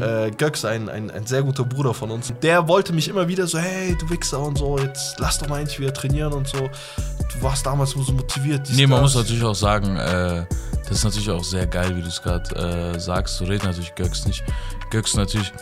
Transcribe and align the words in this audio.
Äh, 0.00 0.30
Göks, 0.32 0.64
ein, 0.64 0.88
ein, 0.88 1.10
ein 1.10 1.26
sehr 1.26 1.42
guter 1.42 1.64
Bruder 1.64 1.94
von 1.94 2.10
uns, 2.10 2.32
der 2.42 2.66
wollte 2.66 2.92
mich 2.92 3.08
immer 3.08 3.28
wieder 3.28 3.46
so, 3.46 3.58
hey, 3.58 3.96
du 4.00 4.08
Wichser 4.10 4.40
und 4.40 4.58
so, 4.58 4.78
jetzt 4.78 5.18
lass 5.18 5.38
doch 5.38 5.48
mal 5.48 5.60
endlich 5.60 5.80
wieder 5.80 5.92
trainieren 5.92 6.32
und 6.32 6.48
so. 6.48 6.58
Du 6.58 7.42
warst 7.42 7.66
damals 7.66 7.90
so 7.90 8.12
motiviert. 8.12 8.68
Nee, 8.74 8.86
man 8.86 9.02
das. 9.02 9.14
muss 9.14 9.24
natürlich 9.24 9.44
auch 9.44 9.54
sagen, 9.54 9.96
äh, 9.96 10.44
das 10.88 10.98
ist 10.98 11.04
natürlich 11.04 11.30
auch 11.30 11.44
sehr 11.44 11.66
geil, 11.66 11.96
wie 11.96 12.02
du 12.02 12.08
es 12.08 12.20
gerade 12.22 12.94
äh, 12.94 12.98
sagst. 12.98 13.36
So 13.36 13.44
redet 13.44 13.64
natürlich 13.64 13.94
Göks 13.94 14.26
nicht. 14.26 14.42
Göks 14.90 15.14
natürlich, 15.14 15.52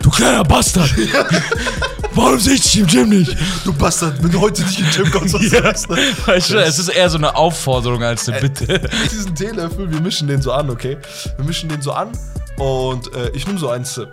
du 0.00 0.10
kleiner 0.10 0.42
Bastard! 0.44 0.90
Warum 2.14 2.40
sehe 2.40 2.54
ich 2.54 2.62
dich 2.62 2.78
im 2.80 2.86
Gym 2.88 3.08
nicht? 3.10 3.36
Du 3.64 3.72
Bastard, 3.72 4.20
wenn 4.20 4.32
du 4.32 4.40
heute 4.40 4.62
nicht 4.62 4.80
den 4.80 4.90
Gym 4.90 5.10
kommst, 5.12 5.32
was 5.34 5.42
Ja. 5.52 5.62
sagst 5.62 5.88
du? 5.88 5.96
Weißt 6.26 6.50
du, 6.50 6.58
es 6.60 6.78
ist 6.80 6.88
eher 6.88 7.08
so 7.08 7.18
eine 7.18 7.36
Aufforderung 7.36 8.02
als 8.02 8.28
eine 8.28 8.40
Bitte. 8.40 8.80
Diesen 9.12 9.32
Teelöffel, 9.34 9.88
wir 9.92 10.00
mischen 10.00 10.26
den 10.26 10.42
so 10.42 10.50
an, 10.52 10.70
okay? 10.70 10.98
Wir 11.36 11.44
mischen 11.44 11.68
den 11.68 11.80
so 11.80 11.92
an 11.92 12.10
und 12.58 13.14
äh, 13.14 13.30
ich 13.30 13.46
nehme 13.46 13.60
so 13.60 13.68
einen 13.70 13.84
Sip. 13.84 14.08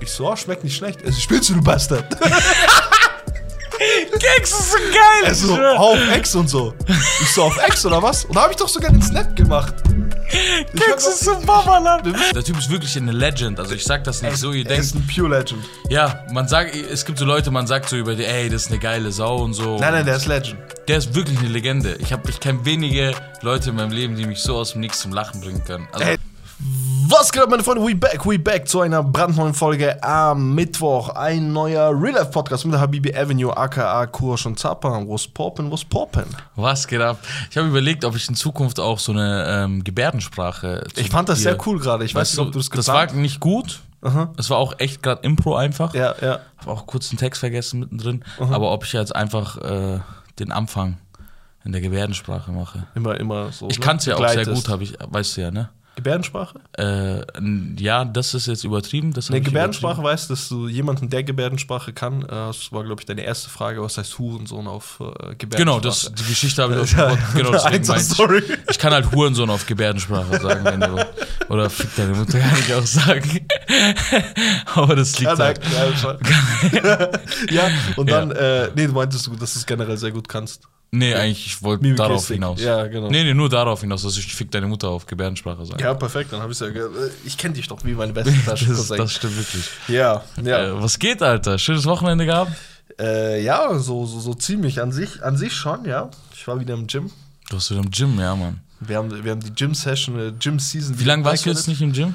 Ich 0.00 0.10
so, 0.10 0.28
oh, 0.30 0.34
schmeckt 0.36 0.64
nicht 0.64 0.76
schlecht. 0.76 1.04
Also, 1.04 1.18
spielst 1.20 1.48
du, 1.48 1.54
du 1.54 1.62
Bastard? 1.62 2.04
Göks 4.12 4.50
ist 4.50 4.72
so 4.72 4.78
geil! 4.78 5.24
Er 5.24 5.34
so, 5.34 5.54
auf 5.60 5.98
Ex 6.14 6.34
und 6.34 6.48
so. 6.48 6.74
Ich 7.20 7.30
so, 7.32 7.42
auf 7.44 7.58
Ex 7.66 7.84
oder 7.86 8.02
was? 8.02 8.24
Und 8.24 8.34
da 8.36 8.42
habe 8.42 8.52
ich 8.52 8.56
doch 8.58 8.68
sogar 8.68 8.90
den 8.90 9.02
Snap 9.02 9.34
gemacht. 9.36 9.74
Göks 10.74 11.06
ist 11.06 11.20
so 11.20 11.38
Babaland. 11.40 12.06
Der 12.34 12.42
Typ 12.42 12.58
ist 12.58 12.70
wirklich 12.70 12.96
eine 12.96 13.12
Legend. 13.12 13.60
Also 13.60 13.74
ich 13.74 13.84
sag 13.84 14.04
das 14.04 14.22
nicht 14.22 14.36
so, 14.36 14.52
ihr 14.52 14.64
Er 14.64 14.70
denkt. 14.70 14.84
ist 14.84 14.94
ein 14.94 15.06
Pure 15.06 15.28
Legend. 15.38 15.62
Ja, 15.88 16.24
man 16.32 16.48
sagt, 16.48 16.74
es 16.74 17.04
gibt 17.04 17.18
so 17.18 17.24
Leute, 17.24 17.50
man 17.50 17.66
sagt 17.66 17.88
so 17.88 17.96
über 17.96 18.14
die, 18.14 18.24
ey, 18.24 18.48
das 18.48 18.62
ist 18.62 18.70
eine 18.70 18.78
geile 18.80 19.12
Sau 19.12 19.36
und 19.38 19.54
so. 19.54 19.78
Nein, 19.78 19.92
nein, 19.92 20.06
der 20.06 20.16
ist 20.16 20.26
Legend. 20.26 20.58
Der 20.88 20.98
ist 20.98 21.14
wirklich 21.14 21.38
eine 21.38 21.48
Legende. 21.48 21.96
Ich, 22.00 22.12
hab, 22.12 22.28
ich 22.28 22.40
kenne 22.40 22.64
wenige 22.64 23.12
Leute 23.42 23.70
in 23.70 23.76
meinem 23.76 23.92
Leben, 23.92 24.16
die 24.16 24.26
mich 24.26 24.40
so 24.40 24.56
aus 24.56 24.72
dem 24.72 24.80
Nix 24.80 25.00
zum 25.00 25.12
Lachen 25.12 25.40
bringen 25.40 25.62
können. 25.64 25.86
Also, 25.92 26.04
Ey, 26.04 26.16
Was 26.58 27.30
geht 27.32 27.42
ab, 27.42 27.50
meine 27.50 27.62
Freunde? 27.62 27.86
We 27.86 27.94
back, 27.94 28.24
we 28.24 28.38
back 28.38 28.66
zu 28.66 28.80
einer 28.80 29.02
brandneuen 29.02 29.52
Folge 29.52 30.02
am 30.02 30.54
Mittwoch. 30.54 31.10
Ein 31.10 31.52
neuer 31.52 31.90
Real 31.90 32.14
Life 32.14 32.30
Podcast 32.30 32.64
mit 32.64 32.72
der 32.72 32.80
Habibi 32.80 33.14
Avenue, 33.14 33.54
aka 33.54 34.06
Kursch 34.06 34.46
und 34.46 34.58
Zappa. 34.58 35.02
Was 35.06 35.28
poppen, 35.28 35.70
was 35.70 35.84
poppen? 35.84 36.24
was 36.54 36.88
geht 36.88 37.02
ab? 37.02 37.18
Ich 37.50 37.58
habe 37.58 37.68
überlegt, 37.68 38.06
ob 38.06 38.16
ich 38.16 38.26
in 38.26 38.34
Zukunft 38.34 38.80
auch 38.80 38.98
so 38.98 39.12
eine 39.12 39.44
ähm, 39.46 39.84
Gebärdensprache. 39.84 40.86
Ich 40.96 41.10
fand 41.10 41.28
das 41.28 41.40
sehr 41.40 41.58
cool 41.66 41.78
gerade. 41.78 42.06
Ich 42.06 42.14
weiß 42.14 42.22
Weißt 42.22 42.38
nicht, 42.38 42.46
ob 42.46 42.52
du 42.52 42.58
das 42.58 42.70
das 42.70 42.88
war 42.88 43.12
nicht 43.12 43.38
gut. 43.38 43.80
Es 44.38 44.48
war 44.48 44.56
auch 44.56 44.74
echt 44.78 45.02
gerade 45.02 45.22
Impro 45.24 45.56
einfach. 45.56 45.92
Ja, 45.92 46.14
ja. 46.22 46.40
Habe 46.58 46.70
auch 46.70 46.86
kurz 46.86 47.10
den 47.10 47.18
Text 47.18 47.40
vergessen 47.40 47.80
mittendrin. 47.80 48.24
Aber 48.38 48.72
ob 48.72 48.84
ich 48.84 48.94
jetzt 48.94 49.14
einfach 49.14 49.58
äh, 49.58 50.00
den 50.38 50.52
Anfang 50.52 50.96
in 51.66 51.72
der 51.72 51.82
Gebärdensprache 51.82 52.50
mache. 52.52 52.86
Immer, 52.94 53.20
immer 53.20 53.52
so. 53.52 53.68
Ich 53.68 53.78
ne? 53.78 53.84
kann 53.84 53.96
es 53.98 54.06
ja 54.06 54.16
auch 54.16 54.28
sehr 54.28 54.46
gut, 54.46 54.68
habe 54.68 54.84
ich, 54.84 54.94
weißt 55.00 55.36
du 55.36 55.40
ja, 55.42 55.50
ne? 55.50 55.68
Gebärdensprache? 55.96 56.60
Äh, 56.78 57.22
ja, 57.78 58.04
das 58.04 58.34
ist 58.34 58.46
jetzt 58.46 58.62
übertrieben. 58.64 59.12
Das 59.12 59.30
Ne, 59.30 59.40
Gebärdensprache 59.40 60.02
weißt, 60.02 60.30
dass 60.30 60.48
du 60.48 60.68
jemanden, 60.68 61.10
der 61.10 61.24
Gebärdensprache 61.24 61.92
kann. 61.92 62.22
Äh, 62.22 62.26
das 62.28 62.70
war, 62.70 62.84
glaube 62.84 63.00
ich, 63.00 63.06
deine 63.06 63.22
erste 63.22 63.48
Frage. 63.50 63.82
Was 63.82 63.98
heißt 63.98 64.18
Hurensohn 64.18 64.68
auf 64.68 65.00
äh, 65.00 65.04
Gebärdensprache? 65.36 65.56
Genau, 65.56 65.80
das, 65.80 66.12
die 66.14 66.24
Geschichte 66.24 66.62
habe 66.62 66.74
ich 66.74 66.80
auch 66.80 66.86
schon 67.18 67.18
genau, 67.34 67.50
deswegen 67.52 67.74
Einser 67.74 67.92
meinte 67.94 68.14
Story. 68.14 68.38
ich, 68.46 68.58
ich 68.70 68.78
kann 68.78 68.92
halt 68.92 69.10
Hurensohn 69.10 69.50
auf 69.50 69.66
Gebärdensprache 69.66 70.38
sagen, 70.40 70.64
wenn 70.64 70.80
du, 70.80 71.06
oder 71.48 71.68
fick 71.70 71.94
deine 71.96 72.12
Mutter 72.14 72.38
kann 72.38 72.58
ich 72.58 72.74
auch 72.74 72.86
sagen. 72.86 73.46
Aber 74.74 74.94
das 74.96 75.18
liegt 75.18 75.30
Ja, 75.30 75.36
nein, 75.36 75.54
halt. 76.02 76.20
ja, 76.84 77.10
ja, 77.50 77.70
und 77.96 78.10
Ja. 78.10 78.20
dann, 78.20 78.30
äh, 78.32 78.68
nee, 78.74 78.86
du 78.86 78.92
meintest, 78.92 79.26
du, 79.26 79.34
dass 79.36 79.54
du 79.54 79.58
es 79.60 79.66
generell 79.66 79.96
sehr 79.96 80.10
gut 80.12 80.28
kannst. 80.28 80.68
Nee, 80.92 81.14
eigentlich, 81.14 81.46
ich 81.46 81.62
wollte 81.62 81.94
darauf 81.94 82.28
hinaus. 82.28 82.60
Ja, 82.60 82.86
genau. 82.86 83.10
Nee, 83.10 83.24
nee, 83.24 83.34
nur 83.34 83.48
darauf 83.48 83.80
hinaus, 83.80 84.02
dass 84.02 84.16
ich 84.16 84.34
fick 84.34 84.50
deine 84.50 84.66
Mutter 84.66 84.88
auf 84.88 85.04
Gebärdensprache 85.06 85.66
sage. 85.66 85.82
Ja, 85.82 85.94
perfekt, 85.94 86.32
dann 86.32 86.40
habe 86.40 86.52
ich 86.52 86.60
es 86.60 86.66
ja. 86.66 86.74
äh, 86.74 86.88
Ich 87.24 87.36
kenne 87.36 87.54
dich 87.54 87.66
doch 87.68 87.84
wie 87.84 87.92
meine 87.92 88.12
beste 88.14 88.32
Tasche. 88.44 88.66
das, 88.66 88.88
das 88.88 89.12
stimmt 89.12 89.36
wirklich. 89.36 89.64
ja, 89.88 90.22
ja. 90.42 90.68
Äh, 90.68 90.82
was 90.82 90.98
geht, 90.98 91.22
Alter? 91.22 91.58
Schönes 91.58 91.84
Wochenende 91.86 92.24
gehabt? 92.24 92.52
Äh, 92.98 93.42
ja, 93.42 93.78
so, 93.78 94.06
so, 94.06 94.20
so 94.20 94.34
ziemlich 94.34 94.80
an 94.80 94.92
sich, 94.92 95.22
an 95.22 95.36
sich 95.36 95.52
schon, 95.52 95.84
ja. 95.84 96.10
Ich 96.34 96.46
war 96.46 96.58
wieder 96.60 96.74
im 96.74 96.86
Gym. 96.86 97.10
Du 97.48 97.54
warst 97.56 97.70
wieder 97.70 97.80
im 97.80 97.90
Gym, 97.90 98.18
ja, 98.18 98.34
Mann. 98.34 98.60
Wir 98.80 98.96
haben, 98.96 99.24
wir 99.24 99.32
haben 99.32 99.40
die 99.40 99.52
Gym-Session, 99.52 100.18
äh, 100.18 100.32
Gym-Season. 100.38 100.98
Wie 100.98 101.04
lange 101.04 101.24
warst 101.24 101.44
du 101.44 101.50
jetzt 101.50 101.68
nicht 101.68 101.82
im 101.82 101.92
Gym? 101.92 102.14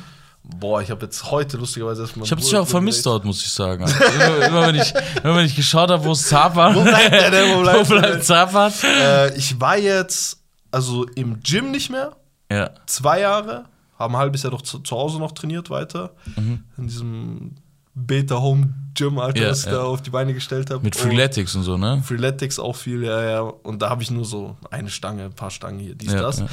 Boah, 0.59 0.81
ich 0.81 0.91
habe 0.91 1.05
jetzt 1.05 1.31
heute 1.31 1.57
lustigerweise 1.57 2.01
erstmal. 2.03 2.25
Ich 2.25 2.31
habe 2.31 2.41
dich 2.41 2.55
auch 2.55 2.67
vermisst 2.67 3.05
dort, 3.05 3.25
muss 3.25 3.41
ich 3.43 3.49
sagen. 3.49 3.83
Also 3.83 3.95
immer, 4.03 4.45
immer, 4.45 4.67
wenn 4.67 4.75
ich, 4.75 4.93
immer 5.23 5.35
wenn 5.37 5.45
ich 5.45 5.55
geschaut 5.55 5.89
habe, 5.89 6.03
wo 6.03 6.11
es 6.11 6.27
Zapert. 6.27 6.75
Wo 6.75 6.83
bleibt 6.83 7.11
der 7.11 7.31
denn? 7.31 7.55
Wo 7.55 7.59
Wo 7.59 7.63
bleibt 7.63 7.89
der 7.89 7.95
bleibt? 7.99 8.23
Zapert? 8.25 8.73
Äh, 8.83 9.35
ich 9.37 9.59
war 9.59 9.77
jetzt, 9.77 10.39
also 10.71 11.05
im 11.15 11.39
Gym 11.41 11.71
nicht 11.71 11.89
mehr. 11.89 12.15
Ja. 12.51 12.71
Zwei 12.85 13.21
Jahre. 13.21 13.65
Haben 13.97 14.15
ein 14.15 14.19
halbes 14.19 14.43
Jahr 14.43 14.51
doch 14.51 14.61
zu, 14.61 14.79
zu 14.79 14.95
Hause 14.95 15.19
noch 15.19 15.31
trainiert 15.31 15.69
weiter. 15.69 16.11
In 16.35 16.63
diesem 16.87 17.55
Beta-Home-Gym, 17.93 19.19
Alter, 19.19 19.39
Mhm. 19.39 19.43
Ja, 19.43 19.51
was 19.51 19.59
ich 19.59 19.65
ja. 19.65 19.71
da 19.73 19.83
auf 19.83 20.01
die 20.01 20.09
Beine 20.09 20.33
gestellt 20.33 20.69
habe. 20.69 20.83
Mit 20.83 20.95
Freeletics 20.95 21.55
und 21.55 21.63
so, 21.63 21.77
ne? 21.77 22.01
Freeletics 22.05 22.57
auch 22.59 22.75
viel, 22.75 23.03
ja, 23.03 23.21
ja. 23.23 23.41
Und 23.41 23.81
da 23.81 23.89
habe 23.89 24.01
ich 24.01 24.11
nur 24.11 24.25
so 24.25 24.55
eine 24.69 24.89
Stange, 24.89 25.25
ein 25.25 25.33
paar 25.33 25.51
Stangen 25.51 25.79
hier, 25.79 25.95
dies, 25.95 26.13
Ja, 26.13 26.21
das. 26.21 26.43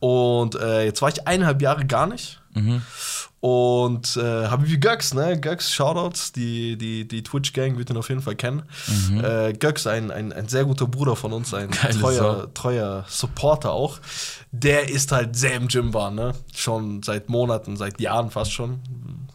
Und 0.00 0.54
äh, 0.54 0.84
jetzt 0.84 1.02
war 1.02 1.08
ich 1.08 1.26
eineinhalb 1.26 1.60
Jahre 1.62 1.84
gar 1.84 2.06
nicht. 2.06 2.40
Mhm. 2.54 2.82
Und 3.46 4.16
äh, 4.16 4.46
habe 4.46 4.66
wie 4.66 4.80
Göks, 4.80 5.12
ne? 5.12 5.38
Göks, 5.38 5.70
Shoutouts, 5.70 6.32
die, 6.32 6.78
die, 6.78 7.06
die 7.06 7.22
Twitch-Gang 7.22 7.76
wird 7.76 7.90
ihn 7.90 7.98
auf 7.98 8.08
jeden 8.08 8.22
Fall 8.22 8.36
kennen. 8.36 8.62
Äh, 9.22 9.52
Göks, 9.52 9.86
ein, 9.86 10.10
ein, 10.10 10.32
ein 10.32 10.48
sehr 10.48 10.64
guter 10.64 10.86
Bruder 10.86 11.14
von 11.14 11.30
uns, 11.34 11.52
ein 11.52 11.68
Mhm. 11.68 11.92
Sau. 11.92 12.00
treuer, 12.00 12.54
treuer 12.54 13.04
Supporter 13.06 13.72
auch. 13.72 13.98
Der 14.50 14.88
ist 14.88 15.12
halt 15.12 15.36
sehr 15.36 15.56
im 15.56 15.68
Gym 15.68 15.92
war, 15.92 16.10
ne? 16.10 16.32
Schon 16.54 17.02
seit 17.02 17.28
Monaten, 17.28 17.76
seit 17.76 18.00
Jahren 18.00 18.30
fast 18.30 18.50
schon. 18.50 18.80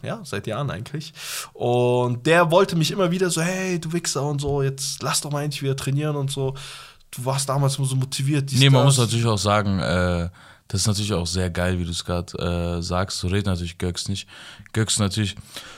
Ja, 0.02 0.22
seit 0.24 0.47
Jahren 0.47 0.72
eigentlich. 0.72 1.14
Und 1.53 2.26
der 2.26 2.50
wollte 2.50 2.76
mich 2.76 2.90
immer 2.90 3.12
wieder 3.12 3.30
so, 3.30 3.41
hey, 3.44 3.80
du 3.80 3.94
Wichser 3.94 4.24
und 4.24 4.41
so, 4.41 4.64
jetzt 4.64 5.03
lass 5.03 5.22
doch 5.22 5.30
mal 5.31 5.44
endlich 5.44 5.62
wieder 5.62 5.76
trainieren 5.76 6.16
und 6.16 6.31
so. 6.31 6.56
Du 7.12 7.26
warst 7.26 7.47
damals 7.47 7.78
immer 7.78 7.86
so 7.88 7.96
motiviert. 7.96 8.50
dies, 8.50 8.59
Nee, 8.59 8.72
man 8.72 8.86
das. 8.88 8.97
muss 8.97 9.06
natürlich 9.06 9.28
auch 9.28 9.38
sagen, 9.38 9.78
äh, 9.78 10.30
das 10.69 10.81
ist 10.81 10.88
natürlich 10.88 11.13
auch 11.13 11.28
sehr 11.28 11.50
geil, 11.50 11.80
wie 11.80 11.84
du 11.85 11.91
es 11.91 12.06
gerade 12.06 12.78
äh, 12.78 12.81
sagst. 12.81 13.19
So 13.19 13.28
redet 13.28 13.47
natürlich 13.47 13.78
Göks 13.78 14.07
nicht. 14.07 14.28
Göks 14.72 15.00
natürlich, 15.00 15.35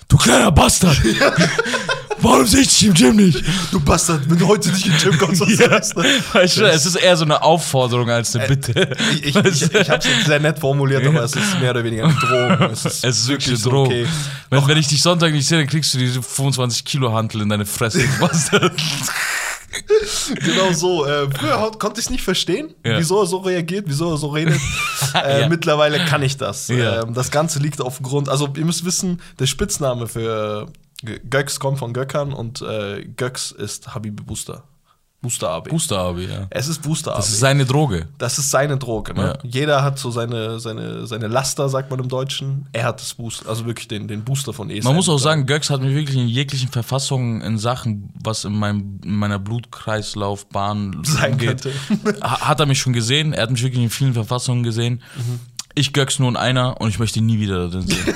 du 0.07 0.17
kleiner 0.17 0.51
Bastard! 0.51 0.97
Warum 2.23 2.45
sehe 2.45 2.61
ich 2.61 2.67
dich 2.67 2.85
im 2.87 2.93
Gym 2.93 3.15
nicht? 3.15 3.43
Du 3.71 3.79
Bastard, 3.79 4.29
wenn 4.29 4.37
du 4.37 4.45
heute 4.47 4.69
nicht 4.69 4.85
den 4.85 4.95
Gym 4.97 5.17
kommst, 5.17 5.41
was 5.41 5.57
sagst 5.57 5.97
du? 5.97 6.03
Weißt 6.33 6.57
du, 6.57 6.65
es 6.69 6.85
ist 6.85 6.95
eher 6.95 7.17
so 7.17 7.25
eine 7.25 7.41
Aufforderung 7.41 8.09
als 8.11 8.35
eine 8.35 8.47
Bitte. 8.47 8.95
Ich, 9.13 9.25
ich, 9.25 9.35
ich, 9.35 9.73
ich 9.73 9.89
habe 9.89 9.97
es 9.99 10.05
jetzt 10.05 10.25
sehr 10.27 10.39
nett 10.39 10.59
formuliert, 10.59 11.03
aber 11.07 11.23
es 11.23 11.35
ist 11.35 11.59
mehr 11.59 11.71
oder 11.71 11.83
weniger 11.83 12.03
eine 12.03 12.13
Drohung. 12.13 12.71
Es 12.71 12.85
ist, 12.85 13.03
Es 13.03 13.17
ist 13.21 13.27
wirklich 13.27 13.47
eine 13.47 13.57
so 13.57 13.71
Drohung. 13.71 13.87
okay. 13.87 14.07
Wenn, 14.51 14.67
wenn 14.67 14.77
ich 14.77 14.87
dich 14.87 15.01
Sonntag 15.01 15.31
nicht 15.31 15.47
sehe, 15.47 15.57
dann 15.57 15.67
kriegst 15.67 15.93
du 15.95 15.97
diese 15.97 16.21
25 16.21 16.85
Kilo 16.85 17.11
Hantel 17.11 17.41
in 17.41 17.49
deine 17.49 17.65
Fresse. 17.65 18.03
Bastard. 18.19 18.73
Genau 20.45 20.71
so. 20.73 21.05
Äh, 21.05 21.29
früher 21.31 21.71
konnte 21.79 21.99
ich 21.99 22.05
es 22.05 22.09
nicht 22.09 22.23
verstehen, 22.23 22.73
Ja. 22.85 22.97
wieso 22.97 23.21
er 23.21 23.25
so 23.25 23.37
reagiert, 23.37 23.85
wieso 23.87 24.11
er 24.11 24.17
so 24.17 24.27
redet. 24.29 24.59
äh, 25.15 25.41
Ja. 25.41 25.49
Mittlerweile 25.49 26.03
kann 26.05 26.21
ich 26.23 26.37
das. 26.37 26.67
Ja. 26.67 27.03
Ähm, 27.03 27.13
das 27.13 27.31
Ganze 27.31 27.59
liegt 27.59 27.81
aufgrund, 27.81 28.29
also 28.29 28.49
ihr 28.55 28.65
müsst 28.65 28.85
wissen, 28.85 29.21
der 29.39 29.45
Spitzname 29.47 30.07
für 30.07 30.67
Göks 31.29 31.59
kommt 31.59 31.79
von 31.79 31.93
Göckern 31.93 32.31
und 32.33 32.61
äh, 32.61 33.03
Göks 33.17 33.51
ist 33.51 33.93
Habibi 33.95 34.21
Booster. 34.23 34.63
Booster 35.21 35.49
AB. 35.49 35.69
Booster 35.69 35.99
Abi, 35.99 36.25
ja. 36.25 36.47
Es 36.49 36.67
ist 36.67 36.81
Booster 36.81 37.11
AB. 37.11 37.17
Das 37.17 37.29
ist 37.29 37.39
seine 37.39 37.65
Droge. 37.65 38.07
Das 38.17 38.39
ist 38.39 38.49
seine 38.49 38.77
Droge. 38.77 39.13
Ne? 39.13 39.37
Ja. 39.43 39.49
Jeder 39.49 39.83
hat 39.83 39.99
so 39.99 40.09
seine, 40.09 40.59
seine, 40.59 41.05
seine 41.05 41.27
Laster, 41.27 41.69
sagt 41.69 41.91
man 41.91 41.99
im 41.99 42.07
Deutschen. 42.09 42.67
Er 42.73 42.85
hat 42.85 42.99
das 43.01 43.13
Booster, 43.13 43.47
also 43.47 43.67
wirklich 43.67 43.87
den, 43.87 44.07
den 44.07 44.23
Booster 44.23 44.51
von 44.51 44.71
ESN. 44.71 44.85
Man 44.87 44.95
muss 44.95 45.07
auch 45.09 45.19
sagen, 45.19 45.45
Göks 45.45 45.69
hat 45.69 45.81
mich 45.81 45.93
wirklich 45.93 46.17
in 46.17 46.27
jeglichen 46.27 46.69
Verfassungen 46.69 47.41
in 47.41 47.59
Sachen, 47.59 48.11
was 48.23 48.45
in, 48.45 48.53
meinem, 48.57 48.99
in 49.03 49.15
meiner 49.15 49.37
Blutkreislaufbahn 49.37 51.01
Sein 51.03 51.33
angeht, 51.33 51.67
ha- 52.21 52.41
hat 52.47 52.59
er 52.59 52.65
mich 52.65 52.79
schon 52.79 52.93
gesehen. 52.93 53.33
Er 53.33 53.43
hat 53.43 53.51
mich 53.51 53.61
wirklich 53.63 53.83
in 53.83 53.89
vielen 53.89 54.13
Verfassungen 54.13 54.63
gesehen. 54.63 55.01
Ich 55.75 55.93
Göks 55.93 56.19
nur 56.19 56.29
in 56.29 56.35
einer 56.35 56.81
und 56.81 56.89
ich 56.89 56.99
möchte 56.99 57.19
ihn 57.19 57.25
nie 57.27 57.39
wieder 57.39 57.67
da 57.67 57.77
drin 57.77 57.87
sehen. 57.87 58.15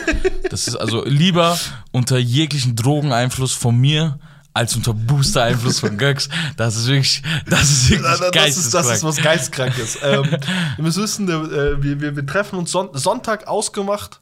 Das 0.50 0.68
ist 0.68 0.76
also 0.76 1.06
lieber 1.06 1.58
unter 1.92 2.18
jeglichen 2.18 2.76
Drogeneinfluss 2.76 3.54
von 3.54 3.78
mir 3.78 4.20
als 4.56 4.76
unter 4.76 4.94
Booster-Einfluss 4.94 5.82
von 5.82 5.98
Göks. 5.98 6.30
Das 6.56 6.78
ist 6.78 6.88
wirklich, 6.88 7.22
das 7.48 7.70
ist 7.70 7.90
wirklich 7.90 8.10
das, 8.10 8.20
das, 8.32 8.58
ist, 8.58 8.74
das 8.74 8.86
ist 8.88 9.02
geisteskrank. 9.02 9.04
was 9.04 9.18
Geistkrankes. 9.18 9.98
ähm, 10.04 10.38
ihr 10.78 10.84
müsst 10.84 10.98
wissen, 10.98 11.30
äh, 11.30 11.84
wir, 11.84 12.00
wir, 12.02 12.16
wir 12.16 12.26
treffen 12.26 12.58
uns 12.58 12.72
Son 12.72 12.90
Sonntag 12.94 13.48
ausgemacht. 13.48 14.22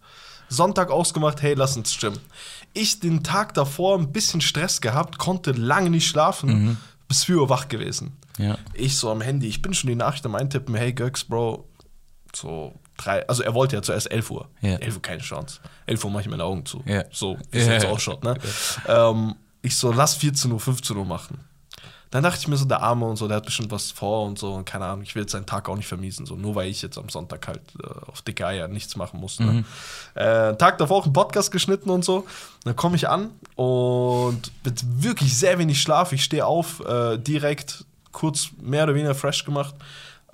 Sonntag 0.50 0.90
ausgemacht, 0.92 1.42
hey, 1.42 1.54
lass 1.54 1.78
uns 1.78 1.94
stimmen. 1.94 2.20
Ich 2.74 3.00
den 3.00 3.24
Tag 3.24 3.54
davor 3.54 3.98
ein 3.98 4.12
bisschen 4.12 4.42
Stress 4.42 4.82
gehabt, 4.82 5.18
konnte 5.20 5.52
lange 5.52 5.90
nicht 5.92 6.08
schlafen, 6.08 6.78
bis 7.08 7.24
4 7.26 7.38
Uhr 7.38 7.50
wach 7.50 7.68
gewesen. 7.68 8.18
Ja. 8.38 8.58
Ich 8.74 8.98
so 8.98 9.12
am 9.12 9.22
Handy, 9.22 9.48
ich 9.48 9.62
bin 9.62 9.74
schon 9.74 9.88
die 9.88 9.96
Nachricht 9.96 10.26
am 10.26 10.34
Eintippen, 10.36 10.74
hey 10.76 10.94
Göks, 10.94 11.24
Bro, 11.24 11.68
so 12.36 12.74
drei, 12.98 13.28
also 13.28 13.44
er 13.44 13.54
wollte 13.54 13.76
ja 13.76 13.82
zuerst 13.82 14.12
11 14.12 14.32
Uhr. 14.32 14.50
Ja. 14.62 14.76
11 14.78 14.96
Uhr 14.96 15.02
keine 15.02 15.22
Chance. 15.22 15.60
11 15.86 16.04
Uhr 16.04 16.12
mache 16.12 16.24
ich 16.24 16.30
meine 16.30 16.44
Augen 16.44 16.66
zu. 16.66 16.84
Ja. 16.86 17.04
So, 17.12 17.38
wie 17.52 17.60
es 17.60 17.68
Ja. 17.68 17.74
jetzt 17.74 17.86
ausschaut, 17.86 18.24
ne? 18.24 18.36
Ähm, 18.88 19.36
ich 19.64 19.76
so, 19.76 19.92
lass 19.92 20.16
14 20.16 20.52
Uhr, 20.52 20.60
15 20.60 20.96
Uhr 20.96 21.06
machen. 21.06 21.40
Dann 22.12 22.22
dachte 22.22 22.38
ich 22.42 22.48
mir 22.48 22.58
so, 22.58 22.66
der 22.66 22.84
Arme 22.84 23.08
und 23.08 23.16
so, 23.16 23.28
der 23.28 23.38
hat 23.38 23.46
bestimmt 23.46 23.72
was 23.72 23.90
vor 23.90 24.28
und 24.28 24.38
so 24.38 24.54
und 24.54 24.66
keine 24.66 24.86
Ahnung, 24.86 25.02
ich 25.02 25.16
will 25.16 25.24
jetzt 25.24 25.32
seinen 25.32 25.48
Tag 25.48 25.68
auch 25.68 25.76
nicht 25.76 25.88
vermiesen, 25.88 26.28
so 26.28 26.36
nur 26.36 26.54
weil 26.54 26.70
ich 26.70 26.84
jetzt 26.84 27.00
am 27.00 27.10
Sonntag 27.10 27.48
halt 27.48 27.62
äh, 27.82 27.88
auf 28.08 28.22
dicke 28.22 28.46
Eier 28.46 28.68
nichts 28.68 28.96
machen 28.96 29.20
muss. 29.20 29.40
Ne? 29.40 29.64
Äh, 30.14 30.56
Tag 30.58 30.78
davor 30.78 30.98
auch 30.98 31.06
einen 31.06 31.14
Podcast 31.14 31.52
geschnitten 31.52 31.90
und 31.90 32.06
so. 32.06 32.28
Dann 32.66 32.76
komme 32.76 32.98
ich 32.98 33.10
an 33.10 33.32
und 33.56 34.52
mit 34.64 35.02
wirklich 35.02 35.36
sehr 35.36 35.58
wenig 35.58 35.82
Schlaf, 35.82 36.12
ich 36.12 36.24
stehe 36.24 36.46
auf, 36.46 36.82
äh, 36.86 37.18
direkt 37.18 37.84
kurz 38.12 38.50
mehr 38.62 38.84
oder 38.84 38.94
weniger 38.94 39.16
fresh 39.16 39.44
gemacht 39.44 39.74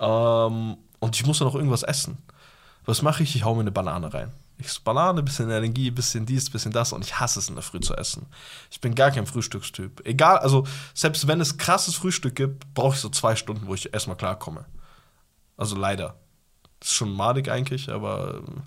ähm, 0.00 0.76
und 0.98 1.16
ich 1.16 1.24
muss 1.24 1.38
dann 1.38 1.48
noch 1.48 1.54
irgendwas 1.54 1.82
essen. 1.82 2.18
Was 2.84 3.00
mache 3.00 3.22
ich? 3.22 3.34
Ich 3.36 3.44
hau 3.44 3.54
mir 3.54 3.62
eine 3.62 3.72
Banane 3.72 4.12
rein. 4.12 4.30
Ich 4.60 4.72
so, 4.72 4.80
Banane, 4.82 5.22
bisschen 5.22 5.50
Energie, 5.50 5.90
bisschen 5.90 6.26
dies, 6.26 6.50
bisschen 6.50 6.72
das 6.72 6.92
und 6.92 7.04
ich 7.04 7.18
hasse 7.18 7.38
es 7.38 7.48
in 7.48 7.54
der 7.54 7.62
Früh 7.62 7.80
zu 7.80 7.94
essen. 7.94 8.26
Ich 8.70 8.80
bin 8.80 8.94
gar 8.94 9.10
kein 9.10 9.26
Frühstückstyp. 9.26 10.06
Egal, 10.06 10.38
also 10.38 10.66
selbst 10.94 11.26
wenn 11.26 11.40
es 11.40 11.56
krasses 11.56 11.94
Frühstück 11.94 12.36
gibt, 12.36 12.74
brauche 12.74 12.94
ich 12.94 13.00
so 13.00 13.08
zwei 13.08 13.36
Stunden, 13.36 13.66
wo 13.66 13.74
ich 13.74 13.92
erstmal 13.92 14.16
klarkomme. 14.16 14.66
Also 15.56 15.76
leider. 15.76 16.16
Das 16.78 16.90
ist 16.90 16.94
schon 16.94 17.12
madig 17.12 17.50
eigentlich, 17.50 17.90
aber 17.90 18.42
äh, 18.46 18.60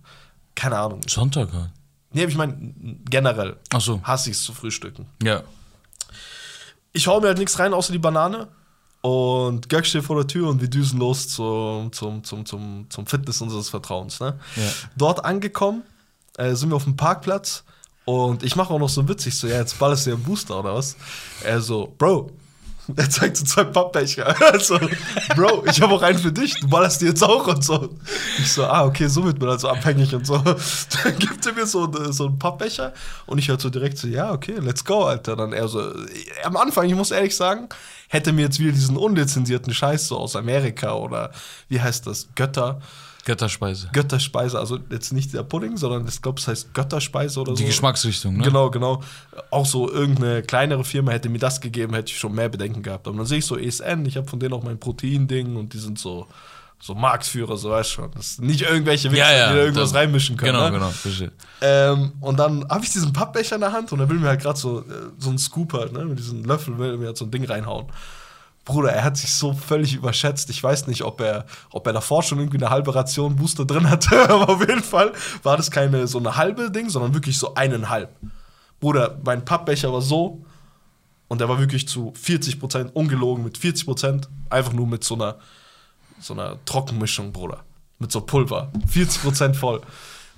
keine 0.55 0.77
Ahnung. 0.77 1.01
Sonntag 1.07 1.51
halt. 1.53 1.71
Nee, 2.11 2.25
ich 2.25 2.35
meine 2.35 2.55
generell 3.09 3.57
Ach 3.73 3.81
so. 3.81 4.01
hasse 4.03 4.29
ich 4.29 4.37
es 4.37 4.43
zu 4.43 4.53
frühstücken. 4.53 5.07
Ja. 5.21 5.43
Ich 6.91 7.07
hau 7.07 7.19
mir 7.19 7.27
halt 7.27 7.39
nichts 7.39 7.57
rein, 7.57 7.73
außer 7.73 7.91
die 7.91 7.99
Banane. 7.99 8.49
Und 9.03 9.67
Göck 9.67 9.85
steht 9.85 10.05
vor 10.05 10.15
der 10.15 10.27
Tür 10.27 10.47
und 10.47 10.61
wir 10.61 10.69
düsen 10.69 10.97
los 10.97 11.27
zum, 11.27 11.91
zum, 11.91 12.23
zum, 12.23 12.45
zum, 12.45 12.85
zum 12.89 13.05
Fitness 13.05 13.41
unseres 13.41 13.67
Vertrauens. 13.67 14.21
Ne? 14.21 14.39
Ja. 14.55 14.63
Dort 14.95 15.25
angekommen, 15.25 15.83
äh, 16.37 16.55
sind 16.55 16.69
wir 16.69 16.77
auf 16.77 16.85
dem 16.85 16.95
Parkplatz 16.95 17.65
und 18.05 18.43
ich 18.43 18.55
mache 18.55 18.73
auch 18.73 18.79
noch 18.79 18.87
so 18.87 19.05
witzig, 19.09 19.37
so, 19.37 19.47
ja, 19.47 19.57
jetzt 19.57 19.77
ballerst 19.77 20.05
du 20.05 20.11
dir 20.11 20.15
einen 20.15 20.23
Booster 20.23 20.57
oder 20.57 20.75
was? 20.75 20.95
Er 21.43 21.59
so, 21.59 21.93
Bro, 21.97 22.31
er 22.95 23.09
zeigt 23.09 23.35
so 23.35 23.45
zwei 23.45 23.65
Pappbecher. 23.65 24.35
Also, 24.53 24.79
Bro, 25.35 25.65
ich 25.69 25.81
habe 25.81 25.93
auch 25.93 26.01
einen 26.01 26.19
für 26.19 26.31
dich, 26.31 26.59
du 26.59 26.67
ballerst 26.69 27.01
dir 27.01 27.09
jetzt 27.09 27.23
auch 27.23 27.47
und 27.47 27.63
so. 27.63 27.89
Ich 28.39 28.51
so, 28.51 28.65
ah, 28.65 28.85
okay, 28.85 29.07
so 29.07 29.25
wird 29.25 29.39
man 29.39 29.49
also 29.49 29.69
abhängig 29.69 30.13
und 30.13 30.25
so. 30.25 30.37
Dann 31.03 31.19
gibt 31.19 31.45
er 31.45 31.53
mir 31.53 31.65
so, 31.65 31.91
so 32.11 32.27
einen 32.27 32.39
Pappbecher 32.39 32.93
und 33.25 33.37
ich 33.37 33.49
halt 33.49 33.61
so 33.61 33.69
direkt 33.69 33.97
so, 33.97 34.07
ja, 34.07 34.31
okay, 34.31 34.55
let's 34.59 34.83
go, 34.83 35.03
Alter. 35.03 35.35
Dann 35.35 35.53
er 35.53 35.67
so, 35.67 35.93
am 36.43 36.57
Anfang, 36.57 36.85
ich 36.87 36.95
muss 36.95 37.11
ehrlich 37.11 37.35
sagen, 37.35 37.69
hätte 38.13 38.31
mir 38.31 38.43
jetzt 38.43 38.59
wieder 38.59 38.71
diesen 38.71 38.95
unlizenzierten 38.95 39.73
Scheiß 39.73 40.07
so 40.07 40.17
aus 40.17 40.35
Amerika 40.35 40.93
oder 40.93 41.31
wie 41.67 41.81
heißt 41.81 42.05
das, 42.05 42.29
Götter, 42.35 42.79
Götterspeise. 43.25 43.89
Götterspeise, 43.93 44.59
also 44.59 44.79
jetzt 44.91 45.13
nicht 45.13 45.33
der 45.33 45.43
Pudding, 45.43 45.77
sondern 45.77 46.05
ich 46.07 46.21
glaube, 46.21 46.39
es 46.39 46.47
heißt 46.47 46.73
Götterspeise 46.73 47.39
oder 47.39 47.53
Die 47.53 47.61
so. 47.61 47.67
Geschmacksrichtung, 47.67 48.37
ne? 48.37 48.43
Genau, 48.43 48.69
genau. 48.69 49.01
Auch 49.49 49.65
so 49.65 49.89
irgendeine 49.89 50.43
kleinere 50.43 50.83
Firma 50.83 51.11
hätte 51.11 51.29
mir 51.29 51.39
das 51.39 51.61
gegeben, 51.61 51.93
hätte 51.93 52.11
ich 52.11 52.19
schon 52.19 52.35
mehr 52.35 52.49
Bedenken 52.49 52.83
gehabt. 52.83 53.07
Aber 53.07 53.17
dann 53.17 53.25
sehe 53.25 53.39
ich 53.39 53.45
so 53.45 53.57
ESN, 53.57 54.05
ich 54.05 54.17
habe 54.17 54.27
von 54.27 54.39
denen 54.39 54.53
auch 54.53 54.63
mein 54.63 54.77
Protein-Ding 54.77 55.55
und 55.55 55.73
die 55.73 55.79
sind 55.79 55.97
so, 55.97 56.27
so 56.85 56.95
Marktführer, 56.95 57.55
so 57.55 57.69
weißt 57.69 57.91
du 57.91 57.93
schon. 57.93 58.11
Das 58.11 58.35
sind 58.35 58.45
nicht 58.47 58.61
irgendwelche 58.63 59.09
Wichser, 59.09 59.23
Ja, 59.31 59.37
ja, 59.37 59.47
die 59.51 59.55
da 59.55 59.61
irgendwas 59.61 59.91
das- 59.91 59.97
reinmischen 59.99 60.35
können. 60.35 60.51
Genau, 60.51 60.65
ne? 60.65 60.71
genau. 60.73 60.89
Verstehe. 60.89 61.31
Ähm, 61.61 62.11
und 62.19 62.37
dann 62.37 62.67
habe 62.69 62.83
ich 62.83 62.91
diesen 62.91 63.13
Pappbecher 63.13 63.55
in 63.55 63.61
der 63.61 63.71
Hand 63.71 63.93
und 63.93 64.01
er 64.01 64.09
will 64.09 64.19
mir 64.19 64.27
halt 64.27 64.41
gerade 64.41 64.59
so, 64.59 64.79
äh, 64.81 64.83
so 65.17 65.29
einen 65.29 65.37
Scoop 65.37 65.71
halt, 65.71 65.93
ne, 65.93 66.03
mit 66.03 66.19
diesem 66.19 66.43
Löffel 66.43 66.77
will 66.77 66.91
er 66.91 66.97
mir 66.97 67.05
halt 67.07 67.17
so 67.17 67.23
ein 67.23 67.31
Ding 67.31 67.45
reinhauen. 67.45 67.85
Bruder, 68.65 68.91
er 68.91 69.05
hat 69.05 69.15
sich 69.15 69.33
so 69.33 69.53
völlig 69.53 69.93
überschätzt. 69.93 70.49
Ich 70.49 70.61
weiß 70.61 70.87
nicht, 70.87 71.03
ob 71.03 71.21
er, 71.21 71.45
ob 71.71 71.87
er 71.87 71.93
davor 71.93 72.21
schon 72.21 72.39
irgendwie 72.39 72.57
eine 72.57 72.69
halbe 72.69 72.93
Ration 72.93 73.37
Booster 73.37 73.63
drin 73.63 73.89
hatte, 73.89 74.17
aber 74.29 74.49
auf 74.49 74.59
jeden 74.59 74.83
Fall 74.83 75.13
war 75.41 75.55
das 75.55 75.71
keine 75.71 76.05
so 76.07 76.17
eine 76.17 76.35
halbe 76.35 76.69
Ding, 76.69 76.89
sondern 76.89 77.13
wirklich 77.13 77.37
so 77.39 77.55
eineinhalb. 77.55 78.09
Bruder, 78.81 79.17
mein 79.23 79.45
Pappbecher 79.45 79.93
war 79.93 80.01
so 80.01 80.43
und 81.29 81.39
der 81.39 81.47
war 81.47 81.59
wirklich 81.59 81.87
zu 81.87 82.11
40 82.21 82.59
Prozent 82.59 82.93
ungelogen 82.93 83.41
mit 83.43 83.57
40 83.57 83.85
Prozent, 83.85 84.29
einfach 84.49 84.73
nur 84.73 84.85
mit 84.87 85.03
so 85.05 85.15
einer, 85.15 85.37
so 86.23 86.33
einer 86.33 86.57
Trockenmischung, 86.65 87.31
Bruder. 87.31 87.63
Mit 87.99 88.11
so 88.11 88.21
Pulver. 88.21 88.71
40 88.87 89.21
Prozent 89.21 89.55
voll. 89.55 89.81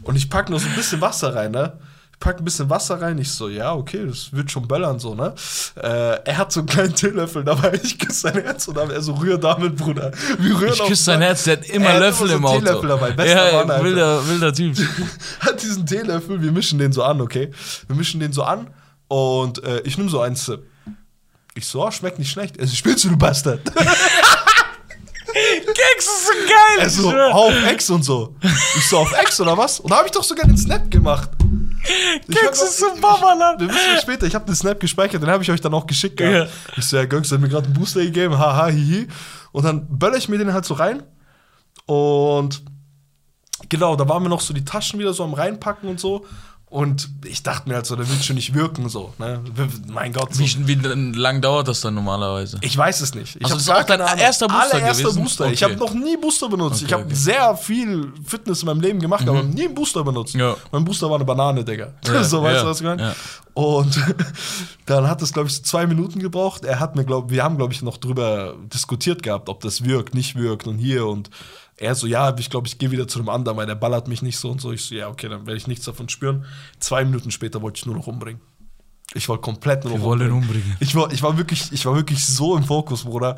Und 0.04 0.16
ich 0.16 0.30
pack 0.30 0.50
nur 0.50 0.60
so 0.60 0.68
ein 0.68 0.76
bisschen 0.76 1.00
Wasser 1.02 1.36
rein, 1.36 1.52
ne? 1.52 1.80
Ich 2.12 2.20
pack 2.20 2.40
ein 2.40 2.46
bisschen 2.46 2.70
Wasser 2.70 3.02
rein. 3.02 3.18
Ich 3.18 3.32
so, 3.32 3.50
ja, 3.50 3.74
okay, 3.74 4.06
das 4.08 4.34
wird 4.34 4.52
schon 4.52 4.68
böllern, 4.68 5.00
so, 5.00 5.16
ne? 5.16 5.34
Äh, 5.76 6.20
er 6.26 6.38
hat 6.38 6.52
so 6.52 6.62
einen 6.62 6.68
kleinen 6.68 6.96
Teelöffel 6.96 7.44
dabei. 7.44 7.80
Ich 7.84 8.00
küsse 8.00 8.22
sein 8.22 8.42
Herz 8.42 8.68
und 8.68 8.78
dann 8.78 8.90
er 8.90 9.02
so, 9.02 9.14
rühr 9.14 9.38
damit, 9.38 9.78
Bruder. 9.78 10.12
Wir 10.40 10.60
rühren 10.60 10.74
Ich 10.74 10.84
küsse 10.84 11.04
sein 11.04 11.22
Herz, 11.22 11.44
der 11.44 11.58
hat 11.58 11.66
immer 11.70 11.86
Er 11.86 11.94
hat 11.94 12.00
Löffel 12.02 12.30
immer 12.32 12.36
im 12.36 12.42
so 12.42 12.48
Auto. 12.50 12.60
Teelöffel 12.60 12.90
dabei, 12.90 13.12
bester 13.12 13.52
ja, 13.52 13.58
Mann, 13.58 13.72
Alter. 13.72 13.84
wilder, 13.84 14.28
wilder 14.28 14.54
Typ. 14.54 14.78
hat 15.40 15.62
diesen 15.62 15.86
Teelöffel, 15.86 16.42
wir 16.42 16.52
mischen 16.52 16.80
den 16.80 16.92
so 16.92 17.04
an, 17.04 17.22
okay? 17.22 17.52
Wir 17.88 17.96
mischen 17.96 18.20
den 18.20 18.34
so 18.34 18.44
an 18.44 18.68
und 19.08 19.64
äh, 19.64 19.82
ich 19.82 19.98
nehme 19.98 20.10
so 20.10 20.20
einen 20.20 20.36
Sip. 20.36 20.64
Ich 21.58 21.68
so, 21.68 21.86
oh, 21.86 21.92
schmeckt 21.92 22.20
nicht 22.20 22.30
schlecht. 22.30 22.58
Er 22.58 22.68
so, 22.68 22.76
spielst 22.76 23.06
du, 23.06 23.10
du 23.10 23.18
Bastard? 23.18 23.62
Keks 25.36 26.06
ist 26.06 26.28
so 26.28 26.34
geil. 26.48 26.90
So, 26.90 27.12
hau 27.12 27.48
auf 27.48 27.66
Ex 27.68 27.90
und 27.90 28.04
so. 28.04 28.36
Ich 28.42 28.88
so, 28.88 29.00
auf 29.00 29.12
Ex 29.18 29.40
oder 29.42 29.58
was? 29.58 29.80
Und 29.82 29.92
da 29.92 29.98
habe 29.98 30.08
ich 30.08 30.12
doch 30.14 30.24
sogar 30.24 30.46
den 30.48 30.58
Snap 30.58 30.90
gemacht. 30.90 31.30
Noch- 32.28 32.52
ist 32.52 32.78
so 32.80 32.88
Babaland. 33.00 33.60
Wir 33.62 33.68
wissen 33.70 34.02
später, 34.02 34.26
ich 34.26 34.34
habe 34.34 34.46
den 34.46 34.56
Snap 34.56 34.80
gespeichert, 34.80 35.22
den 35.22 35.30
habe 35.30 35.44
ich 35.44 35.52
euch 35.52 35.62
dann 35.62 35.74
auch 35.74 35.86
geschickt. 35.86 36.18
gehabt. 36.18 36.50
Ich 36.78 36.86
so, 36.86 36.98
ja, 36.98 37.06
Göks 37.06 37.32
hat 37.32 37.40
mir 37.42 37.50
gerade 37.50 37.66
einen 37.66 37.74
Booster 37.74 38.02
gegeben, 38.02 38.38
haha, 38.38 38.68
hihi. 38.68 39.08
Und 39.52 39.66
dann 39.66 39.86
böller 39.88 40.18
ich 40.18 40.30
mir 40.30 40.38
den 40.38 40.54
halt 40.54 40.66
so 40.66 40.74
rein. 40.76 41.04
Und 41.86 42.64
genau, 43.70 43.96
da 43.96 44.08
waren 44.10 44.24
mir 44.24 44.30
noch 44.30 44.42
so 44.42 44.54
die 44.54 44.66
Taschen 44.66 45.00
wieder 45.00 45.14
so 45.14 45.24
am 45.24 45.34
reinpacken 45.34 45.90
und 45.90 46.00
so. 46.00 46.26
Und 46.68 47.10
ich 47.24 47.42
dachte 47.44 47.70
mir 47.70 47.76
halt 47.76 47.86
so, 47.86 47.96
der 47.96 48.10
wird 48.10 48.24
schon 48.26 48.36
nicht 48.36 48.54
wirken 48.54 48.90
so. 48.90 49.14
Ne? 49.18 49.40
Mein 49.88 50.12
Gott. 50.12 50.34
So. 50.34 50.44
Wie, 50.44 50.68
wie 50.68 50.74
lang 51.18 51.40
dauert 51.40 51.68
das 51.70 51.80
dann 51.82 51.94
normalerweise? 51.94 52.58
Ich 52.62 52.76
weiß 52.76 53.00
es 53.02 53.14
nicht. 53.16 53.36
Ich 53.38 53.44
Also 53.46 53.56
das 53.56 53.64
ist 53.64 53.70
auch 53.70 53.84
dein 53.84 54.02
erster 54.02 54.48
Booster 54.48 54.74
Allererster 54.76 55.04
gewesen? 55.04 55.24
Booster. 55.24 55.46
Ich 55.52 55.64
Okay. 55.64 55.74
habe 55.74 55.86
noch 55.86 55.94
nie 55.94 56.18
Booster 56.18 56.50
benutzt. 56.50 56.82
ich 56.82 56.86
Okay, 56.88 56.94
habe 56.96 57.06
okay. 57.06 57.14
sehr 57.16 57.56
viel 57.56 58.12
Fitness 58.26 58.62
in 58.62 58.66
meinem 58.66 58.82
Leben 58.82 59.00
gemacht, 59.00 59.28
aber 59.30 59.44
nie 59.44 59.66
einen 59.66 59.76
Booster 59.76 60.04
benutzt. 60.04 60.34
Ja. 60.34 60.58
Mein 60.72 60.84
Booster 60.84 61.08
war 61.08 61.16
eine 61.16 61.24
Banane, 61.26 61.64
Digga. 61.64 61.94
Ja, 62.08 62.24
so, 62.26 62.42
weißt 62.44 62.56
ja, 62.58 62.64
du, 62.64 62.70
was 62.70 62.80
ich 62.82 62.86
meine? 62.86 63.02
ja. 63.02 63.16
Und 63.54 63.98
dann 64.86 65.08
hat 65.08 65.22
es, 65.22 65.32
glaube 65.32 65.48
ich, 65.48 65.56
so 65.56 65.62
zwei 65.64 65.88
Minuten 65.88 66.20
gebraucht. 66.20 66.66
Er 66.66 66.80
hat 66.82 66.96
mir, 66.98 67.06
glaube 67.06 67.30
wir 67.30 67.42
haben, 67.44 67.56
glaube 67.58 67.72
ich, 67.74 67.82
noch 67.84 67.98
drüber 67.98 68.56
diskutiert 68.74 69.24
gehabt, 69.24 69.48
ob 69.48 69.62
das 69.62 69.86
wirkt, 69.86 70.14
nicht 70.14 70.36
wirkt 70.36 70.68
und 70.68 70.78
hier 70.78 71.06
und 71.06 71.30
er 71.78 71.96
so, 71.96 72.08
ja, 72.08 72.36
ich 72.38 72.50
glaube, 72.50 72.68
ich 72.68 72.78
gehe 72.78 72.92
wieder 72.92 73.08
zu 73.08 73.20
dem 73.20 73.30
anderen, 73.30 73.58
weil 73.58 73.66
der 73.68 73.76
ballert 73.76 74.08
mich 74.08 74.22
nicht 74.22 74.38
so 74.38 74.50
und 74.50 74.62
so. 74.62 74.72
Ich 74.72 74.86
so, 74.86 74.96
ja, 74.96 75.10
okay, 75.10 75.28
dann 75.28 75.46
werde 75.46 75.58
ich 75.58 75.68
nichts 75.68 75.86
davon 75.86 76.10
spüren. 76.10 76.46
Zwei 76.80 77.04
Minuten 77.04 77.32
später 77.32 77.62
wollte 77.62 77.80
ich 77.80 77.86
nur 77.86 77.96
noch 77.96 78.08
umbringen. 78.08 78.42
Ich 79.14 79.30
wollte 79.30 79.42
komplett 79.42 79.84
nur 79.84 79.94
noch 79.94 80.00
Wir 80.00 80.06
wollen 80.06 80.32
umbringen. 80.32 80.76
Ich 80.80 80.96
war, 80.96 81.12
ich 81.12 81.22
war 81.22 81.38
wirklich, 81.38 81.72
ich 81.72 81.86
war 81.86 81.96
wirklich 81.96 82.26
so 82.26 82.58
im 82.58 82.64
Fokus, 82.64 83.04
Bruder. 83.04 83.38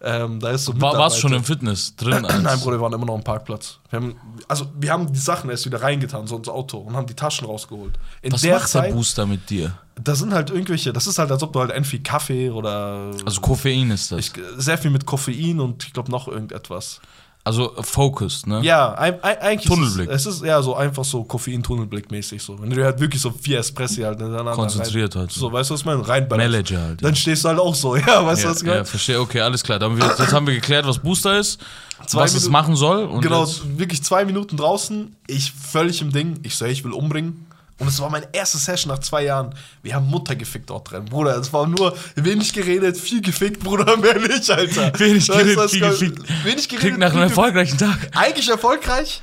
Ähm, 0.00 0.38
da 0.38 0.50
ist 0.50 0.64
so 0.64 0.80
War, 0.80 0.96
warst 0.96 1.18
schon 1.18 1.32
im 1.32 1.42
Fitness 1.42 1.96
drin? 1.96 2.22
Nein, 2.42 2.60
Bruder, 2.60 2.76
wir 2.76 2.82
waren 2.82 2.92
immer 2.92 3.06
noch 3.06 3.16
am 3.16 3.24
Parkplatz. 3.24 3.80
Wir 3.90 3.98
haben, 3.98 4.16
also, 4.46 4.66
wir 4.78 4.92
haben 4.92 5.12
die 5.12 5.18
Sachen 5.18 5.50
erst 5.50 5.66
wieder 5.66 5.82
reingetan, 5.82 6.26
so 6.28 6.36
ins 6.36 6.48
Auto 6.48 6.78
und 6.78 6.94
haben 6.94 7.06
die 7.08 7.14
Taschen 7.14 7.46
rausgeholt. 7.46 7.98
In 8.22 8.32
Was 8.32 8.42
der 8.42 8.54
macht 8.54 8.74
der 8.74 8.82
Zeit, 8.82 8.92
Booster 8.94 9.26
mit 9.26 9.50
dir? 9.50 9.76
da 10.00 10.14
sind 10.14 10.32
halt 10.32 10.50
irgendwelche, 10.50 10.92
das 10.92 11.06
ist 11.08 11.18
halt, 11.18 11.32
als 11.32 11.42
ob 11.42 11.52
du 11.52 11.60
halt 11.60 11.72
entweder 11.72 12.02
Kaffee 12.04 12.50
oder 12.50 13.10
Also 13.24 13.40
Koffein 13.40 13.90
ist 13.90 14.12
das. 14.12 14.20
ich, 14.20 14.32
sehr 14.56 14.78
viel 14.78 14.92
mit 14.92 15.06
Koffein 15.06 15.58
und 15.58 15.84
ich 15.84 15.92
glaube 15.92 16.10
noch 16.10 16.28
irgendetwas. 16.28 17.00
Also 17.48 17.72
focused, 17.82 18.46
ne? 18.46 18.60
Ja, 18.62 18.92
ein, 18.94 19.22
ein, 19.22 19.38
eigentlich 19.38 19.66
Tunnelblick. 19.68 20.08
Ist 20.10 20.26
es, 20.26 20.34
es 20.36 20.40
ist 20.42 20.46
ja 20.46 20.62
so 20.62 20.76
einfach 20.76 21.04
so 21.04 21.24
Koffein-Tunnelblick-mäßig 21.24 22.40
so. 22.40 22.60
Wenn 22.60 22.70
du 22.70 22.84
halt 22.84 23.00
wirklich 23.00 23.20
so 23.20 23.30
vier 23.30 23.58
Espressi 23.58 24.02
halt 24.02 24.18
hintereinander 24.18 24.52
Konzentriert 24.52 25.14
rein, 25.16 25.22
halt. 25.22 25.32
So, 25.32 25.50
weißt 25.52 25.70
du, 25.70 25.74
was 25.74 25.80
ich 25.80 25.86
meine? 25.86 26.06
Reinballerst. 26.06 26.50
Manager 26.52 26.80
halt. 26.80 27.04
Dann 27.04 27.16
stehst 27.16 27.44
du 27.44 27.48
halt 27.48 27.58
auch 27.58 27.74
so, 27.74 27.96
ja, 27.96 28.24
weißt 28.24 28.42
du, 28.42 28.46
Ja, 28.46 28.50
was 28.52 28.60
ich 28.62 28.66
meine? 28.66 28.78
ja, 28.78 28.84
verstehe, 28.84 29.20
okay, 29.20 29.40
alles 29.40 29.62
klar. 29.62 29.78
Dann 29.78 29.92
haben 29.92 29.98
wir, 30.00 30.06
jetzt 30.06 30.32
haben 30.32 30.46
wir 30.46 30.54
geklärt, 30.54 30.86
was 30.86 30.98
Booster 30.98 31.38
ist, 31.38 31.60
Zwei 32.06 32.20
was 32.22 32.30
es 32.34 32.42
Minuten- 32.42 32.52
machen 32.52 32.76
soll. 32.76 33.04
Und 33.04 33.22
genau, 33.22 33.44
jetzt- 33.44 33.78
wirklich 33.78 34.02
zwei 34.04 34.24
Minuten 34.24 34.56
draußen, 34.56 35.16
ich 35.26 35.52
völlig 35.52 36.00
im 36.00 36.12
Ding. 36.12 36.38
Ich 36.44 36.54
so, 36.56 36.64
ich 36.64 36.84
will 36.84 36.92
umbringen. 36.92 37.46
Und 37.78 37.86
es 37.88 38.00
war 38.00 38.10
meine 38.10 38.28
erste 38.32 38.58
Session 38.58 38.92
nach 38.92 38.98
zwei 38.98 39.24
Jahren. 39.24 39.54
Wir 39.82 39.94
haben 39.94 40.06
Mutter 40.06 40.34
gefickt 40.34 40.68
dort 40.70 40.90
drin. 40.90 41.04
Bruder, 41.04 41.36
es 41.36 41.52
war 41.52 41.66
nur 41.66 41.96
wenig 42.16 42.52
geredet, 42.52 42.96
viel 42.96 43.22
gefickt, 43.22 43.62
Bruder, 43.62 43.96
mehr 43.98 44.18
nicht, 44.18 44.50
Alter. 44.50 44.98
Wenig 44.98 45.26
geredet, 45.28 45.70
viel 45.70 45.80
gefickt. 45.80 46.44
Wenig 46.44 46.68
Klingt 46.68 46.82
geredet, 46.82 46.98
nach 46.98 47.12
einem 47.12 47.22
erfolgreichen 47.22 47.78
Tag. 47.78 48.10
Eigentlich 48.14 48.48
erfolgreich. 48.48 49.22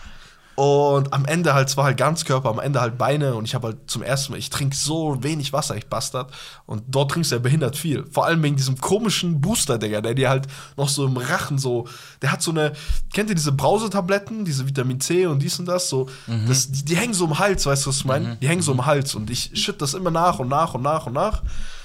Und 0.55 1.12
am 1.12 1.25
Ende 1.25 1.53
halt, 1.53 1.67
es 1.67 1.75
war 1.75 1.83
halt 1.83 1.97
Ganzkörper, 1.97 2.50
am 2.50 2.59
Ende 2.59 2.79
halt 2.79 2.97
Beine. 2.97 3.35
Und 3.35 3.43
ich 3.43 3.55
habe 3.55 3.67
halt 3.67 3.77
zum 3.88 4.01
ersten 4.01 4.31
Mal, 4.31 4.38
ich 4.38 4.50
trinke 4.50 4.75
so 4.75 5.21
wenig 5.21 5.51
Wasser, 5.51 5.75
ich 5.75 5.88
Bastard. 5.88 6.31
Und 6.65 6.83
dort 6.88 7.12
trinkst 7.12 7.31
du 7.31 7.35
ja 7.35 7.41
behindert 7.41 7.75
viel. 7.75 8.05
Vor 8.09 8.25
allem 8.25 8.41
wegen 8.41 8.55
diesem 8.55 8.79
komischen 8.79 9.41
Booster, 9.41 9.77
Digga, 9.77 10.00
der 10.00 10.13
dir 10.13 10.29
halt 10.29 10.47
noch 10.77 10.88
so 10.88 11.05
im 11.05 11.17
Rachen 11.17 11.57
so, 11.57 11.88
der 12.21 12.31
hat 12.31 12.41
so 12.41 12.51
eine, 12.51 12.71
kennt 13.13 13.29
ihr 13.29 13.35
diese 13.35 13.51
Brausetabletten, 13.51 14.45
diese 14.45 14.65
Vitamin 14.65 15.01
C 15.01 15.25
und 15.25 15.41
dies 15.41 15.59
und 15.59 15.65
das, 15.65 15.89
so, 15.89 16.07
das, 16.47 16.71
die, 16.71 16.85
die 16.85 16.95
hängen 16.95 17.13
so 17.13 17.25
im 17.25 17.38
Hals, 17.38 17.65
weißt 17.65 17.85
du, 17.85 17.89
was 17.89 17.97
ich 17.97 18.05
meine? 18.05 18.38
Die 18.38 18.47
hängen 18.47 18.62
so 18.62 18.71
im 18.71 18.85
Hals. 18.85 19.13
Und 19.13 19.29
ich 19.29 19.51
schütte 19.62 19.79
das 19.79 19.93
immer 19.93 20.12
nach 20.12 20.39
und 20.39 20.47
nach 20.47 20.74
und 20.74 20.81
nach 20.81 21.05
und 21.05 21.13
nach. 21.13 21.43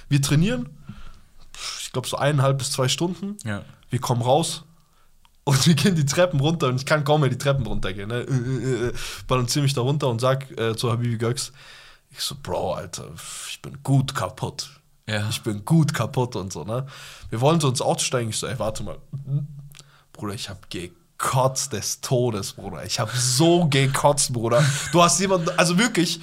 Wir 0.08 0.22
trainieren, 0.22 0.68
ich 1.82 1.90
glaube 1.92 2.06
so 2.06 2.16
eineinhalb 2.16 2.58
bis 2.58 2.70
zwei 2.70 2.86
Stunden. 2.86 3.36
Ja. 3.44 3.62
Wir 3.90 4.00
kommen 4.00 4.22
raus 4.22 4.64
und 5.44 5.66
wir 5.66 5.74
gehen 5.74 5.94
die 5.94 6.06
Treppen 6.06 6.40
runter 6.40 6.68
und 6.68 6.76
ich 6.76 6.86
kann 6.86 7.04
kaum 7.04 7.22
mehr 7.22 7.30
die 7.30 7.38
Treppen 7.38 7.66
runtergehen. 7.66 8.08
Ne? 8.08 8.20
Äh, 8.20 8.32
äh, 8.32 8.88
äh, 8.88 8.92
balanciere 9.26 9.62
mich 9.62 9.74
da 9.74 9.80
runter 9.80 10.08
und 10.08 10.20
sag 10.20 10.50
äh, 10.58 10.76
zu 10.76 10.90
Habibi 10.90 11.16
Göks, 11.16 11.52
ich 12.10 12.20
so, 12.20 12.34
Bro, 12.42 12.74
Alter, 12.74 13.08
ich 13.48 13.62
bin 13.62 13.78
gut 13.82 14.14
kaputt. 14.14 14.70
Ja. 15.06 15.28
Ich 15.28 15.42
bin 15.42 15.64
gut 15.64 15.94
kaputt 15.94 16.36
und 16.36 16.52
so, 16.52 16.64
ne? 16.64 16.86
Wir 17.30 17.40
wollen 17.40 17.60
so 17.60 17.68
ins 17.68 17.80
Auto 17.80 18.00
steigen. 18.00 18.30
Ich 18.30 18.36
so, 18.36 18.46
ey, 18.46 18.58
warte 18.58 18.82
mal. 18.82 18.98
Bruder, 20.12 20.34
ich 20.34 20.48
hab 20.48 20.70
gekotzt 20.70 21.72
des 21.72 22.00
Todes, 22.00 22.52
Bruder. 22.52 22.84
Ich 22.84 23.00
hab 23.00 23.10
so 23.10 23.66
gekotzt, 23.66 24.32
Bruder. 24.32 24.64
Du 24.92 25.02
hast 25.02 25.18
jemanden, 25.20 25.48
also 25.56 25.78
wirklich, 25.78 26.20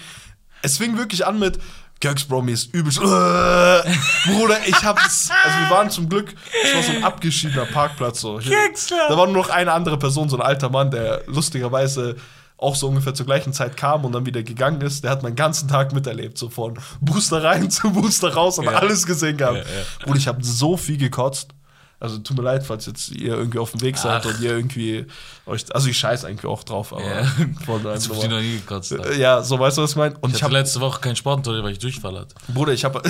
es 0.62 0.78
fing 0.78 0.98
wirklich 0.98 1.26
an 1.26 1.40
mit, 1.40 1.60
Göks, 2.00 2.25
Bro, 2.25 2.44
mir 2.44 2.51
ist 2.54 2.74
übel. 2.74 2.92
Bruder, 2.94 4.58
ich 4.66 4.84
hab's. 4.84 5.30
Also, 5.44 5.58
wir 5.60 5.70
waren 5.70 5.89
zum 5.89 6.10
Glück, 6.10 6.34
es 6.63 6.75
war 6.75 6.84
so 6.84 6.92
ein 6.92 7.04
abgeschiedener 7.04 7.66
Parkplatz. 7.66 8.22
So. 8.22 8.36
Göksler. 8.36 8.98
Da 9.10 9.18
war 9.18 9.25
nur 9.27 9.38
noch 9.38 9.50
eine 9.50 9.72
andere 9.72 9.98
Person, 9.98 10.30
so 10.30 10.38
ein 10.38 10.42
alter 10.44 10.70
Mann, 10.70 10.92
der 10.92 11.24
lustigerweise 11.27 12.16
auch 12.60 12.75
so 12.75 12.88
ungefähr 12.88 13.13
zur 13.13 13.25
gleichen 13.27 13.54
Zeit 13.54 13.77
kam 13.77 14.04
und 14.04 14.13
dann 14.13 14.25
wieder 14.25 14.42
gegangen 14.42 14.82
ist. 14.82 15.04
Der 15.04 15.12
hat 15.12 15.22
meinen 15.22 15.36
ganzen 15.36 15.68
Tag 15.68 15.94
miterlebt, 15.94 16.38
so 16.39 16.50
von 16.50 16.80
Booster 17.01 17.44
rein 17.44 17.70
zu 17.72 17.92
Booster 17.92 18.34
raus 18.34 18.58
und 18.58 18.66
Ja. 18.66 18.72
alles 18.72 19.06
gesehen 19.06 19.38
gehabt. 19.38 19.58
Ja, 19.58 19.62
ja. 19.63 19.86
Bruder, 20.06 20.18
ich 20.18 20.27
habe 20.27 20.44
so 20.44 20.75
viel 20.75 20.98
gekotzt. 20.98 21.54
Also 22.00 22.20
tut 22.20 22.38
mir 22.38 22.44
leid, 22.44 22.63
falls 22.63 22.86
jetzt 22.86 23.10
ihr 23.10 23.34
irgendwie 23.34 23.58
auf 23.58 23.72
dem 23.72 23.82
Weg 23.82 23.98
seid 23.98 24.24
Ach. 24.24 24.30
und 24.30 24.39
ihr 24.39 24.51
irgendwie 24.51 25.08
euch. 25.48 25.66
Also 25.74 25.89
ich 25.89 25.98
scheiß 25.98 26.25
eigentlich 26.25 26.46
auch 26.46 26.63
drauf, 26.63 26.94
aber 26.94 27.04
Ja. 27.04 27.22
einfach 27.22 27.75
ob 27.75 27.96
ich 27.96 28.20
die 28.20 28.27
noch 28.27 28.39
nie 28.39 28.58
gekotzt 28.58 28.94
ja, 29.18 29.42
so 29.42 29.58
weißt 29.58 29.77
du, 29.77 29.82
was 29.82 29.92
ich 29.92 29.96
meine? 29.96 30.16
Und 30.20 30.30
Ich 30.30 30.38
ich 30.38 30.44
habe, 30.44 30.54
letzte 30.54 30.80
Woche 30.80 31.01
keinen 31.01 31.16
Sportunterricht, 31.16 31.63
weil 31.63 31.72
ich 31.72 31.80
Durchfall 31.80 32.20
hatte. 32.20 32.36
Bruder, 32.50 32.74
ich 32.74 32.86
habe, 32.86 33.01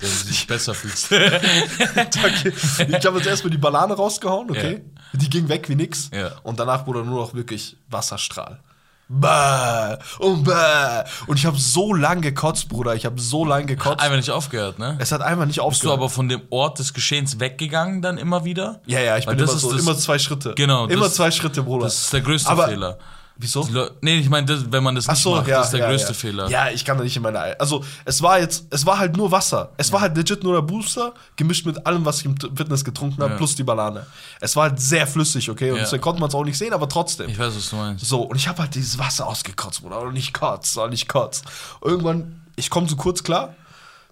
Der 0.00 0.08
sich 0.08 0.46
besser 0.46 0.74
fühlt. 0.74 1.10
Danke. 1.10 2.52
Ich 2.98 3.06
habe 3.06 3.16
jetzt 3.16 3.26
erstmal 3.26 3.50
die 3.50 3.58
Banane 3.58 3.94
rausgehauen, 3.94 4.50
okay? 4.50 4.84
Die 5.14 5.30
ging 5.30 5.48
weg 5.48 5.68
wie 5.70 5.74
nix. 5.74 6.10
Ja. 6.12 6.32
Und 6.42 6.60
danach 6.60 6.86
wurde 6.86 7.02
nur 7.02 7.20
noch 7.20 7.32
wirklich 7.34 7.78
Wasserstrahl. 7.88 8.60
Bäh 9.08 9.96
und 10.18 10.42
bäh. 10.44 11.04
Und 11.28 11.38
ich 11.38 11.46
habe 11.46 11.56
so 11.58 11.94
lang 11.94 12.20
gekotzt, 12.22 12.68
Bruder. 12.68 12.94
Ich 12.96 13.06
habe 13.06 13.20
so 13.20 13.44
lang 13.44 13.66
gekotzt. 13.66 14.00
Einfach 14.00 14.16
nicht 14.16 14.30
aufgehört, 14.30 14.78
ne? 14.80 14.96
es 14.98 15.12
hat 15.12 15.20
einfach 15.22 15.44
nicht 15.46 15.56
Bist 15.56 15.58
du 15.58 15.62
aufgehört. 15.62 15.98
aber 15.98 16.10
von 16.10 16.28
dem 16.28 16.42
Ort 16.50 16.80
des 16.80 16.92
Geschehens 16.92 17.38
weggegangen 17.38 18.02
dann 18.02 18.18
immer 18.18 18.44
wieder? 18.44 18.80
ja, 18.86 18.98
ja, 19.00 19.16
ich 19.16 19.26
Weil 19.26 19.36
bin 19.36 19.44
das 19.46 19.62
immer 19.62 19.72
ist 19.74 19.80
so, 19.84 19.90
immer 19.90 19.96
zwei 19.98 20.18
Schritte. 20.18 20.54
Genau, 20.56 20.86
Immer 20.86 21.04
das- 21.04 21.14
zwei 21.14 21.30
Schritte, 21.30 21.62
Bruder. 21.62 21.84
Das 21.84 21.98
ist 22.02 22.12
der 22.12 22.20
größte 22.22 22.50
Aber- 22.50 22.66
Fehler. 22.68 22.98
Wieso? 23.38 23.68
Nee, 24.00 24.18
ich 24.18 24.30
meine, 24.30 24.72
wenn 24.72 24.82
man 24.82 24.94
das 24.94 25.08
Ach 25.08 25.12
nicht 25.12 25.22
so, 25.22 25.34
macht, 25.34 25.46
ja, 25.46 25.58
das 25.58 25.66
ist 25.66 25.72
der 25.72 25.80
ja, 25.80 25.88
größte 25.90 26.08
ja. 26.12 26.14
Fehler. 26.14 26.48
Ja, 26.48 26.70
ich 26.70 26.84
kann 26.84 26.96
da 26.96 27.04
nicht 27.04 27.16
in 27.16 27.22
meine. 27.22 27.38
Ei- 27.38 27.58
Also, 27.60 27.84
es 28.06 28.22
war 28.22 28.38
jetzt, 28.40 28.64
es 28.70 28.86
war 28.86 28.98
halt 28.98 29.16
nur 29.16 29.30
Wasser. 29.30 29.72
Es 29.76 29.92
war 29.92 30.00
halt 30.00 30.16
legit 30.16 30.42
nur 30.42 30.54
der 30.54 30.62
Booster, 30.62 31.12
gemischt 31.36 31.66
mit 31.66 31.86
allem, 31.86 32.04
was 32.04 32.20
ich 32.20 32.24
im 32.24 32.36
Fitness 32.38 32.84
getrunken 32.84 33.22
habe, 33.22 33.36
plus 33.36 33.54
die 33.54 33.62
Banane. 33.64 34.06
Es 34.40 34.56
war 34.56 34.70
halt 34.70 34.80
sehr 34.80 35.06
flüssig, 35.06 35.50
okay? 35.50 35.70
Und 35.70 35.78
deswegen 35.80 36.02
konnte 36.02 36.20
man 36.20 36.28
es 36.30 36.34
auch 36.34 36.44
nicht 36.44 36.56
sehen, 36.56 36.72
aber 36.72 36.88
trotzdem. 36.88 37.28
Ich 37.28 37.38
weiß, 37.38 37.54
was 37.54 37.68
du 37.70 37.76
meinst. 37.76 38.06
So, 38.06 38.22
und 38.22 38.36
ich 38.36 38.48
habe 38.48 38.62
halt 38.62 38.74
dieses 38.74 38.98
Wasser 38.98 39.26
ausgekotzt, 39.26 39.82
Bruder. 39.82 40.00
Und 40.00 40.14
nicht 40.14 40.32
kotzt, 40.32 40.78
und 40.78 40.90
nicht 40.90 41.08
kotzt. 41.08 41.44
Irgendwann, 41.84 42.40
ich 42.56 42.70
komme 42.70 42.88
so 42.88 42.96
kurz 42.96 43.22
klar, 43.22 43.54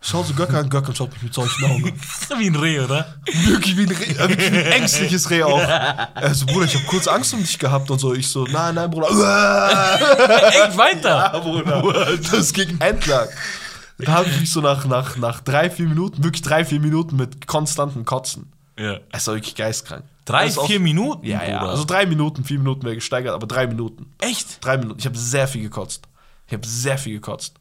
schau 0.04 0.22
so 0.22 0.34
Göcker 0.34 0.58
an, 0.58 0.68
Göcker 0.68 0.94
schaut 0.94 1.12
mich 1.12 1.22
mit 1.22 1.34
solchen 1.34 1.64
Augen. 1.64 1.92
Wie 2.38 2.46
ein 2.48 2.54
Reh, 2.56 2.80
oder? 2.80 3.14
wirklich 3.26 3.76
wie 3.76 3.82
ein, 3.82 3.88
Reh, 3.90 4.18
wirklich 4.18 4.52
wie 4.52 4.58
ein 4.58 4.66
ängstliches 4.72 5.30
Reh 5.30 5.42
auch. 5.42 5.58
Also, 6.14 6.46
Bruder, 6.46 6.66
ich 6.66 6.74
habe 6.74 6.84
kurz 6.86 7.06
Angst 7.08 7.32
um 7.34 7.40
dich 7.40 7.58
gehabt 7.58 7.90
und 7.90 7.98
so. 7.98 8.12
Ich 8.14 8.28
so, 8.28 8.44
nein, 8.44 8.74
nein, 8.74 8.90
Bruder. 8.90 9.08
Echt 10.48 10.76
weiter. 10.76 11.30
Ja, 11.32 11.38
Bruder. 11.38 12.16
Das 12.30 12.52
ging 12.52 12.78
entlang. 12.80 13.28
Da 13.98 14.12
habe 14.12 14.28
ich 14.28 14.40
mich 14.40 14.52
so 14.52 14.60
nach, 14.60 14.84
nach, 14.86 15.16
nach 15.16 15.40
drei, 15.40 15.70
vier 15.70 15.86
Minuten, 15.86 16.22
wirklich 16.24 16.42
drei, 16.42 16.64
vier 16.64 16.80
Minuten 16.80 17.16
mit 17.16 17.46
konstantem 17.46 18.04
Kotzen. 18.04 18.52
Ja. 18.78 18.98
Es 19.12 19.26
war 19.28 19.34
wirklich 19.36 19.54
geistkrank. 19.54 20.04
Drei, 20.24 20.48
auch- 20.56 20.66
vier 20.66 20.80
Minuten, 20.80 21.24
Ja, 21.26 21.44
ja. 21.44 21.58
Bruder. 21.60 21.70
Also 21.70 21.84
drei 21.84 22.06
Minuten, 22.06 22.44
vier 22.44 22.58
Minuten 22.58 22.82
wäre 22.84 22.96
gesteigert, 22.96 23.34
aber 23.34 23.46
drei 23.46 23.66
Minuten. 23.68 24.12
Echt? 24.20 24.64
Drei 24.64 24.78
Minuten. 24.78 24.98
Ich 24.98 25.06
habe 25.06 25.16
sehr 25.16 25.46
viel 25.46 25.62
gekotzt. 25.62 26.08
Ich 26.48 26.52
habe 26.54 26.66
sehr 26.66 26.98
viel 26.98 27.14
gekotzt. 27.14 27.54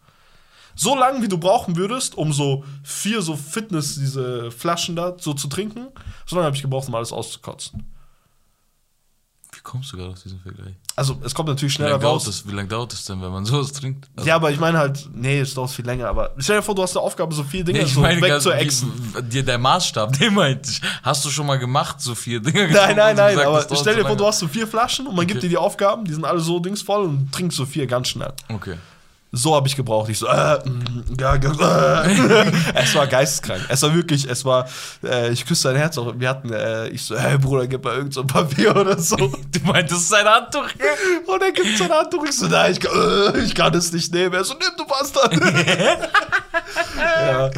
So 0.75 0.95
lange, 0.95 1.21
wie 1.21 1.27
du 1.27 1.37
brauchen 1.37 1.75
würdest, 1.75 2.15
um 2.17 2.33
so 2.33 2.63
vier 2.83 3.21
so 3.21 3.35
Fitness, 3.35 3.95
diese 3.95 4.49
Flaschen 4.51 4.95
da 4.95 5.15
so 5.19 5.33
zu 5.33 5.47
trinken, 5.47 5.87
so 6.25 6.35
lange 6.35 6.47
habe 6.47 6.55
ich 6.55 6.61
gebraucht, 6.61 6.87
um 6.87 6.95
alles 6.95 7.11
auszukotzen. 7.11 7.89
Wie 9.55 9.59
kommst 9.61 9.93
du 9.93 9.97
gerade 9.97 10.09
auf 10.09 10.21
diesen 10.21 10.39
Vergleich? 10.39 10.73
Also, 10.95 11.15
es 11.23 11.33
kommt 11.35 11.47
natürlich 11.47 11.73
Wie 11.73 11.75
schneller 11.75 11.99
dauert 11.99 12.15
raus. 12.15 12.23
das, 12.25 12.47
wie 12.47 12.51
lange 12.53 12.67
dauert 12.67 12.91
das 12.91 13.05
denn, 13.05 13.21
wenn 13.21 13.31
man 13.31 13.45
sowas 13.45 13.71
trinkt? 13.71 14.09
Also, 14.15 14.27
Ja, 14.27 14.35
aber 14.35 14.49
ich 14.49 14.59
meine 14.59 14.79
halt, 14.79 15.07
nee, 15.13 15.39
es 15.39 15.53
dauert 15.53 15.69
viel 15.69 15.85
länger. 15.85 16.07
Aber 16.07 16.33
stell 16.39 16.57
dir 16.57 16.63
vor, 16.63 16.73
du 16.73 16.81
hast 16.81 16.97
eine 16.97 17.05
Aufgabe, 17.05 17.35
so 17.35 17.43
vier 17.43 17.63
Dinge 17.63 17.79
Nee, 17.79 17.85
ich 17.85 17.93
so 17.93 17.99
meine, 18.01 18.19
weg 18.19 18.29
ganz- 18.29 18.43
zu 18.43 18.51
exen. 18.51 18.91
wie- 19.15 19.21
dir 19.21 19.43
der 19.45 19.59
Maßstab, 19.59 20.11
den 20.19 20.33
meinte 20.33 20.71
ich. 20.71 20.81
Hast 21.03 21.23
du 21.23 21.29
schon 21.29 21.45
mal 21.45 21.59
gemacht, 21.59 22.01
so 22.01 22.15
vier 22.15 22.39
Dinge 22.39 22.67
Nein, 22.71 22.95
nein, 22.95 23.15
nein, 23.15 23.39
aber 23.39 23.57
das 23.57 23.67
dauert 23.67 23.81
stell 23.81 23.95
dir 23.95 24.05
vor, 24.07 24.15
du 24.17 24.25
hast 24.25 24.39
so 24.39 24.47
vier 24.47 24.67
Flaschen 24.67 25.05
und 25.05 25.15
man 25.15 25.27
gibt 25.27 25.37
Okay. 25.37 25.47
dir 25.47 25.49
die 25.51 25.57
Aufgaben, 25.57 26.03
die 26.05 26.13
sind 26.13 26.25
alle 26.25 26.39
so 26.39 26.59
dingsvoll 26.59 27.03
und 27.03 27.31
trinkst 27.31 27.55
so 27.55 27.65
vier 27.67 27.85
ganz 27.85 28.07
schnell. 28.07 28.33
Okay. 28.49 28.77
So 29.35 29.55
habe 29.55 29.67
ich 29.67 29.75
gebraucht. 29.75 30.09
Ich 30.09 30.19
so, 30.19 30.27
äh, 30.27 30.59
mm, 30.63 31.17
ja, 31.19 31.33
äh. 31.33 32.51
es 32.75 32.93
war 32.93 33.07
geisteskrank. 33.07 33.65
Es 33.67 33.81
war 33.81 33.95
wirklich, 33.95 34.29
es 34.29 34.45
war, 34.45 34.69
äh, 35.03 35.31
ich 35.31 35.43
küsse 35.43 35.69
dein 35.69 35.77
Herz 35.77 35.97
auch. 35.97 36.13
Wir 36.15 36.29
hatten, 36.29 36.53
äh, 36.53 36.89
ich 36.89 37.01
so, 37.01 37.17
hey 37.17 37.39
Bruder, 37.39 37.65
gib 37.65 37.83
mal 37.83 37.95
irgend 37.95 38.13
so 38.13 38.21
ein 38.21 38.27
Papier 38.27 38.75
oder 38.75 38.99
so. 38.99 39.15
Du 39.17 39.59
meintest 39.65 40.07
sein 40.07 40.27
Handtuch. 40.27 40.67
Und 41.25 41.41
er 41.41 41.51
gibt 41.51 41.75
so 41.79 41.85
ein 41.85 41.91
Handtuch. 41.91 42.23
Ich 42.25 42.37
so, 42.37 42.45
nein, 42.45 42.73
ich 42.73 42.79
kann, 42.79 42.91
äh, 43.33 43.39
ich 43.39 43.55
kann 43.55 43.73
es 43.73 43.91
nicht 43.91 44.13
nehmen. 44.13 44.35
Er 44.35 44.43
so, 44.43 44.53
nimm, 44.53 44.69
du 44.77 44.85
Bastard. 44.85 45.33
ja, 46.95 47.49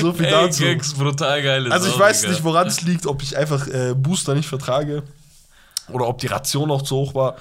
so 0.00 0.12
viel 0.12 0.26
Ey, 0.26 0.30
dazu. 0.30 0.62
Brutal 0.96 1.42
geil. 1.42 1.72
Also 1.72 1.88
ich 1.88 1.98
weiß 1.98 2.28
nicht, 2.28 2.44
woran 2.44 2.68
es 2.68 2.82
liegt, 2.82 3.06
ob 3.06 3.20
ich 3.24 3.36
einfach 3.36 3.66
äh, 3.66 3.92
Booster 3.96 4.36
nicht 4.36 4.48
vertrage 4.48 5.02
oder 5.88 6.06
ob 6.06 6.18
die 6.18 6.28
Ration 6.28 6.70
auch 6.70 6.82
zu 6.82 6.94
hoch 6.94 7.14
war. 7.16 7.36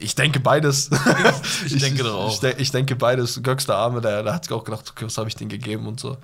Ich 0.00 0.14
denke 0.14 0.40
beides. 0.40 0.90
Ich 1.66 1.78
denke 1.78 2.02
doch 2.02 2.14
auch. 2.14 2.42
Ich, 2.42 2.58
ich 2.58 2.70
denke 2.70 2.96
beides. 2.96 3.42
Göks 3.42 3.66
der 3.66 3.76
Arme, 3.76 4.00
der, 4.00 4.22
der 4.22 4.34
hat 4.34 4.44
sich 4.44 4.52
auch 4.52 4.64
gedacht, 4.64 4.90
okay, 4.90 5.06
was 5.06 5.18
habe 5.18 5.28
ich 5.28 5.36
denn 5.36 5.48
gegeben 5.48 5.86
und 5.86 6.00
so. 6.00 6.16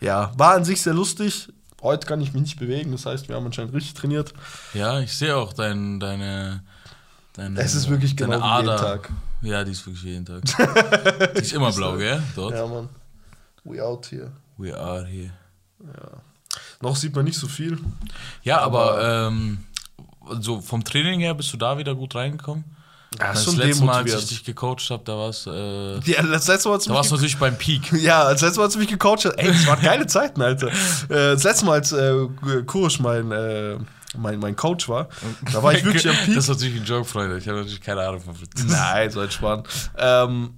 Ja, 0.00 0.32
war 0.36 0.54
an 0.54 0.64
sich 0.64 0.80
sehr 0.82 0.94
lustig. 0.94 1.48
Heute 1.82 2.06
kann 2.06 2.20
ich 2.20 2.32
mich 2.32 2.42
nicht 2.42 2.58
bewegen, 2.58 2.90
das 2.92 3.06
heißt, 3.06 3.28
wir 3.28 3.36
haben 3.36 3.46
anscheinend 3.46 3.72
richtig 3.74 3.94
trainiert. 3.94 4.32
Ja, 4.74 4.98
ich 5.00 5.12
sehe 5.16 5.36
auch 5.36 5.52
dein, 5.52 6.00
deine, 6.00 6.64
deine. 7.34 7.60
Es 7.60 7.74
ist 7.74 7.88
wirklich 7.88 8.16
deine 8.16 8.36
genau 8.36 8.58
wie 8.58 8.62
jeden 8.62 8.76
Tag. 8.76 9.10
Ja, 9.42 9.62
die 9.62 9.70
ist 9.72 9.86
wirklich 9.86 10.02
jeden 10.04 10.24
Tag. 10.24 10.42
die 11.36 11.40
ist 11.40 11.52
immer 11.52 11.70
blau, 11.72 11.96
gell? 11.96 12.20
Dort. 12.34 12.54
Ja, 12.54 12.66
Mann. 12.66 12.88
We 13.62 13.84
out 13.84 14.10
here. 14.10 14.32
We 14.56 14.76
are 14.76 15.06
here. 15.06 15.30
Noch 16.80 16.96
sieht 16.96 17.14
man 17.14 17.24
nicht 17.24 17.38
so 17.38 17.46
viel. 17.46 17.78
Ja, 18.42 18.58
aber, 18.60 18.92
Aber- 18.94 19.28
ähm, 19.28 19.58
so 20.40 20.60
vom 20.60 20.82
Training 20.82 21.20
her 21.20 21.34
bist 21.34 21.52
du 21.52 21.56
da 21.56 21.78
wieder 21.78 21.94
gut 21.94 22.14
reingekommen? 22.14 22.64
Ja, 23.18 23.32
das 23.32 23.44
schon 23.44 23.56
letzte 23.56 23.84
Mal, 23.84 24.02
als 24.02 24.14
ich 24.14 24.28
dich 24.28 24.44
gecoacht 24.44 24.90
habe, 24.90 25.02
da 25.04 25.16
war's, 25.16 25.46
äh, 25.46 25.98
Ja, 26.00 26.22
das 26.22 26.46
letzte 26.46 26.68
Mal, 26.68 26.74
als 26.74 26.84
du 26.84 26.90
da 26.90 26.96
warst 26.96 27.10
du 27.10 27.14
natürlich 27.14 27.38
beim 27.38 27.56
Peak. 27.56 27.90
Ja, 28.02 28.24
als 28.24 28.42
letztes 28.42 28.58
Mal, 28.58 28.64
als 28.64 28.74
du 28.74 28.80
mich 28.80 28.88
gecoacht 28.88 29.24
hast, 29.24 29.32
ey, 29.38 29.48
das 29.48 29.66
waren 29.66 29.80
geile 29.80 30.06
Zeiten, 30.06 30.42
Alter. 30.42 30.68
Äh, 30.68 30.74
das 31.08 31.42
letzte 31.44 31.64
Mal, 31.64 31.72
als 31.72 31.92
äh, 31.92 32.14
Kurusch 32.66 33.00
mein, 33.00 33.32
äh, 33.32 33.78
mein, 34.16 34.38
mein 34.38 34.56
Coach 34.56 34.88
war, 34.88 35.08
da 35.52 35.62
war 35.62 35.72
ich 35.72 35.84
wirklich 35.84 36.08
am 36.08 36.16
Peak. 36.24 36.34
Das 36.34 36.44
ist 36.44 36.50
natürlich 36.50 36.80
ein 36.80 36.84
Joke, 36.84 37.06
Freunde. 37.06 37.38
Ich 37.38 37.48
habe 37.48 37.58
natürlich 37.58 37.80
keine 37.80 38.06
Ahnung 38.06 38.20
von. 38.20 38.34
Nein, 38.66 39.10
so 39.10 39.22
entspannt. 39.22 39.66
Ähm, 39.96 40.54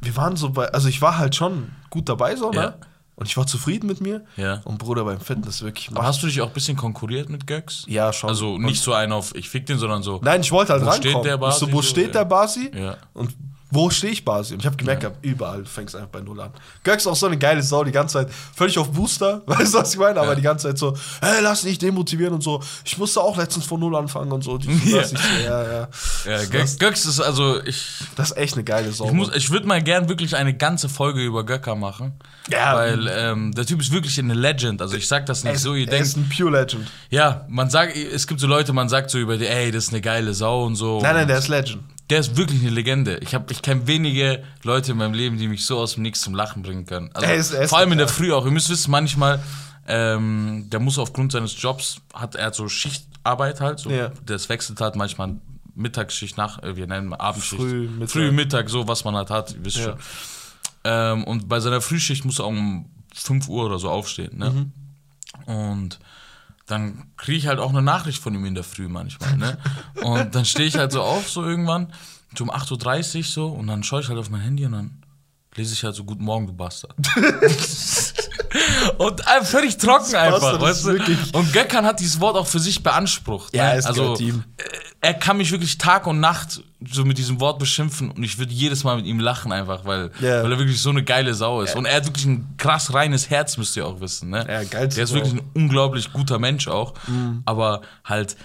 wir 0.00 0.16
waren 0.16 0.36
so 0.36 0.50
bei, 0.50 0.68
also 0.68 0.88
ich 0.88 1.00
war 1.02 1.18
halt 1.18 1.34
schon 1.36 1.70
gut 1.90 2.08
dabei, 2.08 2.36
so, 2.36 2.50
ne? 2.50 2.56
Ja. 2.56 2.74
Und 3.14 3.26
ich 3.28 3.36
war 3.36 3.46
zufrieden 3.46 3.86
mit 3.86 4.00
mir. 4.00 4.24
Ja. 4.36 4.62
Und 4.64 4.78
Bruder, 4.78 5.04
beim 5.04 5.20
Fitness 5.20 5.62
wirklich. 5.62 5.90
Aber 5.90 6.04
hast 6.04 6.22
du 6.22 6.26
dich 6.26 6.40
auch 6.40 6.46
ein 6.48 6.52
bisschen 6.54 6.76
konkurriert 6.76 7.28
mit 7.28 7.46
Göx? 7.46 7.84
ja, 7.86 8.12
schon. 8.12 8.30
Also 8.30 8.56
nicht 8.58 8.82
so 8.82 8.94
einen 8.94 9.12
auf, 9.12 9.34
ich 9.34 9.48
fick 9.48 9.66
den, 9.66 9.78
sondern 9.78 10.02
so. 10.02 10.20
Nein, 10.24 10.40
ich 10.40 10.50
wollte 10.50 10.72
halt 10.72 10.82
Wo 10.82 10.86
rankommen. 10.88 11.12
steht 11.12 11.24
der 11.24 11.36
Basi 11.36 11.60
so, 11.60 11.72
wo 11.72 11.82
steht 11.82 12.06
Ja. 12.06 12.12
der 12.12 12.24
Basi? 12.24 12.70
Ja. 12.74 12.96
Und 13.12 13.34
wo 13.74 13.88
stehe 13.90 14.12
ich 14.12 14.24
Basi? 14.24 14.52
Und 14.54 14.60
ich 14.60 14.66
habe 14.66 14.76
gemerkt, 14.76 15.00
gehabt, 15.00 15.24
überall 15.24 15.64
fängst 15.64 15.96
einfach 15.96 16.08
bei 16.10 16.20
Null 16.20 16.40
an. 16.40 16.50
Ist 16.84 17.06
auch 17.06 17.16
so 17.16 17.26
eine 17.26 17.38
geile 17.38 17.62
Sau, 17.62 17.82
die 17.84 17.90
ganze 17.90 18.18
Zeit 18.18 18.28
völlig 18.54 18.78
auf 18.78 18.90
Booster, 18.92 19.40
weißt 19.46 19.72
du, 19.74 19.78
was 19.78 19.94
ich 19.94 19.98
meine? 19.98 20.20
Aber 20.20 20.28
Ja. 20.30 20.34
die 20.34 20.42
ganze 20.42 20.68
Zeit 20.68 20.76
so, 20.78 20.94
hey, 21.22 21.40
lass 21.42 21.62
dich 21.62 21.78
demotivieren 21.78 22.34
und 22.34 22.42
so. 22.42 22.62
Ich 22.84 22.98
musste 22.98 23.20
auch 23.22 23.36
letztens 23.36 23.64
von 23.64 23.80
Null 23.80 23.96
anfangen 23.96 24.30
und 24.30 24.44
so. 24.44 24.58
Die, 24.58 24.68
Ja. 24.92 25.00
ich 25.00 25.12
ja, 25.44 25.62
ja. 25.72 25.88
Ja, 26.26 26.44
Göx, 26.50 26.78
Göx 26.78 27.06
ist 27.06 27.20
also, 27.20 27.62
ich, 27.64 27.82
Das 28.14 28.30
ist 28.32 28.36
echt 28.36 28.54
eine 28.54 28.64
geile 28.64 28.92
Sau. 28.92 29.06
ich, 29.06 29.12
muss- 29.12 29.34
ich 29.34 29.50
würde 29.50 29.66
mal 29.66 29.82
gern 29.82 30.08
wirklich 30.08 30.36
eine 30.36 30.54
ganze 30.54 30.88
Folge 30.90 31.22
über 31.24 31.44
Göcker 31.44 31.74
machen. 31.74 32.12
Ja. 32.50 32.74
Weil 32.76 33.08
ähm, 33.08 33.52
der 33.52 33.64
Typ 33.64 33.80
ist 33.80 33.90
wirklich 33.92 34.18
eine 34.18 34.34
Legend. 34.34 34.82
Also 34.82 34.96
ich 34.96 35.08
sag 35.08 35.24
das 35.26 35.44
nicht 35.44 35.54
er, 35.54 35.58
so, 35.58 35.74
ihr 35.74 35.88
er 35.90 35.98
ist 36.00 36.16
denkt. 36.16 36.30
ein 36.30 36.36
Pure 36.36 36.50
Legend. 36.60 36.90
Ja, 37.08 37.46
man 37.48 37.70
sagt, 37.70 37.96
es 37.96 38.26
gibt 38.26 38.40
so 38.40 38.46
Leute, 38.46 38.72
man 38.72 38.88
sagt 38.88 39.10
so 39.10 39.18
über 39.18 39.38
die, 39.38 39.46
ey, 39.46 39.70
das 39.70 39.84
ist 39.84 39.90
eine 39.92 40.00
geile 40.02 40.34
Sau 40.34 40.64
und 40.64 40.74
so. 40.74 41.00
Nein, 41.00 41.14
nein, 41.14 41.28
der 41.28 41.38
ist 41.38 41.48
Legend. 41.48 41.82
Der 42.10 42.20
ist 42.20 42.36
wirklich 42.36 42.60
eine 42.60 42.70
Legende. 42.70 43.18
Ich, 43.18 43.34
hab- 43.34 43.50
ich 43.50 43.62
kenne 43.62 43.86
wenige 43.86 44.42
Leute 44.62 44.92
in 44.92 44.98
meinem 44.98 45.14
Leben, 45.14 45.38
die 45.38 45.48
mich 45.48 45.64
so 45.64 45.78
aus 45.78 45.94
dem 45.94 46.02
Nix 46.02 46.20
zum 46.20 46.34
Lachen 46.34 46.62
bringen 46.62 46.84
können. 46.84 47.10
Also, 47.14 47.26
Er 47.26 47.34
ist- 47.36 47.52
er 47.52 47.62
ist- 47.62 47.70
vor 47.70 47.78
allem 47.78 47.92
in 47.92 47.98
der. 47.98 48.08
Früh 48.08 48.32
auch. 48.32 48.44
Ihr 48.44 48.50
müsst 48.50 48.68
wissen, 48.68 48.90
manchmal, 48.90 49.42
ähm, 49.86 50.66
der 50.68 50.80
muss 50.80 50.98
aufgrund 50.98 51.32
seines 51.32 51.60
Jobs, 51.60 52.00
hat 52.12 52.34
er 52.34 52.52
so 52.52 52.68
Schichtarbeit 52.68 53.60
halt. 53.60 53.78
So, 53.78 53.90
Ja. 53.90 54.10
Das 54.26 54.48
wechselt 54.48 54.80
halt 54.80 54.94
manchmal 54.96 55.36
Mittagsschicht 55.74 56.36
nach, 56.36 56.62
äh, 56.62 56.76
wir 56.76 56.86
nennen 56.86 57.14
Abendschicht. 57.14 57.62
Früh, 57.62 57.88
Mittag. 57.88 58.10
Früh, 58.10 58.30
Mittag, 58.32 58.68
so 58.68 58.86
was 58.88 59.04
man 59.04 59.14
halt 59.16 59.30
hat, 59.30 59.52
ihr 59.54 59.64
wisst 59.64 59.78
Ja. 59.78 59.84
schon. 59.84 59.94
Ähm, 60.84 61.24
und 61.24 61.48
bei 61.48 61.60
seiner 61.60 61.80
Frühschicht 61.80 62.24
muss 62.24 62.40
er 62.40 62.46
um 62.46 62.86
5 63.14 63.48
Uhr 63.48 63.64
oder 63.66 63.78
so 63.78 63.88
aufstehen. 63.88 64.36
Ne? 64.36 64.50
Mhm. 64.50 65.52
Und 65.54 65.98
dann 66.72 67.12
kriege 67.16 67.38
ich 67.38 67.46
halt 67.46 67.60
auch 67.60 67.70
eine 67.70 67.82
Nachricht 67.82 68.20
von 68.22 68.34
ihm 68.34 68.44
in 68.44 68.54
der 68.56 68.64
Früh 68.64 68.88
manchmal. 68.88 69.36
Ne? 69.36 69.58
Und 70.02 70.34
dann 70.34 70.44
stehe 70.44 70.66
ich 70.68 70.76
halt 70.76 70.90
so 70.92 71.02
auf, 71.02 71.28
so 71.30 71.44
irgendwann, 71.44 71.92
so 72.36 72.42
um 72.44 72.50
8.30 72.50 73.18
Uhr 73.18 73.24
so, 73.24 73.46
und 73.48 73.68
dann 73.68 73.82
schaue 73.84 74.00
ich 74.00 74.08
halt 74.08 74.18
auf 74.18 74.30
mein 74.30 74.40
Handy 74.40 74.64
und 74.66 74.72
dann 74.72 75.02
lese 75.54 75.74
ich 75.74 75.84
halt 75.84 75.94
so, 75.94 76.02
Guten 76.04 76.24
Morgen, 76.24 76.46
du 76.46 76.52
Bastard. 76.52 76.94
Und 78.98 79.20
äh, 79.20 79.44
völlig 79.44 79.76
trocken 79.78 80.14
einfach, 80.14 80.52
das 80.52 80.60
weißt 80.60 80.78
ist 80.80 80.86
du? 80.86 80.92
wirklich- 80.92 81.34
Und 81.34 81.52
Gökhan 81.52 81.84
hat 81.86 82.00
dieses 82.00 82.20
Wort 82.20 82.36
auch 82.36 82.46
für 82.46 82.58
sich 82.58 82.82
beansprucht. 82.82 83.54
Ja, 83.54 83.72
ne? 83.72 83.78
es 83.78 83.86
also 83.86 84.16
ihm. 84.16 84.44
äh, 84.56 84.62
er 85.04 85.14
kann 85.14 85.36
mich 85.36 85.50
wirklich 85.50 85.78
Tag 85.78 86.06
und 86.06 86.20
Nacht 86.20 86.62
so 86.88 87.04
mit 87.04 87.18
diesem 87.18 87.40
Wort 87.40 87.58
beschimpfen 87.58 88.12
und 88.12 88.22
ich 88.22 88.38
würde 88.38 88.52
jedes 88.52 88.84
Mal 88.84 88.96
mit 88.96 89.06
ihm 89.06 89.18
lachen 89.18 89.50
einfach, 89.50 89.84
weil, 89.84 90.12
Ja. 90.20 90.44
weil 90.44 90.52
er 90.52 90.58
wirklich 90.58 90.80
so 90.80 90.90
eine 90.90 91.02
geile 91.02 91.34
Sau 91.34 91.60
ist. 91.60 91.74
Und 91.74 91.86
er 91.86 91.96
hat 91.96 92.06
wirklich 92.06 92.24
ein 92.24 92.54
krass 92.56 92.94
reines 92.94 93.28
Herz, 93.28 93.56
müsst 93.56 93.76
ihr 93.76 93.84
auch 93.84 94.00
wissen. 94.00 94.30
Ne? 94.30 94.46
Ja, 94.48 94.62
geilste 94.62 94.96
Der 94.96 95.04
ist 95.04 95.12
wirklich 95.12 95.34
ein 95.34 95.42
unglaublich 95.54 96.12
guter 96.12 96.38
Mensch 96.38 96.68
auch. 96.68 96.94
Mhm. 97.08 97.42
Aber 97.46 97.82
halt, 98.04 98.36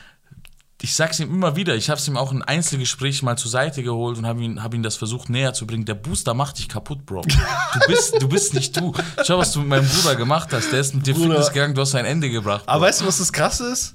ich 0.81 0.95
sag's 0.95 1.19
ihm 1.19 1.29
immer 1.29 1.55
wieder, 1.55 1.75
ich 1.75 1.91
hab's 1.91 2.07
ihm 2.07 2.17
auch 2.17 2.31
in 2.31 2.41
Einzelgesprächen 2.41 3.25
mal 3.25 3.37
zur 3.37 3.51
Seite 3.51 3.83
geholt 3.83 4.17
und 4.17 4.25
habe 4.25 4.41
ihn, 4.43 4.63
hab 4.63 4.73
ihn 4.73 4.81
das 4.81 4.95
versucht 4.95 5.29
näher 5.29 5.53
zu 5.53 5.67
bringen. 5.67 5.85
Der 5.85 5.93
Booster 5.95 6.33
macht 6.33 6.57
dich 6.57 6.69
kaputt, 6.69 7.05
Bro. 7.05 7.21
Du 7.21 7.87
bist, 7.87 8.19
du 8.19 8.27
bist 8.27 8.55
nicht 8.55 8.75
du. 8.79 8.93
Schau, 9.23 9.37
was 9.37 9.51
du 9.53 9.59
mit 9.59 9.69
meinem 9.69 9.87
Bruder 9.87 10.15
gemacht 10.15 10.49
hast. 10.53 10.71
Der 10.71 10.79
ist 10.79 10.95
mit 10.95 11.05
dir 11.05 11.13
Bruder. 11.13 11.29
Fitness 11.35 11.53
gegangen, 11.53 11.75
du 11.75 11.81
hast 11.81 11.91
sein 11.91 12.05
Ende 12.05 12.31
gebracht. 12.31 12.65
Bro. 12.65 12.71
Aber 12.73 12.85
weißt 12.85 13.01
du, 13.01 13.05
was 13.05 13.19
das 13.19 13.31
krasse 13.31 13.71
ist? 13.71 13.93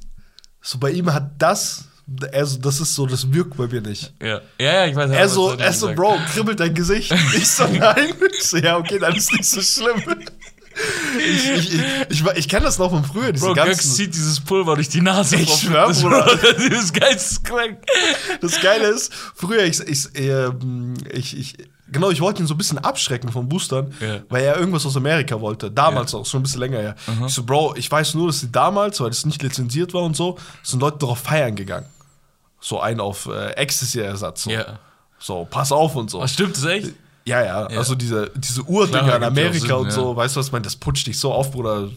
So 0.60 0.78
bei 0.78 0.90
ihm 0.92 1.12
hat 1.12 1.32
das, 1.38 1.86
also 2.32 2.58
das 2.58 2.80
ist 2.80 2.94
so, 2.94 3.06
das 3.06 3.32
wirkt 3.32 3.56
bei 3.56 3.66
mir 3.66 3.80
nicht. 3.80 4.12
ja. 4.20 4.40
ja, 4.58 4.72
ja, 4.72 4.86
ich 4.86 4.96
weiß. 4.96 5.10
Er 5.10 5.28
so, 5.28 5.52
er 5.52 5.72
so, 5.72 5.92
Bro, 5.94 6.18
kribbelt 6.32 6.60
dein 6.60 6.74
Gesicht. 6.74 7.14
Ich 7.36 7.48
so, 7.48 7.66
nein. 7.72 8.14
Ich 8.32 8.44
so, 8.44 8.56
ja, 8.58 8.76
okay, 8.76 8.98
dann 8.98 9.14
ist 9.14 9.32
nicht 9.32 9.44
so 9.44 9.60
schlimm. 9.60 10.02
Ich, 11.18 11.50
ich, 11.50 11.74
ich, 11.74 11.80
ich, 12.08 12.26
ich 12.34 12.48
kenne 12.48 12.64
das 12.64 12.78
noch 12.78 12.90
von 12.90 13.04
früher, 13.04 13.32
diese 13.32 13.46
Bro, 13.46 13.54
ganzen. 13.54 13.92
zieht 13.92 14.14
dieses 14.14 14.40
Pulver 14.40 14.74
durch 14.74 14.88
die 14.88 15.00
Nase. 15.02 15.36
Ich 15.36 15.50
schwör, 15.50 15.86
das, 15.88 16.00
Bruder. 16.00 16.26
Ist 16.72 16.94
geisteskrank. 16.94 17.78
Das 18.40 18.60
Geile 18.60 18.88
ist, 18.88 19.12
früher, 19.34 19.64
ich, 19.64 19.80
ich, 19.80 20.08
ähm, 20.14 20.94
ich, 21.12 21.36
ich, 21.38 21.56
genau, 21.92 22.10
ich 22.10 22.20
wollte 22.20 22.42
ihn 22.42 22.46
so 22.46 22.54
ein 22.54 22.58
bisschen 22.58 22.78
abschrecken 22.78 23.30
von 23.30 23.48
Boostern, 23.48 23.92
Ja. 24.00 24.20
weil 24.28 24.42
er 24.44 24.56
irgendwas 24.56 24.84
aus 24.86 24.96
Amerika 24.96 25.40
wollte. 25.40 25.70
Damals 25.70 26.14
auch, 26.14 26.26
schon 26.26 26.40
ein 26.40 26.42
bisschen 26.44 26.60
länger 26.60 26.78
her. 26.78 26.94
Ich 27.26 27.34
so, 27.34 27.42
Bro, 27.44 27.74
ich 27.76 27.90
weiß 27.90 28.14
nur, 28.14 28.26
dass 28.28 28.40
sie 28.40 28.50
damals, 28.50 29.00
weil 29.00 29.10
das 29.10 29.24
nicht 29.26 29.42
lizenziert 29.42 29.94
war 29.94 30.02
und 30.02 30.16
so, 30.16 30.38
sind 30.62 30.80
Leute 30.80 30.98
darauf 30.98 31.18
feiern 31.18 31.54
gegangen. 31.54 31.86
So 32.60 32.80
ein 32.80 33.00
auf 33.00 33.26
äh, 33.26 33.50
Ecstasy-Ersatz. 33.52 34.44
So. 34.44 34.50
Ja. 34.50 34.78
so, 35.18 35.46
pass 35.50 35.70
auf 35.72 35.94
und 35.96 36.10
so. 36.10 36.20
Was 36.20 36.32
stimmt 36.32 36.56
das 36.56 36.64
echt? 36.64 36.92
Ja, 37.24 37.40
ja, 37.44 37.68
Ja. 37.70 37.78
also 37.78 37.94
diese, 37.94 38.30
diese 38.34 38.62
Urdinger 38.62 39.16
in 39.16 39.22
Amerika 39.22 39.58
Sinn, 39.58 39.72
und 39.72 39.90
so, 39.92 40.10
ja. 40.10 40.16
weißt 40.16 40.34
du 40.34 40.40
was 40.40 40.46
ich 40.46 40.52
meine, 40.52 40.64
das 40.64 40.74
putscht 40.74 41.06
dich 41.06 41.18
so 41.18 41.32
auf, 41.32 41.52
Bruder, 41.52 41.88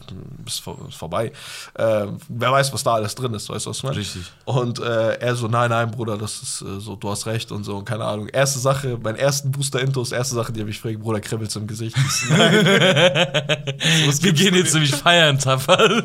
ist, 0.46 0.62
vor, 0.62 0.78
ist 0.88 0.98
vorbei. 0.98 1.32
Äh, 1.74 2.06
wer 2.30 2.52
weiß, 2.52 2.72
was 2.74 2.84
da 2.84 2.94
alles 2.94 3.16
drin 3.16 3.34
ist, 3.34 3.50
weißt 3.50 3.66
du 3.66 3.70
was 3.72 3.78
ich 3.78 3.84
meine? 3.84 3.98
Richtig. 3.98 4.22
Und 4.46 4.80
äh, 4.80 5.16
er 5.16 5.36
so, 5.36 5.48
nein, 5.48 5.72
nein, 5.72 5.90
Bruder, 5.90 6.18
das 6.18 6.42
ist 6.44 6.62
äh, 6.62 6.80
so, 6.80 6.96
du 6.96 7.10
hast 7.10 7.26
recht 7.26 7.52
und 7.52 7.64
so, 7.64 7.78
und 7.78 7.86
keine 7.86 8.06
Ahnung. 8.06 8.28
Erste 8.28 8.60
Sache, 8.60 9.00
mein 9.02 9.16
ersten 9.16 9.52
Booster-Intos, 9.52 10.12
erste 10.12 10.36
Sache, 10.36 10.52
die 10.54 10.60
habe 10.60 10.70
ich 10.70 10.80
fragt, 10.80 11.00
Bruder, 11.00 11.20
kribbelt's 11.22 11.56
im 11.56 11.66
Gesicht. 11.66 11.96
Nein. 12.30 12.66
Was 14.06 14.22
Wir 14.22 14.34
gehen 14.34 14.54
jetzt 14.54 14.74
nämlich 14.74 14.94
feiern, 14.96 15.40
Tapper. 15.40 16.04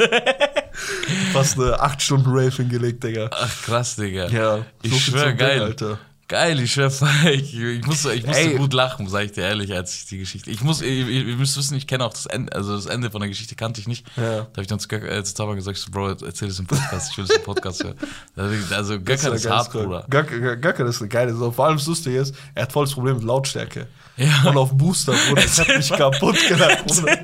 Fast 1.32 1.58
eine 1.58 1.78
8 1.78 2.00
Stunden 2.00 2.30
Rave 2.30 2.50
hingelegt, 2.56 3.04
Digga. 3.04 3.28
Ach, 3.32 3.62
krass, 3.62 3.96
Digga. 3.96 4.28
Ja, 4.28 4.64
ich 4.82 4.92
so 4.92 4.98
schwör, 4.98 5.32
geil. 5.32 5.58
Ding, 5.58 5.62
Alter. 5.68 5.98
Geil, 6.30 6.60
ich 6.60 6.72
schwör, 6.72 6.92
ich, 7.32 7.58
ich 7.58 7.84
musste, 7.84 8.14
ich 8.14 8.24
musste 8.24 8.42
Ey. 8.42 8.54
gut 8.54 8.72
lachen, 8.72 9.08
sag 9.08 9.24
ich 9.24 9.32
dir 9.32 9.42
ehrlich, 9.42 9.74
als 9.74 9.96
ich 9.96 10.06
die 10.06 10.18
Geschichte. 10.18 10.48
Ich 10.52 10.62
muss, 10.62 10.80
ihr, 10.80 11.24
müsst 11.36 11.56
wissen, 11.56 11.76
ich 11.76 11.88
kenne 11.88 12.04
auch 12.04 12.12
das 12.12 12.26
Ende, 12.26 12.52
also 12.54 12.76
das 12.76 12.86
Ende 12.86 13.10
von 13.10 13.20
der 13.20 13.28
Geschichte 13.28 13.56
kannte 13.56 13.80
ich 13.80 13.88
nicht. 13.88 14.06
Ja. 14.16 14.22
Da 14.22 14.38
habe 14.42 14.60
ich 14.60 14.68
dann 14.68 14.78
zu, 14.78 14.86
Göck, 14.86 15.02
äh, 15.02 15.24
zu 15.24 15.34
Taban 15.34 15.56
gesagt, 15.56 15.78
so, 15.78 15.90
Bro, 15.90 16.10
erzähl 16.24 16.46
das 16.46 16.60
im 16.60 16.68
Podcast, 16.68 17.10
ich 17.10 17.18
will 17.18 17.26
das 17.26 17.36
im 17.36 17.42
Podcast 17.42 17.82
hören. 17.82 17.96
Also, 18.70 19.00
Göcker 19.00 19.34
ist 19.34 19.44
ja 19.44 19.56
hart, 19.56 19.72
geil. 19.72 19.84
Bruder. 19.84 20.06
Göcker, 20.08 20.56
Göcker 20.56 20.86
ist 20.86 21.00
eine 21.00 21.08
geile 21.08 21.34
Sache. 21.34 21.50
Vor 21.50 21.66
allem 21.66 21.78
das 21.78 21.86
Lustige 21.88 22.18
ist, 22.18 22.32
er 22.54 22.62
hat 22.62 22.72
voll 22.72 22.84
das 22.84 22.94
Problem 22.94 23.16
mit 23.16 23.24
Lautstärke. 23.24 23.88
Ja. 24.16 24.48
Und 24.48 24.56
auf 24.56 24.72
Booster, 24.72 25.14
Bruder, 25.28 25.42
das 25.42 25.58
hat 25.58 25.76
mich 25.76 25.90
kaputt 25.90 26.36
gelacht, 26.48 26.86
Bruder. 26.86 27.18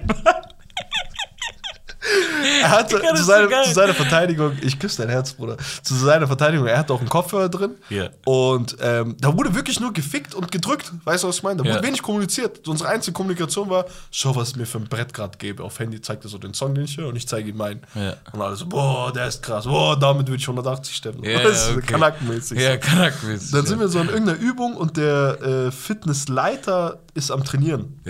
Er 2.62 2.70
hatte 2.70 3.00
zu 3.00 3.14
ist 3.14 3.26
so 3.26 3.32
zu 3.64 3.72
seiner 3.74 3.94
Verteidigung, 3.94 4.52
ich 4.62 4.78
küsse 4.78 5.02
dein 5.02 5.10
Herz, 5.10 5.32
Bruder. 5.32 5.56
Zu 5.82 5.94
seiner 5.94 6.26
Verteidigung, 6.26 6.66
er 6.66 6.78
hatte 6.78 6.92
auch 6.92 7.00
einen 7.00 7.08
Kopfhörer 7.08 7.48
drin. 7.48 7.74
Ja. 7.90 8.08
Und 8.24 8.76
ähm, 8.80 9.16
da 9.20 9.36
wurde 9.36 9.54
wirklich 9.54 9.80
nur 9.80 9.92
gefickt 9.92 10.34
und 10.34 10.50
gedrückt. 10.52 10.92
Weißt 11.04 11.24
du, 11.24 11.28
was 11.28 11.36
ich 11.38 11.42
meine? 11.42 11.62
Da 11.62 11.68
Ja. 11.68 11.74
wurde 11.76 11.86
wenig 11.86 12.02
kommuniziert. 12.02 12.66
Unsere 12.68 12.88
einzige 12.90 13.12
Kommunikation 13.14 13.68
war, 13.70 13.86
schau, 14.10 14.34
was 14.36 14.50
ich 14.50 14.56
mir 14.56 14.66
für 14.66 14.78
ein 14.78 14.84
Brett 14.88 15.12
gerade 15.12 15.36
gebe. 15.38 15.62
Auf 15.64 15.78
Handy 15.78 16.00
zeigt 16.00 16.24
er 16.24 16.28
so 16.30 16.38
den 16.38 16.54
Song, 16.54 16.74
den 16.74 16.84
ich 16.84 16.96
höre, 16.96 17.08
und 17.08 17.16
ich 17.16 17.26
zeige 17.26 17.50
ihm 17.50 17.56
meinen. 17.56 17.80
Ja. 17.94 18.14
Und 18.32 18.40
alle 18.40 18.56
so, 18.56 18.66
boah, 18.66 19.12
der 19.12 19.26
ist 19.28 19.42
krass. 19.42 19.64
Boah, 19.64 19.98
damit 19.98 20.26
würde 20.28 20.36
ich 20.40 20.48
180 20.48 20.94
stemmen. 20.94 21.22
Ja, 21.24 21.38
das 21.42 21.68
ist 21.70 21.76
okay. 21.76 21.86
kanackenmäßig. 21.86 22.60
Ja, 22.60 22.76
Kanakmäßig. 22.76 23.50
Dann 23.52 23.66
sind 23.66 23.80
wir 23.80 23.88
so 23.88 23.98
in 24.00 24.08
irgendeiner 24.08 24.38
Übung 24.38 24.74
und 24.76 24.96
der 24.96 25.40
äh, 25.42 25.70
Fitnessleiter 25.72 27.00
ist 27.14 27.30
am 27.30 27.44
Trainieren 27.44 28.00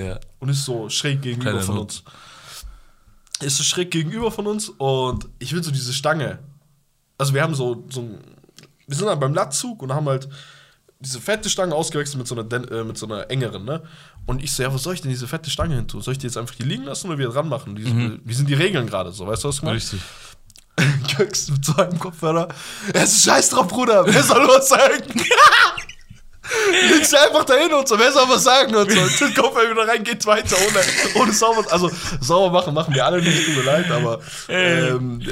und 0.41 0.49
ist 0.49 0.65
so 0.65 0.89
schräg 0.89 1.23
gegenüber 1.23 1.51
Kleiner 1.51 1.65
von 1.65 1.79
uns. 1.79 2.03
Ist 3.41 3.57
so 3.59 3.65
schräg 3.65 3.91
gegenüber 3.91 4.31
von 4.33 4.47
uns 4.47 4.69
und 4.71 5.29
ich 5.39 5.53
will 5.53 5.63
so 5.63 5.71
diese 5.71 5.93
Stange. 5.93 6.39
Also 7.19 7.35
wir 7.35 7.43
haben 7.43 7.55
so, 7.55 7.85
so 7.91 8.01
ein- 8.01 8.19
wir 8.87 8.97
sind 8.97 9.07
dann 9.07 9.21
beim 9.21 9.35
Latzug 9.35 9.83
und 9.83 9.93
haben 9.93 10.07
halt 10.09 10.29
diese 11.01 11.21
fette 11.21 11.51
Stange 11.51 11.75
ausgewechselt 11.75 12.17
mit 12.19 12.27
so 12.27 12.35
einer, 12.39 12.71
äh, 12.73 12.85
mit 12.85 12.97
so 12.97 13.05
einer 13.07 13.29
engeren, 13.31 13.65
ne? 13.65 13.83
Und 14.25 14.43
ich 14.43 14.53
so, 14.53 14.63
ja, 14.63 14.73
was 14.73 14.83
soll 14.83 14.95
ich 14.95 15.03
denn 15.03 15.11
diese 15.11 15.29
fette 15.29 15.51
Stange 15.51 15.75
hin 15.75 15.87
tun? 15.87 16.01
Soll 16.01 16.13
ich 16.13 16.19
die 16.19 16.27
jetzt 16.27 16.39
einfach 16.39 16.55
hier 16.55 16.67
liegen 16.67 16.85
lassen 16.85 17.09
oder 17.09 17.19
wieder 17.19 17.29
dran 17.31 17.49
machen? 17.49 17.77
Die, 17.77 17.85
Wie 18.25 18.35
sind 18.35 18.49
die 18.49 18.55
Regeln 18.55 18.87
gerade 18.87 19.13
so? 19.13 19.27
Weißt 19.27 19.45
du, 19.45 19.49
was 19.49 19.57
ich 19.57 19.63
meine? 19.63 19.77
Richtig. 19.77 20.01
Göks 21.17 21.49
mit 21.51 21.65
so 21.65 21.75
einem 21.77 21.99
Kopfhörer. 21.99 22.49
Er 22.93 23.05
ist 23.05 23.23
scheiß 23.25 23.51
drauf, 23.51 23.69
Bruder. 23.69 24.05
Wer 24.07 24.23
soll 24.23 24.47
was 24.49 24.69
sagen? 24.69 25.05
Legst 26.91 27.13
du 27.13 27.21
einfach 27.21 27.45
dahin 27.45 27.73
und 27.73 27.89
so, 27.89 27.99
wer 27.99 28.13
soll 28.13 28.29
was 28.29 28.45
sagen 28.45 28.75
und 28.75 28.91
so. 28.91 29.25
Den 29.25 29.35
Kopfhörer 29.35 29.71
wieder 29.71 29.89
rein, 29.89 30.05
geht 30.05 30.25
weiter 30.27 30.57
ohne, 30.57 31.23
ohne 31.23 31.33
sauber. 31.33 31.65
Also 31.71 31.91
sauber 32.21 32.51
machen, 32.51 32.75
machen 32.75 32.95
wir 32.95 33.05
alle 33.05 33.21
nicht, 33.23 33.47
tut 33.47 33.57
mir 33.57 33.63
leid, 33.63 33.91
aber 33.91 34.21
ähm, 34.49 35.21
äh, 35.21 35.27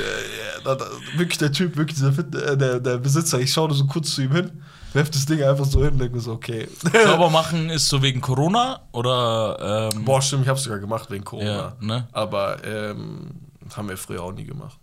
da, 0.64 0.74
da, 0.74 0.86
wirklich 1.16 1.38
der 1.38 1.52
Typ, 1.52 1.76
wirklich 1.76 1.98
dieser 1.98 2.12
Fit, 2.12 2.34
äh, 2.34 2.56
der, 2.56 2.80
der 2.80 2.98
Besitzer, 2.98 3.38
ich 3.38 3.52
schaue 3.52 3.72
so 3.74 3.86
kurz 3.86 4.14
zu 4.14 4.22
ihm 4.22 4.32
hin, 4.32 4.62
werf 4.92 5.10
das 5.10 5.26
Ding 5.26 5.42
einfach 5.42 5.64
so 5.64 5.80
hin 5.80 5.92
und 5.92 5.98
denke 5.98 6.16
mir 6.16 6.22
so, 6.22 6.32
okay. 6.32 6.68
Sauber 7.04 7.30
machen 7.30 7.70
ist 7.70 7.88
so 7.88 8.02
wegen 8.02 8.20
Corona 8.20 8.80
oder 8.92 9.90
ähm, 9.94 10.04
Boah, 10.04 10.22
stimmt, 10.22 10.42
ich 10.42 10.48
hab's 10.48 10.64
sogar 10.64 10.78
gemacht 10.78 11.10
wegen 11.10 11.24
Corona. 11.24 11.46
Ja, 11.46 11.76
ne? 11.80 12.08
Aber 12.12 12.64
ähm, 12.64 13.30
haben 13.76 13.88
wir 13.88 13.96
früher 13.96 14.22
auch 14.22 14.32
nie 14.32 14.44
gemacht. 14.44 14.78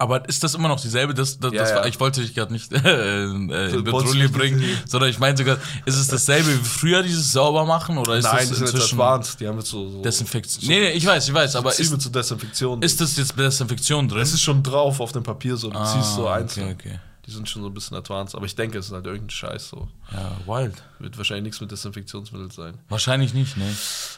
Aber 0.00 0.28
ist 0.28 0.44
das 0.44 0.54
immer 0.54 0.68
noch 0.68 0.80
dieselbe? 0.80 1.12
Das, 1.12 1.40
das, 1.40 1.52
Ja, 1.52 1.60
das 1.62 1.70
ja. 1.70 1.76
War, 1.76 1.86
ich 1.86 1.98
wollte 1.98 2.20
dich 2.20 2.32
gerade 2.34 2.52
nicht 2.52 2.72
äh, 2.72 3.24
äh, 3.24 3.24
in 3.26 3.84
nicht 3.84 4.32
bringen, 4.32 4.62
sondern 4.86 5.10
ich 5.10 5.18
meinte 5.18 5.44
gerade, 5.44 5.60
ist 5.86 5.96
es 5.96 6.06
dasselbe 6.06 6.48
wie 6.48 6.64
früher, 6.64 7.02
dieses 7.02 7.32
Saubermachen? 7.32 7.98
Oder 7.98 8.16
ist 8.16 8.24
Nein, 8.24 8.38
das 8.38 8.48
die 8.48 8.54
sind 8.54 8.74
jetzt 8.74 8.92
advanced, 8.92 9.40
die 9.40 9.48
haben 9.48 9.58
jetzt 9.58 9.70
so, 9.70 9.88
so 9.88 10.02
Desinfektion? 10.02 10.68
Nee, 10.68 10.80
nee, 10.80 10.90
ich 10.92 11.04
weiß, 11.04 11.26
ich 11.28 11.34
weiß, 11.34 11.56
aber 11.56 11.76
ist, 11.76 12.00
zur 12.00 12.12
Desinfektion. 12.12 12.80
ist 12.80 13.00
das 13.00 13.16
jetzt 13.16 13.36
Desinfektion 13.36 14.08
drin? 14.08 14.20
Es 14.20 14.32
ist 14.32 14.42
schon 14.42 14.62
drauf 14.62 15.00
auf 15.00 15.10
dem 15.10 15.24
Papier 15.24 15.56
so, 15.56 15.68
du 15.68 15.84
ziehst 15.84 16.14
so 16.14 16.28
Ah, 16.28 16.36
einzeln. 16.36 16.72
Okay, 16.74 16.90
okay. 16.90 16.98
Die 17.28 17.34
sind 17.34 17.46
schon 17.46 17.60
so 17.60 17.68
ein 17.68 17.74
bisschen 17.74 17.94
advanced, 17.94 18.34
aber 18.34 18.46
ich 18.46 18.56
denke, 18.56 18.78
es 18.78 18.86
ist 18.86 18.92
halt 18.92 19.04
irgendein 19.04 19.28
Scheiß 19.28 19.68
so. 19.68 19.86
Ja, 20.10 20.30
wild. 20.46 20.82
Wird 20.98 21.18
wahrscheinlich 21.18 21.44
nichts 21.44 21.60
mit 21.60 21.70
Desinfektionsmittel 21.70 22.50
sein. 22.50 22.78
Wahrscheinlich 22.88 23.34
nicht, 23.34 23.58
ne? 23.58 23.70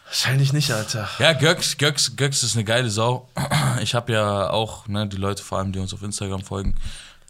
Wahrscheinlich 0.06 0.52
nicht, 0.52 0.70
Alter. 0.70 1.08
Ja, 1.18 1.32
Göx, 1.32 1.76
Göx, 1.76 2.14
Göx 2.14 2.44
ist 2.44 2.54
eine 2.54 2.62
geile 2.64 2.88
Sau. 2.88 3.28
Ich 3.82 3.96
habe 3.96 4.12
ja 4.12 4.50
auch, 4.50 4.86
ne, 4.86 5.08
die 5.08 5.16
Leute 5.16 5.42
vor 5.42 5.58
allem, 5.58 5.72
die 5.72 5.80
uns 5.80 5.92
auf 5.92 6.02
Instagram 6.02 6.42
folgen, 6.42 6.76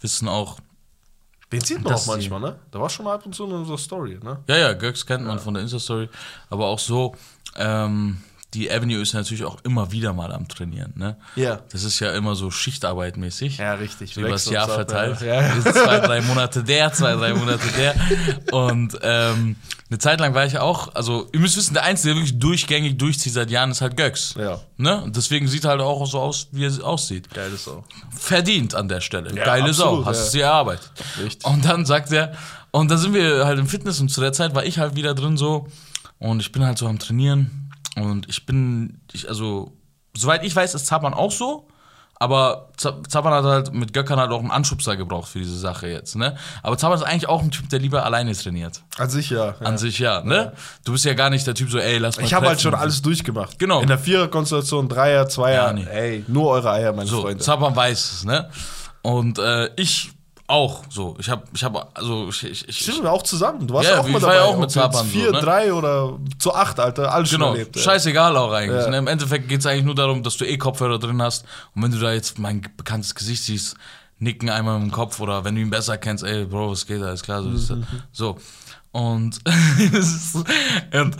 wissen 0.02 0.28
auch, 0.28 0.58
Den 1.50 1.62
sieht 1.62 1.82
man 1.82 1.94
auch 1.94 2.06
manchmal, 2.06 2.40
ne? 2.40 2.58
Da 2.70 2.78
war 2.78 2.90
schon 2.90 3.06
mal 3.06 3.14
ab 3.14 3.24
und 3.24 3.34
zu 3.34 3.46
in 3.46 3.52
unserer 3.52 3.78
Story, 3.78 4.18
ne? 4.22 4.38
Ja, 4.48 4.58
ja, 4.58 4.72
Göx 4.74 5.06
kennt 5.06 5.24
man 5.24 5.38
von 5.38 5.54
der 5.54 5.62
Insta-Story. 5.62 6.10
Aber 6.50 6.66
auch 6.66 6.78
so, 6.78 7.16
ähm, 7.56 8.20
die 8.54 8.70
Avenue 8.70 9.00
ist 9.00 9.14
natürlich 9.14 9.44
auch 9.44 9.58
immer 9.62 9.92
wieder 9.92 10.12
mal 10.12 10.32
am 10.32 10.48
Trainieren, 10.48 10.92
ne? 10.96 11.16
Ja. 11.36 11.60
Das 11.70 11.84
ist 11.84 12.00
ja 12.00 12.12
immer 12.12 12.34
so 12.34 12.50
Schichtarbeitmäßig. 12.50 13.58
Ja, 13.58 13.74
richtig. 13.74 14.16
Übers 14.16 14.46
Wechselt 14.46 14.54
Jahr 14.54 14.68
verteilt. 14.68 15.20
Ja, 15.20 15.42
ja. 15.42 15.60
Zwei, 15.60 16.00
drei 16.00 16.20
Monate 16.22 16.64
der, 16.64 16.92
zwei, 16.92 17.14
drei 17.14 17.32
Monate 17.32 17.68
der. 17.78 17.94
Und 18.52 18.98
ähm, 19.02 19.56
eine 19.88 19.98
Zeit 19.98 20.18
lang 20.18 20.34
war 20.34 20.46
ich 20.46 20.58
auch, 20.58 20.94
also 20.94 21.28
ihr 21.32 21.38
müsst 21.38 21.56
wissen, 21.56 21.74
der 21.74 21.84
Einzige, 21.84 22.14
der 22.14 22.22
wirklich 22.22 22.38
durchgängig 22.40 22.98
durchzieht 22.98 23.32
seit 23.32 23.50
Jahren, 23.50 23.70
ist 23.70 23.82
halt 23.82 23.96
Göx. 23.96 24.34
Ja. 24.36 24.60
Ne? 24.76 25.00
Und 25.00 25.16
deswegen 25.16 25.46
sieht 25.46 25.64
er 25.64 25.70
halt 25.70 25.80
auch 25.80 26.04
so 26.06 26.18
aus, 26.18 26.48
wie 26.50 26.66
er 26.66 26.84
aussieht. 26.84 27.32
Geil 27.32 27.52
ist 27.52 27.68
auch. 27.68 27.84
Verdient 28.10 28.74
an 28.74 28.88
der 28.88 29.00
Stelle. 29.00 29.32
Ja, 29.34 29.44
Geile 29.44 29.70
absolut, 29.70 30.04
Sau, 30.04 30.06
hast 30.06 30.18
es 30.18 30.30
dir 30.30 30.44
erarbeitet. 30.44 30.90
Richtig. 31.22 31.44
Und 31.44 31.64
dann 31.64 31.86
sagt 31.86 32.10
er, 32.10 32.32
und 32.72 32.90
da 32.90 32.96
sind 32.96 33.14
wir 33.14 33.46
halt 33.46 33.60
im 33.60 33.66
Fitness 33.66 34.00
und 34.00 34.08
zu 34.10 34.20
der 34.20 34.32
Zeit 34.32 34.54
war 34.54 34.64
ich 34.64 34.78
halt 34.78 34.96
wieder 34.96 35.14
drin 35.14 35.36
so 35.36 35.68
und 36.18 36.40
ich 36.40 36.52
bin 36.52 36.64
halt 36.64 36.78
so 36.78 36.86
am 36.86 36.98
Trainieren 36.98 37.69
und 37.96 38.29
ich 38.29 38.46
bin, 38.46 39.00
ich, 39.12 39.29
also, 39.29 39.72
soweit 40.16 40.44
ich 40.44 40.55
weiß, 40.55 40.74
ist 40.74 40.87
Zapan 40.87 41.14
auch 41.14 41.33
so. 41.33 41.66
Aber 42.22 42.68
Zapan 42.76 43.33
hat 43.33 43.44
halt 43.44 43.72
mit 43.72 43.94
Göckern 43.94 44.20
halt 44.20 44.31
auch 44.31 44.40
einen 44.40 44.50
Anschubser 44.50 44.94
gebraucht 44.94 45.26
für 45.31 45.38
diese 45.38 45.59
Sache 45.59 45.88
jetzt, 45.88 46.16
ne? 46.16 46.37
Aber 46.62 46.76
Zapan 46.76 46.98
ist 46.98 47.03
eigentlich 47.03 47.31
auch 47.31 47.42
ein 47.42 47.50
Typ, 47.50 47.70
der 47.70 47.79
lieber 47.79 48.05
alleine 48.05 48.35
trainiert. 48.35 48.83
An 48.98 49.09
sich 49.09 49.31
ja. 49.31 49.55
ja. 49.59 49.66
An 49.66 49.79
sich 49.79 49.98
ja, 49.98 50.20
ne? 50.22 50.53
Du 50.85 50.92
bist 50.92 51.07
ja 51.07 51.14
gar 51.14 51.31
nicht 51.31 51.46
der 51.46 51.55
Typ 51.55 51.70
so, 51.70 51.79
ey, 51.79 51.96
lass 51.96 52.18
mal 52.18 52.24
Ich 52.26 52.35
habe 52.35 52.46
halt 52.46 52.61
schon 52.61 52.74
alles 52.74 53.00
durchgemacht. 53.00 53.59
Genau. 53.59 53.81
In 53.81 53.88
der 53.88 53.98
Vierer-Konstellation, 53.98 54.90
Dreier, 54.90 55.31
Zweier. 55.31 55.68
Ja, 55.68 55.72
nee. 55.72 55.87
Ey, 55.90 56.24
nur 56.29 56.50
eure 56.50 56.72
Eier, 56.72 56.92
meine 56.92 57.09
So, 57.09 57.22
Freunde. 57.22 57.42
Zapan 57.42 57.74
weiß 57.74 58.12
es, 58.12 58.24
ne? 58.24 58.50
Und 59.00 59.38
äh, 59.38 59.70
ich 59.76 60.12
Auch 60.50 60.82
so. 60.90 61.14
Ich 61.20 61.30
habe, 61.30 61.44
ich 61.54 61.62
habe, 61.62 61.86
also 61.94 62.28
ich, 62.28 62.42
ich, 62.44 62.68
ich 62.68 62.76
Stimmt, 62.78 63.06
auch 63.06 63.22
zusammen. 63.22 63.68
Du 63.68 63.74
warst 63.74 63.88
Ja, 63.88 64.00
auch 64.00 64.08
mal 64.08 64.20
dabei. 64.20 64.34
ja 64.34 64.42
auch 64.44 64.58
mit 64.58 64.70
Zapan 64.70 65.04
so, 65.04 65.10
Vier, 65.10 65.30
ne? 65.30 65.40
drei 65.40 65.72
oder 65.72 66.18
zu 66.38 66.52
acht, 66.52 66.80
Alter. 66.80 67.12
Alles 67.12 67.30
Genau, 67.30 67.46
schon 67.50 67.54
erlebt. 67.56 67.76
ja. 67.76 67.82
scheißegal 67.82 68.36
auch 68.36 68.52
eigentlich. 68.52 68.82
Ja. 68.82 68.90
Ne? 68.90 68.98
Im 68.98 69.06
Endeffekt 69.06 69.48
geht 69.48 69.60
es 69.60 69.66
eigentlich 69.66 69.84
nur 69.84 69.94
darum, 69.94 70.22
dass 70.24 70.36
du 70.36 70.44
eh 70.44 70.58
Kopfhörer 70.58 70.98
drin 70.98 71.22
hast. 71.22 71.44
Und 71.76 71.84
wenn 71.84 71.92
du 71.92 71.98
da 71.98 72.12
jetzt 72.12 72.38
mein 72.40 72.62
bekanntes 72.76 73.14
Gesicht 73.14 73.44
siehst, 73.44 73.76
nicken 74.18 74.50
einmal 74.50 74.80
im 74.82 74.90
Kopf 74.90 75.20
oder 75.20 75.44
wenn 75.44 75.54
du 75.54 75.60
ihn 75.60 75.70
besser 75.70 75.96
kennst, 75.98 76.24
ey, 76.24 76.44
Bro, 76.44 76.72
was 76.72 76.84
geht, 76.86 77.00
alles 77.00 77.22
klar. 77.22 77.42
So. 77.54 77.76
Mhm. 77.76 77.86
so. 78.12 78.36
Und, 78.92 79.38
und 80.92 81.16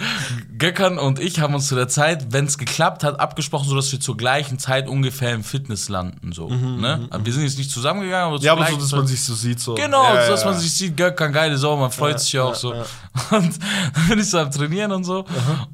Gökhan 0.59 0.99
und 0.99 1.21
ich 1.21 1.39
haben 1.39 1.55
uns 1.55 1.69
zu 1.69 1.77
der 1.77 1.87
Zeit, 1.87 2.33
wenn 2.33 2.47
es 2.47 2.59
geklappt 2.59 3.05
hat, 3.05 3.21
abgesprochen, 3.21 3.69
sodass 3.69 3.93
wir 3.93 4.01
zur 4.01 4.17
gleichen 4.17 4.59
Zeit 4.59 4.89
ungefähr 4.89 5.33
im 5.35 5.45
Fitness 5.45 5.89
landen. 5.89 6.33
So, 6.33 6.49
ne? 6.49 7.07
Aber 7.11 7.25
wir 7.25 7.33
sind 7.33 7.45
jetzt 7.45 7.59
nicht 7.59 7.71
zusammengegangen, 7.71 8.27
aber 8.27 8.39
Mhm, 8.39 8.45
Ja, 8.45 8.53
aber 8.53 8.67
so, 8.67 8.77
dass 8.77 8.93
man 8.93 9.07
sich 9.07 9.23
so 9.23 9.35
sieht. 9.35 9.61
So. 9.61 9.75
Genau, 9.75 10.03
ja, 10.03 10.25
so, 10.25 10.33
dass 10.33 10.41
ja, 10.41 10.47
man 10.47 10.55
ja. 10.57 10.61
sich 10.61 10.75
sieht, 10.75 10.97
Gökhan, 10.97 11.33
geile 11.33 11.57
Sau, 11.57 11.77
man 11.77 11.93
freut 11.93 12.19
sich 12.19 12.33
ja 12.33 12.43
auch 12.43 12.57
so. 12.57 12.73
Und 13.31 13.59
dann 13.59 14.09
bin 14.09 14.19
ich 14.19 14.31
so 14.31 14.39
am 14.39 14.51
Trainieren 14.51 14.93
und 14.93 15.03
so. 15.05 15.25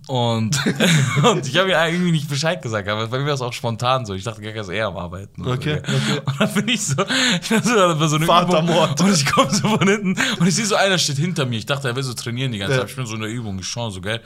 Und, 0.07 0.59
und 1.23 1.47
ich 1.47 1.57
habe 1.59 1.71
ihm 1.71 1.77
irgendwie 1.77 2.13
nicht 2.13 2.29
Bescheid 2.29 2.63
gesagt, 2.63 2.89
aber 2.89 3.07
bei 3.09 3.19
mir 3.19 3.27
war 3.27 3.35
es 3.35 3.43
auch 3.43 3.53
spontan 3.53 4.07
so. 4.07 4.15
Ich 4.15 4.25
dachte, 4.25 4.41
Gökhan 4.41 4.63
ist 4.63 4.69
eher 4.71 4.87
am 4.87 4.97
Arbeiten. 4.97 5.47
Okay, 5.47 5.83
so, 5.87 5.93
gell. 6.07 6.23
Und 6.25 6.41
dann 6.41 6.55
bin 6.55 6.69
ich 6.69 6.87
so, 6.87 7.03
ich 7.43 7.51
war 7.51 7.63
so 7.63 7.99
bei 7.99 8.07
so 8.07 8.17
einer 8.17 8.27
Vatermord. 8.27 8.93
Übung 8.93 9.07
und 9.07 9.15
ich 9.15 9.27
komme 9.27 9.51
so 9.53 9.69
von 9.69 9.87
hinten 9.87 10.17
und 10.41 10.47
ich 10.47 10.55
sehe 10.55 10.65
so, 10.65 10.77
einer 10.77 10.97
steht 10.99 11.19
hinter 11.19 11.45
mir. 11.45 11.59
Ich 11.59 11.67
dachte, 11.67 11.86
er 11.87 11.97
will 11.97 12.03
so 12.03 12.13
trainieren 12.15 12.53
die 12.53 12.59
ganze 12.59 12.75
Ja. 12.75 12.81
Zeit. 12.81 12.91
Ich 12.91 12.97
bin 12.97 13.07
so 13.07 13.15
in 13.15 13.21
der 13.23 13.31
Übung, 13.31 13.59
ich 13.59 13.67
schaue 13.67 13.91
so, 13.91 14.01
gell. 14.01 14.21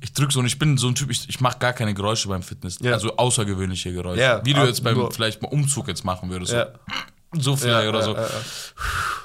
Ich 0.00 0.12
drück 0.12 0.30
so 0.32 0.38
und 0.40 0.46
ich 0.46 0.58
bin 0.58 0.78
so 0.78 0.88
ein 0.88 0.94
Typ, 0.94 1.10
ich, 1.10 1.28
ich 1.28 1.40
mache 1.40 1.58
gar 1.58 1.72
keine 1.72 1.92
Geräusche 1.94 2.28
beim 2.28 2.42
Fitness. 2.42 2.78
Ja. 2.80 2.92
Also 2.92 3.16
außergewöhnliche 3.16 3.92
Geräusche. 3.92 4.20
Ja, 4.20 4.40
Wie 4.44 4.52
du 4.54 4.64
jetzt 4.64 4.82
beim 4.84 4.96
nur- 4.96 5.10
vielleicht 5.12 5.42
mal 5.42 5.48
Umzug 5.48 5.88
jetzt 5.88 6.04
machen 6.04 6.30
würdest. 6.30 6.52
Ja. 6.52 6.68
So, 7.32 7.56
vielleicht 7.56 7.82
Ja, 7.82 7.88
oder 7.90 8.02
so. 8.02 8.14
ja. 8.16 8.26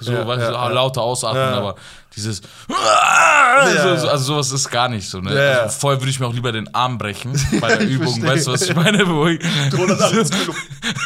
So, 0.01 0.11
weißt 0.11 0.49
du, 0.49 0.51
ja. 0.51 0.67
lauter 0.67 1.01
ausatmen, 1.01 1.41
aber 1.53 1.75
dieses. 2.15 2.41
ja. 2.67 3.81
So, 3.81 3.95
so, 3.95 4.07
also 4.09 4.23
sowas 4.25 4.51
ist 4.51 4.69
gar 4.69 4.89
nicht 4.89 5.07
so. 5.09 5.21
Ne? 5.21 5.29
Also 5.61 5.79
vorher 5.79 6.01
würde 6.01 6.09
ich 6.09 6.19
mir 6.19 6.27
auch 6.27 6.33
lieber 6.33 6.51
den 6.51 6.73
Arm 6.75 6.97
brechen 6.97 7.31
bei 7.61 7.77
der 7.77 7.87
Übung. 7.87 8.21
Weißt 8.21 8.47
du, 8.47 8.51
was 8.51 8.63
ich 8.63 8.75
meine? 8.75 9.07
Wo 9.07 9.27
ich, 9.27 9.39
180 9.71 10.37
Kilo. 10.37 10.55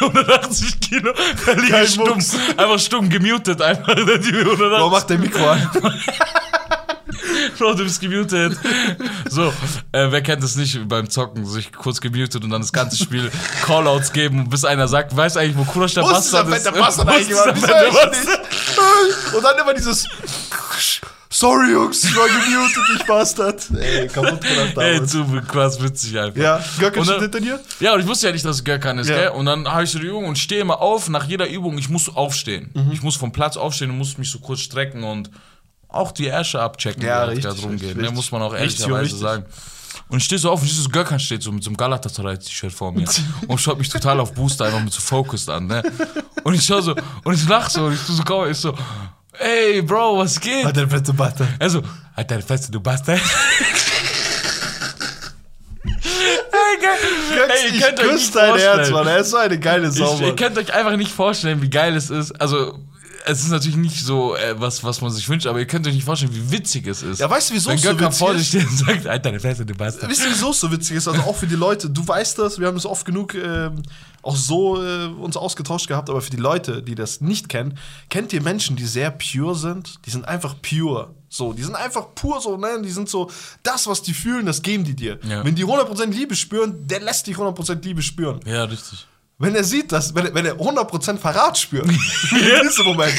180 0.00 0.80
Kilo. 0.80 1.12
Da 1.46 1.52
liege 1.52 1.82
ich 1.84 1.90
stumm. 1.92 2.18
Einfach 2.56 2.78
stumm 2.80 3.08
gemutet. 3.08 3.62
Einfach. 3.62 3.94
Die 3.94 4.00
180 4.00 4.58
Warum 4.60 4.90
macht 4.90 5.08
der 5.10 5.18
Mikro 5.18 5.50
an? 5.50 5.70
Bro, 7.58 7.74
du 7.74 7.84
bist 7.84 8.00
gemutet. 8.00 8.56
So, 9.30 9.48
äh, 9.92 10.10
wer 10.10 10.22
kennt 10.22 10.42
das 10.42 10.56
nicht 10.56 10.86
beim 10.88 11.08
Zocken, 11.08 11.46
sich 11.46 11.72
kurz 11.72 12.00
gemutet 12.00 12.42
und 12.44 12.50
dann 12.50 12.60
das 12.60 12.72
ganze 12.72 12.96
Spiel 12.96 13.30
Callouts 13.64 14.12
geben, 14.12 14.48
bis 14.48 14.64
einer 14.64 14.88
sagt, 14.88 15.16
weiß 15.16 15.36
eigentlich, 15.36 15.56
wo 15.56 15.64
Kurasch 15.64 15.94
der 15.94 16.02
Bastard 16.02 16.48
ist? 16.48 16.66
fette 16.66 16.78
Bastard 16.78 17.08
eigentlich? 17.08 17.28
nicht? 17.28 19.34
Und 19.34 19.44
dann 19.44 19.58
immer 19.58 19.74
dieses 19.74 20.06
Sorry, 21.30 21.72
Jungs, 21.72 22.02
ich 22.04 22.16
war 22.16 22.26
gemutet, 22.26 22.82
ich 22.96 23.06
Bastard. 23.06 23.62
Ey, 23.78 24.08
kaputt 24.08 24.40
gemacht 24.40 24.76
Ey, 24.78 24.94
damals. 24.94 25.10
zu 25.12 25.24
krass 25.46 25.80
witzig 25.82 26.18
einfach. 26.18 26.40
Ja, 26.40 26.64
Gökhan 26.78 27.04
steht 27.04 27.20
hinter 27.20 27.40
dir? 27.40 27.60
Ja, 27.80 27.92
und 27.94 28.00
ich 28.00 28.06
wusste 28.06 28.28
ja 28.28 28.32
nicht, 28.32 28.44
dass 28.46 28.56
es 28.56 28.64
Gökhan 28.64 28.98
ist, 28.98 29.10
Ja. 29.10 29.16
gell? 29.16 29.28
Und 29.30 29.44
dann 29.44 29.68
habe 29.70 29.84
ich 29.84 29.90
so 29.90 29.98
die 29.98 30.06
Übung 30.06 30.24
und 30.24 30.38
stehe 30.38 30.62
immer 30.62 30.80
auf. 30.80 31.10
Nach 31.10 31.24
jeder 31.26 31.46
Übung, 31.48 31.76
ich 31.76 31.90
muss 31.90 32.08
aufstehen. 32.16 32.70
Mhm. 32.74 32.92
Ich 32.92 33.02
muss 33.02 33.16
vom 33.16 33.30
Platz 33.30 33.58
aufstehen 33.58 33.90
und 33.90 33.98
muss 33.98 34.16
mich 34.16 34.30
so 34.30 34.38
kurz 34.38 34.60
strecken 34.60 35.04
und 35.04 35.30
auch 35.88 36.12
die 36.12 36.26
Ärsche 36.26 36.60
abchecken, 36.60 37.02
Ja, 37.02 37.08
die 37.08 37.12
halt 37.20 37.30
richtig, 37.30 37.44
gerade 37.44 37.60
rumgehen. 37.62 37.88
richtig, 37.92 38.08
Ne, 38.10 38.10
muss 38.14 38.30
man 38.32 38.42
auch 38.42 38.54
ehrlicherweise 38.54 39.16
sagen. 39.16 39.44
Und 40.10 40.18
ich 40.18 40.24
stehe 40.24 40.38
so 40.38 40.50
auf 40.50 40.60
und 40.62 40.68
dieses 40.70 40.88
Gökhan 40.90 41.18
steht 41.20 41.42
so 41.42 41.52
mit 41.52 41.62
so 41.64 41.70
einem 41.70 41.76
Galatasaray-T-Shirt 41.76 42.72
vor 42.72 42.92
mir 42.92 43.06
und 43.48 43.58
schaut 43.60 43.78
mich 43.78 43.88
total 43.88 44.20
auf 44.20 44.32
Booster 44.32 44.66
einfach 44.66 44.80
mit 44.82 44.92
so 44.92 45.00
Focused 45.00 45.50
an, 45.50 45.66
ne? 45.66 45.82
Und 46.44 46.54
ich 46.54 46.64
schau 46.64 46.80
so 46.80 46.94
und 47.24 47.34
ich 47.34 47.46
lach 47.48 47.68
so 47.68 47.84
und 47.86 47.94
ich 47.94 48.00
tu 48.06 48.12
so 48.12 48.22
kaum, 48.22 48.48
ich 48.50 48.56
so, 48.56 48.74
ey, 49.38 49.82
Bro, 49.82 50.18
was 50.18 50.40
geht? 50.40 50.64
Hat 50.64 50.76
der 50.76 50.88
fette 50.88 51.12
Bastard. 51.12 51.48
Also, 51.58 51.82
halt 52.16 52.30
deine 52.30 52.42
Fresse, 52.42 52.70
du 52.70 52.80
Bastard. 52.80 53.20
Ey, 56.50 57.68
ihr 57.70 57.74
ich 57.74 57.80
könnt 57.80 58.00
euch 58.00 58.06
küsse 58.10 58.32
dein 58.32 58.56
Herz. 58.56 58.90
Mann. 58.90 59.06
Er 59.06 59.18
ist 59.18 59.30
so 59.30 59.36
eine 59.36 59.58
geile 59.58 59.90
Sau, 59.90 60.14
Ich, 60.14 60.20
ihr 60.22 60.36
könnt 60.36 60.58
euch 60.58 60.72
einfach 60.72 60.96
nicht 60.96 61.12
vorstellen, 61.12 61.62
wie 61.62 61.70
geil 61.70 61.94
es 61.96 62.10
ist. 62.10 62.32
Also, 62.40 62.78
es 63.26 63.40
ist 63.40 63.50
natürlich 63.50 63.76
nicht 63.76 64.00
so, 64.04 64.36
äh, 64.36 64.58
was, 64.58 64.84
was 64.84 65.00
man 65.00 65.10
sich 65.10 65.28
wünscht, 65.28 65.46
aber 65.46 65.58
ihr 65.58 65.66
könnt 65.66 65.86
euch 65.86 65.94
nicht 65.94 66.04
vorstellen, 66.04 66.34
wie 66.34 66.50
witzig 66.50 66.86
es 66.86 67.02
ist. 67.02 67.20
Ja, 67.20 67.28
weißt 67.28 67.50
du, 67.50 67.54
wieso 67.54 67.70
Wenn 67.70 67.76
es 67.76 67.82
so 67.82 67.90
Gökhan 67.90 68.12
vor 68.12 68.32
dir 68.32 68.40
witzig 68.40 68.62
ist? 68.62 68.62
steht 68.62 68.70
und 68.70 68.86
sagt, 68.86 69.06
halt 69.06 69.26
deine 69.26 69.40
Fresse, 69.40 69.66
du 69.66 69.74
Bastard. 69.74 70.10
Wisst 70.10 70.24
ihr, 70.24 70.30
wieso 70.30 70.50
es 70.50 70.60
so 70.60 70.70
witzig 70.70 70.96
ist? 70.96 71.08
Also 71.08 71.22
auch 71.22 71.36
für 71.36 71.46
die 71.46 71.56
Leute, 71.56 71.90
du 71.90 72.06
weißt 72.06 72.38
das, 72.38 72.58
wir 72.58 72.66
haben 72.66 72.76
es 72.76 72.86
oft 72.86 73.04
genug 73.04 73.34
ähm, 73.34 73.82
auch 74.22 74.36
so 74.36 74.82
äh, 74.82 75.06
uns 75.06 75.36
ausgetauscht 75.36 75.88
gehabt, 75.88 76.10
aber 76.10 76.20
für 76.20 76.30
die 76.30 76.36
Leute, 76.36 76.82
die 76.82 76.94
das 76.94 77.20
nicht 77.20 77.48
kennen, 77.48 77.78
kennt 78.08 78.32
ihr 78.32 78.42
Menschen, 78.42 78.76
die 78.76 78.86
sehr 78.86 79.10
pure 79.10 79.54
sind? 79.54 80.00
Die 80.06 80.10
sind 80.10 80.26
einfach 80.26 80.56
pure. 80.60 81.14
So, 81.28 81.52
die 81.52 81.62
sind 81.62 81.76
einfach 81.76 82.14
pur 82.14 82.40
so, 82.40 82.56
ne? 82.56 82.80
Die 82.82 82.90
sind 82.90 83.08
so, 83.08 83.30
das, 83.62 83.86
was 83.86 84.02
die 84.02 84.14
fühlen, 84.14 84.46
das 84.46 84.62
geben 84.62 84.84
die 84.84 84.94
dir. 84.94 85.18
Ja. 85.28 85.44
Wenn 85.44 85.54
die 85.54 85.64
100% 85.64 86.06
Liebe 86.06 86.34
spüren, 86.34 86.86
der 86.86 87.00
lässt 87.00 87.26
dich 87.26 87.36
100% 87.36 87.82
Liebe 87.82 88.02
spüren. 88.02 88.40
Ja, 88.46 88.64
richtig. 88.64 89.06
Wenn 89.38 89.54
er 89.54 89.62
sieht, 89.62 89.92
dass, 89.92 90.14
wenn 90.16 90.26
er, 90.26 90.34
wenn 90.34 90.46
er 90.46 90.56
100% 90.56 91.16
Verrat 91.16 91.56
spürt, 91.56 91.86
in 92.30 92.62
diesem 92.62 92.84
Moment, 92.84 93.14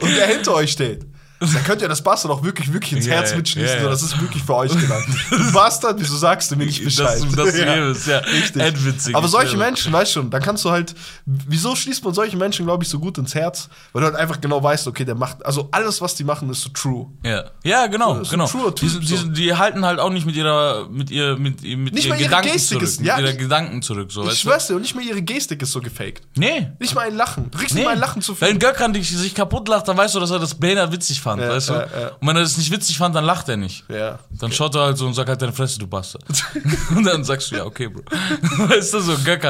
und 0.00 0.10
er 0.16 0.26
hinter 0.26 0.54
euch 0.54 0.72
steht, 0.72 1.06
dann 1.40 1.64
könnt 1.64 1.82
ihr 1.82 1.88
das 1.88 2.02
Bastard 2.02 2.32
auch 2.32 2.42
wirklich, 2.42 2.72
wirklich 2.72 2.92
ins 2.94 3.06
Ja, 3.06 3.14
Herz 3.14 3.34
mitschließen. 3.34 3.80
So, 3.82 3.88
das 3.88 4.02
ist 4.02 4.20
wirklich 4.20 4.42
für 4.42 4.54
euch. 4.54 4.72
Du 4.72 5.52
Bastard, 5.52 6.00
wieso 6.00 6.16
sagst 6.16 6.50
du 6.50 6.56
mir 6.56 6.66
nicht 6.66 6.82
Bescheid? 6.82 7.20
Das, 7.22 7.34
das 7.34 7.58
ja. 7.58 7.90
ist 7.90 8.06
ja 8.06 8.18
Richtig. 8.18 8.62
endwitzig. 8.62 9.14
Aber 9.16 9.28
solche. 9.28 9.56
Menschen, 9.56 9.92
weißt 9.92 10.12
schon, 10.12 10.30
dann 10.30 10.42
kannst 10.42 10.64
du 10.64 10.70
halt, 10.70 10.94
wieso 11.26 11.74
schließt 11.76 12.04
man 12.04 12.12
solche 12.14 12.36
Menschen, 12.36 12.64
glaube 12.66 12.82
ich, 12.84 12.88
so 12.90 12.98
gut 12.98 13.18
ins 13.18 13.34
Herz? 13.34 13.68
Weil 13.92 14.00
du 14.02 14.06
halt 14.06 14.16
einfach 14.16 14.40
genau 14.40 14.62
weißt, 14.62 14.86
okay, 14.88 15.04
der 15.04 15.14
macht, 15.14 15.44
also 15.44 15.68
alles, 15.70 16.00
was 16.00 16.14
die 16.14 16.24
machen, 16.24 16.50
ist 16.50 16.62
so 16.62 16.70
true. 16.70 17.06
Ja, 17.24 17.44
ja 17.62 17.86
genau, 17.86 18.22
So, 18.24 18.30
genau. 18.30 18.46
truer 18.46 18.74
Die, 18.74 18.88
die, 19.00 19.32
die 19.32 19.54
halten 19.54 19.84
halt 19.84 20.00
auch 20.00 20.10
nicht 20.10 20.26
mit 20.26 20.34
ihrer, 20.36 20.88
mit 20.88 21.10
ihr, 21.10 21.36
mit, 21.36 21.62
mit 21.62 21.94
Nicht 21.94 22.06
ihren 22.06 22.10
mal 22.10 22.18
ihre 22.20 22.28
Gedanken 22.28 22.52
Gestik 22.52 22.68
zurück. 22.78 22.82
ist- 22.82 23.00
mit 23.00 23.08
ja, 23.08 23.18
ihrer 23.18 23.30
ich- 23.30 23.38
Gedanken 23.38 23.82
zurück, 23.82 24.10
so, 24.12 24.22
Ich 24.24 24.30
du? 24.30 24.36
schwör's 24.36 24.66
dir, 24.66 24.74
und 24.76 24.82
nicht 24.82 24.94
mal 24.94 25.04
ihre 25.04 25.22
Gestik 25.22 25.62
ist 25.62 25.72
so 25.72 25.80
gefaked. 25.80 26.22
Nee. 26.36 26.68
Nicht 26.78 26.94
mal 26.94 27.06
ein 27.06 27.14
Lachen. 27.16 27.50
Du 27.50 27.58
kriegst 27.58 27.74
Nee. 27.74 27.80
nicht 27.80 27.86
mal 27.86 27.92
ein 27.94 28.00
Lachen 28.00 28.22
zu 28.22 28.34
viel. 28.34 28.48
Wenn 28.48 28.58
Gökhan 28.58 28.92
dich, 28.92 29.08
sich 29.16 29.34
kaputt 29.34 29.68
lacht, 29.68 29.86
dann 29.88 29.96
weißt 29.96 30.14
du, 30.14 30.20
dass 30.20 30.30
er 30.30 30.38
das 30.38 30.54
behindert 30.54 30.90
witzig 30.92 31.20
fand, 31.24 31.42
Ja, 31.42 31.48
weißt 31.48 31.70
du? 31.70 31.72
ja, 31.72 31.78
ja. 31.80 32.08
Und 32.20 32.28
wenn 32.28 32.36
er 32.36 32.42
das 32.42 32.56
nicht 32.56 32.70
witzig 32.70 32.96
fand, 32.98 33.16
dann 33.16 33.24
lacht 33.24 33.48
er 33.48 33.56
nicht. 33.56 33.84
Ja. 33.88 34.20
Dann 34.30 34.52
schaut 34.52 34.74
er 34.76 34.82
halt 34.82 34.98
so 34.98 35.06
und 35.06 35.14
sagt 35.14 35.28
halt 35.28 35.42
deine 35.42 35.52
Fresse, 35.52 35.78
du 35.80 35.86
Bastard. 35.88 36.24
und 36.96 37.04
dann 37.04 37.24
sagst 37.24 37.50
du, 37.50 37.56
ja, 37.56 37.64
okay, 37.64 37.88
Bro. 37.88 38.02
weißt 38.68 38.94
du, 38.94 39.00
so 39.00 39.16
halt, 39.16 39.44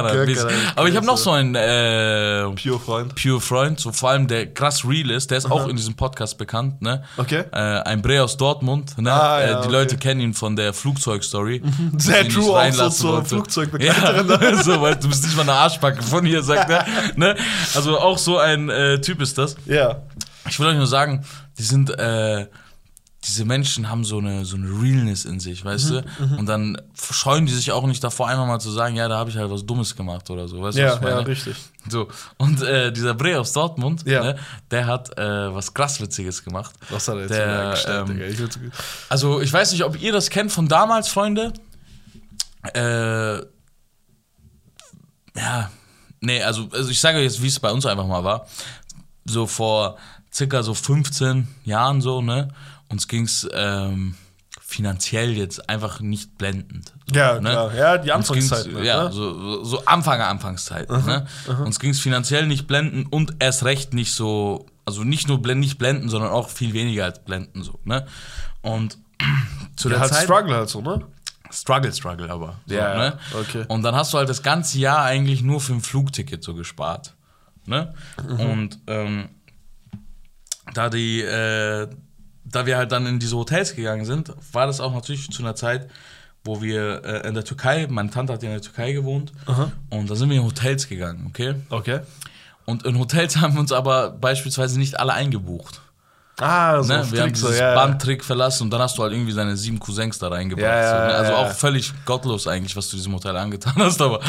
Aber 0.77 0.89
ich 0.89 0.97
habe 0.97 1.05
noch 1.05 1.19
so. 1.19 1.33
einen 1.33 1.55
äh, 1.55 2.45
Pure 2.63 2.81
Freund. 2.81 3.15
Pure 3.15 3.41
Freund, 3.41 3.81
so 3.81 3.93
vor 3.93 4.11
allem 4.11 4.27
der 4.27 4.47
krass 4.55 4.85
real 4.87 5.11
ist, 5.11 5.31
der 5.31 5.39
ist 5.39 5.51
auch 5.51 5.69
in 5.69 5.77
diesem 5.77 5.95
Podcast 5.95 6.39
bekannt, 6.39 6.81
ne? 6.81 7.03
Okay. 7.17 7.45
Äh, 7.53 7.57
ein 7.59 8.01
Bre 8.01 8.23
aus 8.23 8.37
Dortmund, 8.37 8.97
ne? 8.99 9.13
Ah, 9.13 9.41
äh, 9.41 9.49
die 9.49 9.55
okay. 9.55 9.69
Leute 9.69 9.97
kennen 9.99 10.21
ihn 10.21 10.35
von 10.35 10.57
der 10.57 10.73
Flugzeugstory. 10.73 11.63
Sehr 11.99 12.23
die 12.23 12.29
ich 12.29 12.35
true, 12.35 12.59
auch 12.59 12.73
so 12.73 12.89
zur. 12.89 13.25
Flugzeugbegleiterin. 13.25 14.29
Ja, 14.29 14.63
so, 14.63 14.81
weil 14.81 14.97
du 14.97 15.09
bist 15.09 15.25
nicht 15.25 15.37
mal 15.37 15.43
eine 15.43 15.53
Arschbacke 15.53 16.03
von 16.03 16.25
hier, 16.25 16.43
sagt 16.43 16.71
er. 16.71 16.87
Ne? 17.17 17.37
Also 17.75 17.99
auch 17.99 18.19
so 18.19 18.39
ein 18.39 18.69
äh, 18.69 19.01
Typ 19.01 19.21
ist 19.21 19.39
das. 19.39 19.57
Ja. 19.67 20.03
Ich 20.49 20.59
will 20.61 20.67
euch 20.69 20.77
nur 20.77 20.87
sagen, 20.87 21.25
die 21.59 21.63
sind, 21.63 21.91
äh, 21.91 22.47
diese 23.25 23.47
Menschen 23.47 23.89
haben 23.89 24.05
so 24.05 24.19
eine, 24.19 24.45
so 24.45 24.57
eine 24.57 24.67
Realness 24.69 25.25
in 25.25 25.41
sich, 25.41 25.65
weißt 25.65 25.91
Mhm, 25.93 26.05
du? 26.19 26.37
Und 26.37 26.47
dann 26.47 26.77
scheuen 26.95 27.47
die 27.47 27.53
sich 27.55 27.73
auch 27.73 27.87
nicht 27.87 28.05
davor, 28.05 28.29
einfach 28.29 28.47
mal 28.47 28.59
zu 28.59 28.71
sagen, 28.71 28.97
ja, 28.97 29.09
da 29.09 29.17
habe 29.17 29.31
ich 29.31 29.37
halt 29.39 29.51
was 29.51 29.65
Dummes 29.65 29.97
gemacht 29.97 30.29
oder 30.29 30.47
so, 30.47 30.61
weißt 30.61 30.77
du, 30.77 30.83
was 30.85 31.01
Ja, 31.01 31.09
ja, 31.09 31.19
richtig. 31.21 31.57
So, 31.89 32.09
und 32.37 32.61
äh, 32.61 32.93
dieser 32.93 33.15
Bre 33.15 33.41
aus 33.41 33.53
Dortmund, 33.55 34.05
Ja. 34.07 34.23
ne, 34.23 34.39
der 34.71 34.87
hat 34.87 35.17
äh, 35.19 35.55
was 35.55 35.73
krass 35.73 36.01
Witziges 36.03 36.45
gemacht. 36.45 36.75
Was 36.91 37.09
hat 37.09 37.15
er 37.15 37.21
jetzt 37.23 37.31
Der, 37.31 37.71
gestellt, 37.71 38.09
ähm? 38.11 38.21
Ich 38.21 38.73
Also, 39.09 39.41
ich 39.41 39.51
weiß 39.53 39.73
nicht, 39.73 39.85
ob 39.85 39.99
ihr 39.99 40.13
das 40.13 40.29
kennt 40.29 40.53
von 40.53 40.69
damals, 40.69 41.09
Freunde. 41.09 41.55
Äh, 42.75 43.37
ja, 45.37 45.71
nee, 46.21 46.43
also, 46.43 46.69
also 46.73 46.91
ich 46.91 47.01
sage 47.01 47.19
euch 47.19 47.25
jetzt, 47.25 47.43
wie 47.43 47.49
es 47.49 47.59
bei 47.59 47.71
uns 47.73 47.87
einfach 47.87 48.07
mal 48.07 48.23
war. 48.23 48.47
So 49.25 49.47
vor 49.47 49.97
circa 50.35 50.63
so 50.63 50.75
15 50.75 51.47
Jahren 51.65 52.01
so, 52.01 52.21
ne? 52.21 52.49
Uns 52.89 53.09
ging's 53.09 53.47
ähm, 53.53 54.15
finanziell 54.61 55.33
jetzt 55.37 55.69
einfach 55.69 56.01
nicht 56.01 56.37
blendend. 56.39 56.93
Ja, 57.13 57.35
ne? 57.41 57.51
klar. 57.51 57.75
Ja, 57.75 57.99
die 57.99 58.13
Anfangszeit. 58.13 58.67
ne? 58.67 58.85
Ja, 58.85 59.11
so, 59.13 59.39
so, 59.39 59.65
so 59.65 59.85
Anfänger, 59.85 60.27
Anfangszeit. 60.29 60.91
Ne? 60.91 61.27
Uns 61.65 61.79
ging 61.79 61.91
es 61.91 62.01
finanziell 62.01 62.47
nicht 62.47 62.67
blenden 62.67 63.07
und 63.07 63.37
erst 63.39 63.65
recht 63.65 63.95
nicht 63.95 64.13
so, 64.13 64.67
also 64.85 65.05
nicht 65.05 65.29
nur 65.29 65.41
blenden, 65.41 65.61
nicht 65.61 65.79
blenden, 65.79 66.09
sondern 66.09 66.31
auch 66.31 66.49
viel 66.49 66.73
weniger 66.73 67.05
als 67.05 67.23
blenden. 67.25 67.63
So, 67.63 67.79
ne? 67.85 68.07
Und 68.63 68.99
zu 69.77 69.89
Ja, 69.89 69.95
der 69.95 70.01
halt 70.01 70.13
Zeit. 70.13 70.25
Struggle 70.25 70.55
halt 70.57 70.69
so, 70.69 70.81
ne? 70.81 71.07
Struggle, 71.53 71.93
Struggle 71.93 72.31
aber. 72.31 72.57
So, 72.67 72.75
Ja, 72.75 72.97
ne? 72.97 73.19
okay. 73.39 73.65
Und 73.69 73.83
dann 73.83 73.95
hast 73.95 74.13
du 74.13 74.19
halt 74.19 74.29
das 74.29 74.43
ganze 74.43 74.79
Jahr 74.79 75.05
eigentlich 75.05 75.43
nur 75.43 75.61
für 75.61 75.75
ein 75.75 75.83
Flugticket 75.83 76.43
so 76.43 76.55
gespart. 76.55 77.15
Ne? 77.67 77.95
Mhm. 78.29 78.41
Und 78.41 78.79
ähm, 78.89 79.29
da 80.77 80.91
die, 80.91 81.21
äh, 81.23 81.89
da 82.45 82.67
wir 82.67 82.77
halt 82.77 82.93
dann 82.93 83.07
in 83.07 83.19
diese 83.19 83.37
Hotels 83.37 83.75
gegangen 83.75 84.05
sind, 84.05 84.33
war 84.53 84.67
das 84.67 84.81
auch 84.81 84.93
natürlich 84.93 85.31
zu 85.31 85.43
einer 85.43 85.55
Zeit, 85.55 85.89
wo 86.45 86.61
wir 86.61 87.03
äh, 87.05 87.29
in 87.29 87.35
der 87.35 87.45
Türkei, 87.45 87.87
meine 87.89 88.11
Tante 88.11 88.33
hat 88.33 88.43
ja 88.43 88.51
in 88.51 88.55
der 88.55 88.63
Türkei 88.63 88.93
gewohnt, 88.93 89.33
und 89.91 90.11
da 90.11 90.15
sind 90.15 90.29
wir 90.29 90.37
in 90.37 90.45
Hotels 90.45 90.89
gegangen, 90.89 91.25
okay? 91.29 91.55
Okay. 91.71 92.01
Und 92.67 92.85
in 92.85 92.99
Hotels 92.99 93.37
haben 93.41 93.55
wir 93.55 93.61
uns 93.61 93.73
aber 93.73 94.11
beispielsweise 94.11 94.79
nicht 94.79 95.01
alle 95.01 95.15
eingebucht. 95.15 95.81
Ah, 96.41 96.83
so 96.83 96.93
Ne? 96.93 97.07
Wir 97.13 97.23
haben 97.23 97.33
dieses 97.33 97.59
ja, 97.59 97.71
ja. 97.71 97.75
Bandtrick 97.75 98.25
verlassen 98.25 98.65
und 98.65 98.71
dann 98.71 98.81
hast 98.81 98.99
du 98.99 99.03
halt 99.03 99.13
irgendwie 99.13 99.33
seine 99.33 99.57
sieben 99.57 99.79
Cousins 99.79 100.19
da 100.19 100.29
reingebracht. 100.29 100.65
Ja, 100.67 100.81
ja, 100.81 100.89
so, 100.91 101.07
ne? 101.07 101.15
Also 101.15 101.33
ja, 101.33 101.39
auch 101.39 101.47
ja. 101.47 101.55
völlig 101.55 101.93
gottlos 102.05 102.47
eigentlich, 102.49 102.75
was 102.77 102.89
du 102.89 102.97
diesem 102.97 103.15
Hotel 103.15 103.37
angetan 103.37 103.75
hast. 103.79 104.01
Aber 104.03 104.21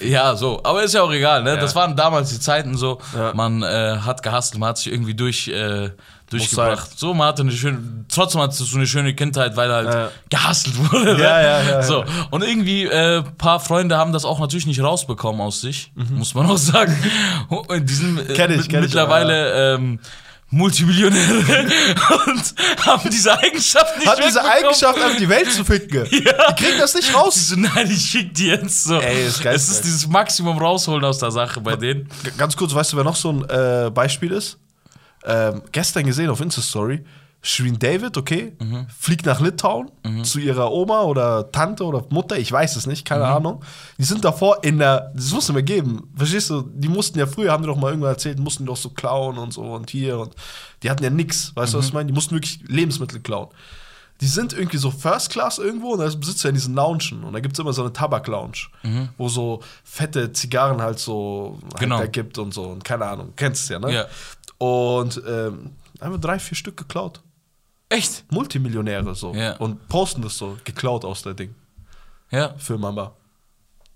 ja, 0.00 0.36
so. 0.36 0.60
Aber 0.62 0.82
ist 0.82 0.92
ja 0.94 1.02
auch 1.02 1.12
egal. 1.12 1.42
Ne? 1.42 1.56
Das 1.56 1.74
waren 1.74 1.96
damals 1.96 2.30
die 2.30 2.40
Zeiten 2.40 2.76
so. 2.76 2.98
Ja. 3.16 3.32
Man 3.34 3.62
äh, 3.62 3.98
hat 4.04 4.22
gehustelt, 4.22 4.60
man 4.60 4.70
hat 4.70 4.78
sich 4.78 4.92
irgendwie 4.92 5.14
durch, 5.14 5.48
äh, 5.48 5.90
durchgebracht. 6.28 6.98
So, 6.98 7.14
man 7.14 7.28
hatte 7.28 7.40
eine 7.40 7.52
schöne, 7.52 8.04
trotzdem 8.12 8.42
hattest 8.42 8.60
du 8.60 8.64
so 8.64 8.76
eine 8.76 8.86
schöne 8.86 9.14
Kindheit, 9.14 9.56
weil 9.56 9.72
halt 9.72 9.88
Ja. 9.94 10.10
gehustelt 10.28 10.76
wurde. 10.92 11.14
Ne? 11.16 11.22
Ja, 11.22 11.40
ja, 11.40 11.62
ja, 11.62 11.82
So. 11.82 12.04
Und 12.30 12.44
irgendwie 12.44 12.84
äh, 12.84 13.22
paar 13.38 13.60
Freunde 13.60 13.96
haben 13.96 14.12
das 14.12 14.26
auch 14.26 14.38
natürlich 14.38 14.66
nicht 14.66 14.82
rausbekommen 14.82 15.40
aus 15.40 15.62
sich, 15.62 15.92
muss 15.94 16.34
man 16.34 16.44
auch 16.50 16.58
sagen. 16.58 16.94
Die 17.80 17.94
sind 17.94 18.18
äh, 18.18 18.22
Mhm. 18.24 18.34
Kenn 18.34 18.50
ich, 18.50 18.68
kenn 18.68 18.80
ich, 18.80 18.88
mittlerweile 18.88 19.74
ähm, 19.76 19.98
Multimillionäre 20.50 21.66
und 22.26 22.54
haben 22.86 23.10
diese 23.10 23.38
Eigenschaft 23.38 23.98
nicht 23.98 24.08
Hat 24.08 24.18
diese. 24.24 24.42
Eigenschaft, 24.42 24.96
einfach 24.96 25.16
die 25.18 25.28
Welt 25.28 25.52
zu 25.52 25.64
ficken. 25.64 26.04
Die 26.10 26.22
kriegen 26.22 26.78
das 26.78 26.94
nicht 26.94 27.10
Die 27.10 27.12
raus. 27.12 27.48
so, 27.48 27.56
nein, 27.56 27.90
ich 27.90 28.02
schick 28.02 28.32
die 28.34 28.46
jetzt 28.46 28.84
so. 28.84 28.98
Ey, 28.98 29.26
ist 29.26 29.42
geil. 29.42 29.54
es 29.54 29.68
ist 29.68 29.84
dieses 29.84 30.06
Maximum 30.08 30.56
rausholen 30.56 31.04
aus 31.04 31.18
der 31.18 31.30
Sache 31.30 31.60
bei 31.60 31.76
denen. 31.76 32.08
Ganz 32.38 32.56
kurz, 32.56 32.74
weißt 32.74 32.92
du, 32.92 32.96
wer 32.96 33.04
noch 33.04 33.16
so 33.16 33.30
ein 33.32 33.44
äh, 33.48 33.90
Beispiel 33.90 34.32
ist? 34.32 34.58
Ähm, 35.24 35.62
gestern 35.72 36.04
gesehen 36.04 36.30
auf 36.30 36.40
Insta-Story. 36.40 37.04
Shirin 37.40 37.78
David, 37.78 38.16
okay, 38.16 38.52
fliegt 38.98 39.24
nach 39.24 39.40
Litauen 39.40 39.90
zu 40.24 40.40
ihrer 40.40 40.72
Oma 40.72 41.02
oder 41.02 41.50
Tante 41.52 41.84
oder 41.84 42.04
Mutter, 42.10 42.36
ich 42.36 42.50
weiß 42.50 42.74
es 42.76 42.86
nicht, 42.86 43.04
keine 43.06 43.24
Ahnung. 43.26 43.64
Die 43.96 44.04
sind 44.04 44.24
davor 44.24 44.64
in 44.64 44.78
der, 44.78 45.12
das 45.14 45.30
musst 45.32 45.48
du 45.48 45.52
mir 45.52 45.62
geben, 45.62 46.10
verstehst 46.16 46.50
du? 46.50 46.62
Die 46.62 46.88
mussten 46.88 47.16
ja 47.18 47.26
früher, 47.26 47.52
haben 47.52 47.62
die 47.62 47.68
doch 47.68 47.76
mal 47.76 47.90
irgendwann 47.90 48.10
erzählt, 48.10 48.38
mussten 48.40 48.66
doch 48.66 48.76
so 48.76 48.90
klauen 48.90 49.38
und 49.38 49.52
so 49.52 49.62
und 49.62 49.88
hier 49.90 50.18
und 50.18 50.34
die 50.82 50.90
hatten 50.90 51.04
ja 51.04 51.10
nix, 51.10 51.54
weißt 51.54 51.74
du, 51.74 51.78
was 51.78 51.86
ich 51.86 51.92
meine? 51.92 52.06
Die 52.08 52.12
mussten 52.12 52.34
wirklich 52.34 52.60
Lebensmittel 52.66 53.20
klauen. 53.20 53.48
Die 54.20 54.26
sind 54.26 54.52
irgendwie 54.52 54.78
so 54.78 54.90
First 54.90 55.30
Class 55.30 55.58
irgendwo 55.58 55.92
und 55.92 56.00
da 56.00 56.10
sitzt 56.10 56.42
ja 56.42 56.48
in 56.50 56.56
diesen 56.56 56.74
Loungen 56.74 57.22
und 57.22 57.32
da 57.34 57.38
gibt 57.38 57.54
es 57.54 57.60
immer 57.60 57.72
so 57.72 57.82
eine 57.82 57.92
Tabak-Lounge, 57.92 58.66
wo 59.16 59.28
so 59.28 59.62
fette 59.84 60.32
Zigarren 60.32 60.82
halt 60.82 60.98
so 60.98 61.56
halt 61.62 61.78
Genau. 61.78 61.98
da 62.00 62.06
gibt 62.06 62.36
und 62.38 62.52
so 62.52 62.64
und 62.64 62.82
keine 62.84 63.06
Ahnung, 63.06 63.32
kennst 63.36 63.62
es 63.62 63.68
ja, 63.68 63.78
ne? 63.78 63.94
Ja. 63.94 64.06
Und 64.58 65.22
ähm, 65.24 65.70
einfach 66.00 66.18
drei, 66.18 66.40
vier 66.40 66.56
Stück 66.56 66.76
geklaut. 66.76 67.22
Echt? 67.88 68.30
Multimillionäre 68.30 69.14
so. 69.14 69.34
Ja. 69.34 69.56
Und 69.56 69.88
posten 69.88 70.22
das 70.22 70.36
so, 70.36 70.58
geklaut 70.64 71.04
aus 71.04 71.22
der 71.22 71.34
Ding. 71.34 71.54
Ja. 72.30 72.54
Für 72.58 72.76
Mama. 72.76 73.12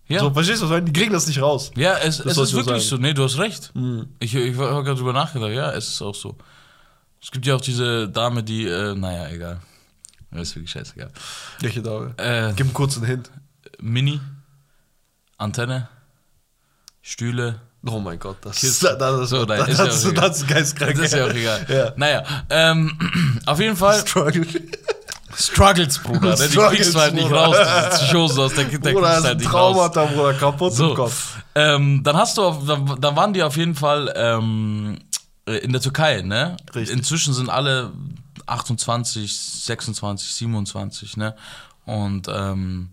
Ja. 0.09 0.21
So, 0.21 0.31
verstehst 0.33 0.63
du, 0.63 0.71
was 0.71 0.85
die 0.85 0.93
kriegen 0.93 1.13
das 1.13 1.27
nicht 1.27 1.41
raus. 1.41 1.71
Ja, 1.77 1.97
es, 1.99 2.21
es 2.21 2.37
ist 2.37 2.53
wirklich 2.55 2.87
so. 2.87 2.97
Nee, 2.97 3.15
du 3.15 3.25
hast 3.25 3.39
recht. 3.39 3.73
Ich, 4.19 4.35
ich 4.35 4.57
habe 4.57 4.83
gerade 4.83 4.95
drüber 4.97 5.13
nachgedacht. 5.13 5.53
Ja, 5.53 5.73
es 5.73 5.89
ist 5.89 6.03
auch 6.03 6.15
so. 6.15 6.37
Es 7.23 7.31
gibt 7.31 7.47
ja 7.47 7.55
auch 7.55 7.61
diese 7.61 8.09
Dame, 8.09 8.43
die, 8.43 8.67
äh, 8.67 8.95
naja, 8.95 9.29
egal. 9.29 9.61
Das 10.31 10.49
ist 10.49 10.57
wirklich 10.57 10.71
scheißegal. 10.71 11.11
Welche 11.61 11.83
Dame? 11.83 12.15
Äh, 12.17 12.53
Gib 12.57 12.67
einen 12.67 12.75
kurzen 12.75 13.05
Hint. 13.05 13.31
Mini, 13.81 14.21
Antenne, 15.39 15.89
Stühle. 17.01 17.61
Oh 17.85 17.99
mein 17.99 18.19
Gott, 18.19 18.37
das, 18.43 18.57
Kiss. 18.61 18.79
das, 18.79 18.97
das, 18.99 19.29
So, 19.31 19.45
das, 19.45 19.69
ist 19.69 19.79
das, 19.79 19.79
ja 19.79 19.85
das, 19.87 20.05
egal. 20.05 20.29
das 20.29 20.37
ist 20.39 20.47
geistkrank. 20.49 20.95
Das 20.97 21.07
ist 21.07 21.15
ja 21.15 21.25
auch 21.27 21.31
egal. 21.35 21.67
Ja. 21.69 21.93
Naja, 21.97 22.23
ähm, 22.51 22.97
auf 23.47 23.59
jeden 23.59 23.77
Fall 23.77 23.99
Struggle. 24.07 24.47
Struggles, 25.35 25.99
Bruder. 25.99 26.31
Ne? 26.31 26.37
Die 26.37 26.43
Struggles, 26.53 26.77
kriegst 26.77 26.95
du 26.95 27.01
halt 27.01 27.15
nicht 27.15 27.27
Bruder. 27.29 27.41
raus, 27.47 27.57
diese 27.59 28.05
Psychosen 28.05 28.39
aus 28.41 28.55
der 28.55 28.65
Kindheit 28.67 28.95
Bruder, 28.95 29.07
kriegst 29.09 29.17
das 29.17 29.23
du 29.23 29.29
halt 29.29 29.39
nicht 29.39 29.53
raus. 29.53 29.75
Traumata, 29.77 30.05
Bruder, 30.05 30.35
kaputt 30.35 30.73
So, 30.75 30.91
im 30.91 30.97
Kopf. 30.97 31.37
ähm, 31.55 32.01
dann 32.05 32.17
hast 32.17 32.37
du, 32.39 32.43
auf, 32.43 32.67
dann, 32.67 33.01
dann 33.01 33.17
waren 33.17 33.33
die 33.33 33.43
auf 33.43 33.57
jeden 33.57 33.75
Fall 33.75 34.13
ähm, 34.15 34.99
äh, 35.47 35.57
in 35.59 35.73
der 35.73 35.81
Türkei, 35.81 36.21
ne? 36.23 36.57
Richtig. 36.75 36.97
Inzwischen 36.97 37.33
sind 37.33 37.49
alle 37.49 37.93
28, 38.47 39.35
26, 39.37 40.35
27, 40.35 41.17
ne? 41.17 41.35
Und 41.87 42.29
ähm, 42.29 42.91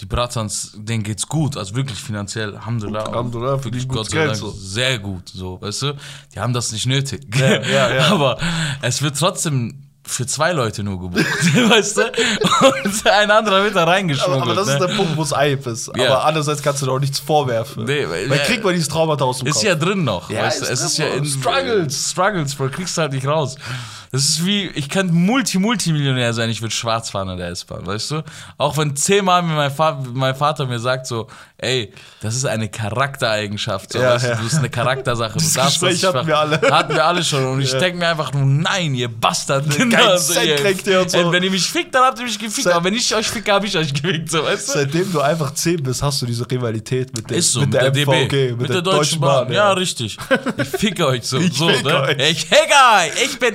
die 0.00 0.06
Bratans, 0.06 0.72
denen 0.76 1.02
geht's 1.02 1.26
gut, 1.26 1.56
also 1.56 1.74
wirklich 1.74 1.98
finanziell, 1.98 2.54
Alhamdulillah. 2.54 3.04
Alhamdulillah, 3.04 3.62
wirklich 3.62 3.86
Gott 3.86 4.10
sei 4.10 4.24
Dank, 4.24 4.36
so. 4.36 4.50
sehr 4.50 4.98
gut, 4.98 5.28
so, 5.28 5.60
weißt 5.60 5.82
du? 5.82 5.92
Die 6.34 6.40
haben 6.40 6.52
das 6.54 6.72
nicht 6.72 6.86
nötig. 6.86 7.22
Ja, 7.36 7.60
ja, 7.62 7.94
ja. 7.94 8.06
Aber 8.10 8.38
es 8.80 9.02
wird 9.02 9.18
trotzdem 9.18 9.84
für 10.02 10.26
zwei 10.26 10.52
Leute 10.52 10.82
nur 10.82 10.98
gebucht, 10.98 11.24
weißt 11.70 11.98
du? 11.98 12.02
Und 12.02 13.06
ein 13.06 13.30
anderer 13.30 13.62
wird 13.62 13.76
da 13.76 13.84
reingeschmuggelt. 13.84 14.42
Aber, 14.42 14.52
aber 14.52 14.54
das 14.54 14.66
ne? 14.66 14.72
ist 14.72 14.80
der 14.80 14.96
Punkt, 14.96 15.16
wo 15.16 15.22
es 15.22 15.32
Eib 15.34 15.66
ist. 15.66 15.90
Ja. 15.96 16.06
Aber 16.06 16.24
andererseits 16.24 16.62
kannst 16.62 16.80
du 16.82 16.86
da 16.86 16.92
auch 16.92 16.98
nichts 16.98 17.20
vorwerfen. 17.20 17.84
Nee, 17.84 18.08
weil- 18.08 18.28
weil 18.30 18.38
ja. 18.38 18.44
kriegt 18.44 18.64
man 18.64 18.72
dieses 18.72 18.88
Traumata 18.88 19.24
aus 19.24 19.38
dem 19.38 19.48
Ist 19.48 19.54
Kopf. 19.56 19.64
ja 19.64 19.74
drin 19.74 20.02
noch. 20.02 20.28
Ja, 20.30 20.42
weißt 20.44 20.62
du? 20.62 20.64
ist 20.64 20.70
Es 20.70 20.80
ist 20.82 20.98
ja 20.98 21.08
in 21.08 21.24
Struggles. 21.26 22.10
Struggles, 22.10 22.54
Bro. 22.54 22.70
Kriegst 22.70 22.96
du 22.96 23.02
halt 23.02 23.12
nicht 23.12 23.26
raus. 23.26 23.56
Das 24.12 24.22
ist 24.24 24.44
wie, 24.44 24.66
ich 24.74 24.88
könnte 24.88 25.14
Multi-Multimillionär 25.14 26.32
sein, 26.34 26.50
ich 26.50 26.60
würde 26.62 26.74
schwarz 26.74 27.10
fahren 27.10 27.28
in 27.28 27.38
der 27.38 27.48
S-Bahn, 27.50 27.86
weißt 27.86 28.10
du? 28.10 28.22
Auch 28.58 28.76
wenn 28.76 28.96
zehnmal 28.96 29.42
mein, 29.42 29.70
Fa 29.70 30.02
mein 30.12 30.34
Vater 30.34 30.66
mir 30.66 30.80
sagt 30.80 31.06
so, 31.06 31.28
ey, 31.58 31.92
das 32.20 32.34
ist 32.34 32.44
eine 32.44 32.68
Charaktereigenschaft, 32.68 33.92
so, 33.92 34.00
Ja, 34.00 34.14
weißt 34.14 34.24
du? 34.24 34.28
ja. 34.30 34.34
das 34.36 34.44
ist 34.52 34.58
eine 34.58 34.70
Charaktersache. 34.70 35.32
Du 35.34 35.38
Dieses 35.38 35.52
darfst 35.54 35.76
das 35.82 35.90
Gespräch 35.90 36.02
nicht 36.02 36.14
hatten 36.14 36.26
wir 36.26 36.38
alle. 36.38 36.60
Hatten 36.60 36.94
wir 36.94 37.04
alle 37.04 37.22
schon. 37.24 37.44
Und 37.46 37.60
ich 37.60 37.72
Ja. 37.72 37.78
denke 37.78 37.98
mir 37.98 38.08
einfach 38.08 38.32
nur, 38.32 38.44
nein, 38.44 38.94
ihr 38.94 39.08
Bastard. 39.08 39.66
Kein 39.76 39.90
Cent 40.18 40.56
kriegt 40.56 40.86
ihr 40.88 41.00
und 41.02 41.10
so. 41.10 41.18
Ey, 41.18 41.32
Wenn 41.32 41.42
ihr 41.44 41.50
mich 41.50 41.70
fickt, 41.70 41.94
dann 41.94 42.02
habt 42.04 42.18
ihr 42.18 42.24
mich 42.24 42.38
gefickt. 42.38 42.64
Seit- 42.64 42.74
Aber 42.74 42.84
wenn 42.84 42.94
ich 42.94 43.14
euch 43.14 43.28
ficke, 43.28 43.52
habe 43.52 43.66
ich 43.66 43.76
euch 43.76 43.92
gefickt, 43.94 44.30
so, 44.30 44.42
weißt 44.44 44.68
du? 44.68 44.72
Seitdem 44.72 45.12
du 45.12 45.20
einfach 45.20 45.54
10 45.54 45.82
bist, 45.82 46.02
hast 46.02 46.20
du 46.22 46.26
diese 46.26 46.50
Rivalität 46.50 47.14
mit, 47.16 47.30
dem, 47.30 47.36
Ist 47.38 47.52
so, 47.52 47.60
mit, 47.60 47.74
der, 47.74 47.90
DB, 47.90 48.24
MVG, 48.24 48.56
mit, 48.56 48.68
der, 48.70 48.82
Deutschen 48.82 49.20
Bahn. 49.20 49.52
Ja, 49.52 49.72
richtig. 49.72 50.16
Ich 50.56 50.68
ficke 50.68 51.06
euch 51.06 51.22
so. 51.24 51.38
Ich 51.50 51.56
so 51.56 51.66
ne? 51.68 52.00
euch. 52.02 52.16
Ich 52.30 52.44
ficke 52.46 52.74
euch. 52.96 53.24
Ich 53.24 53.38
bin 53.38 53.54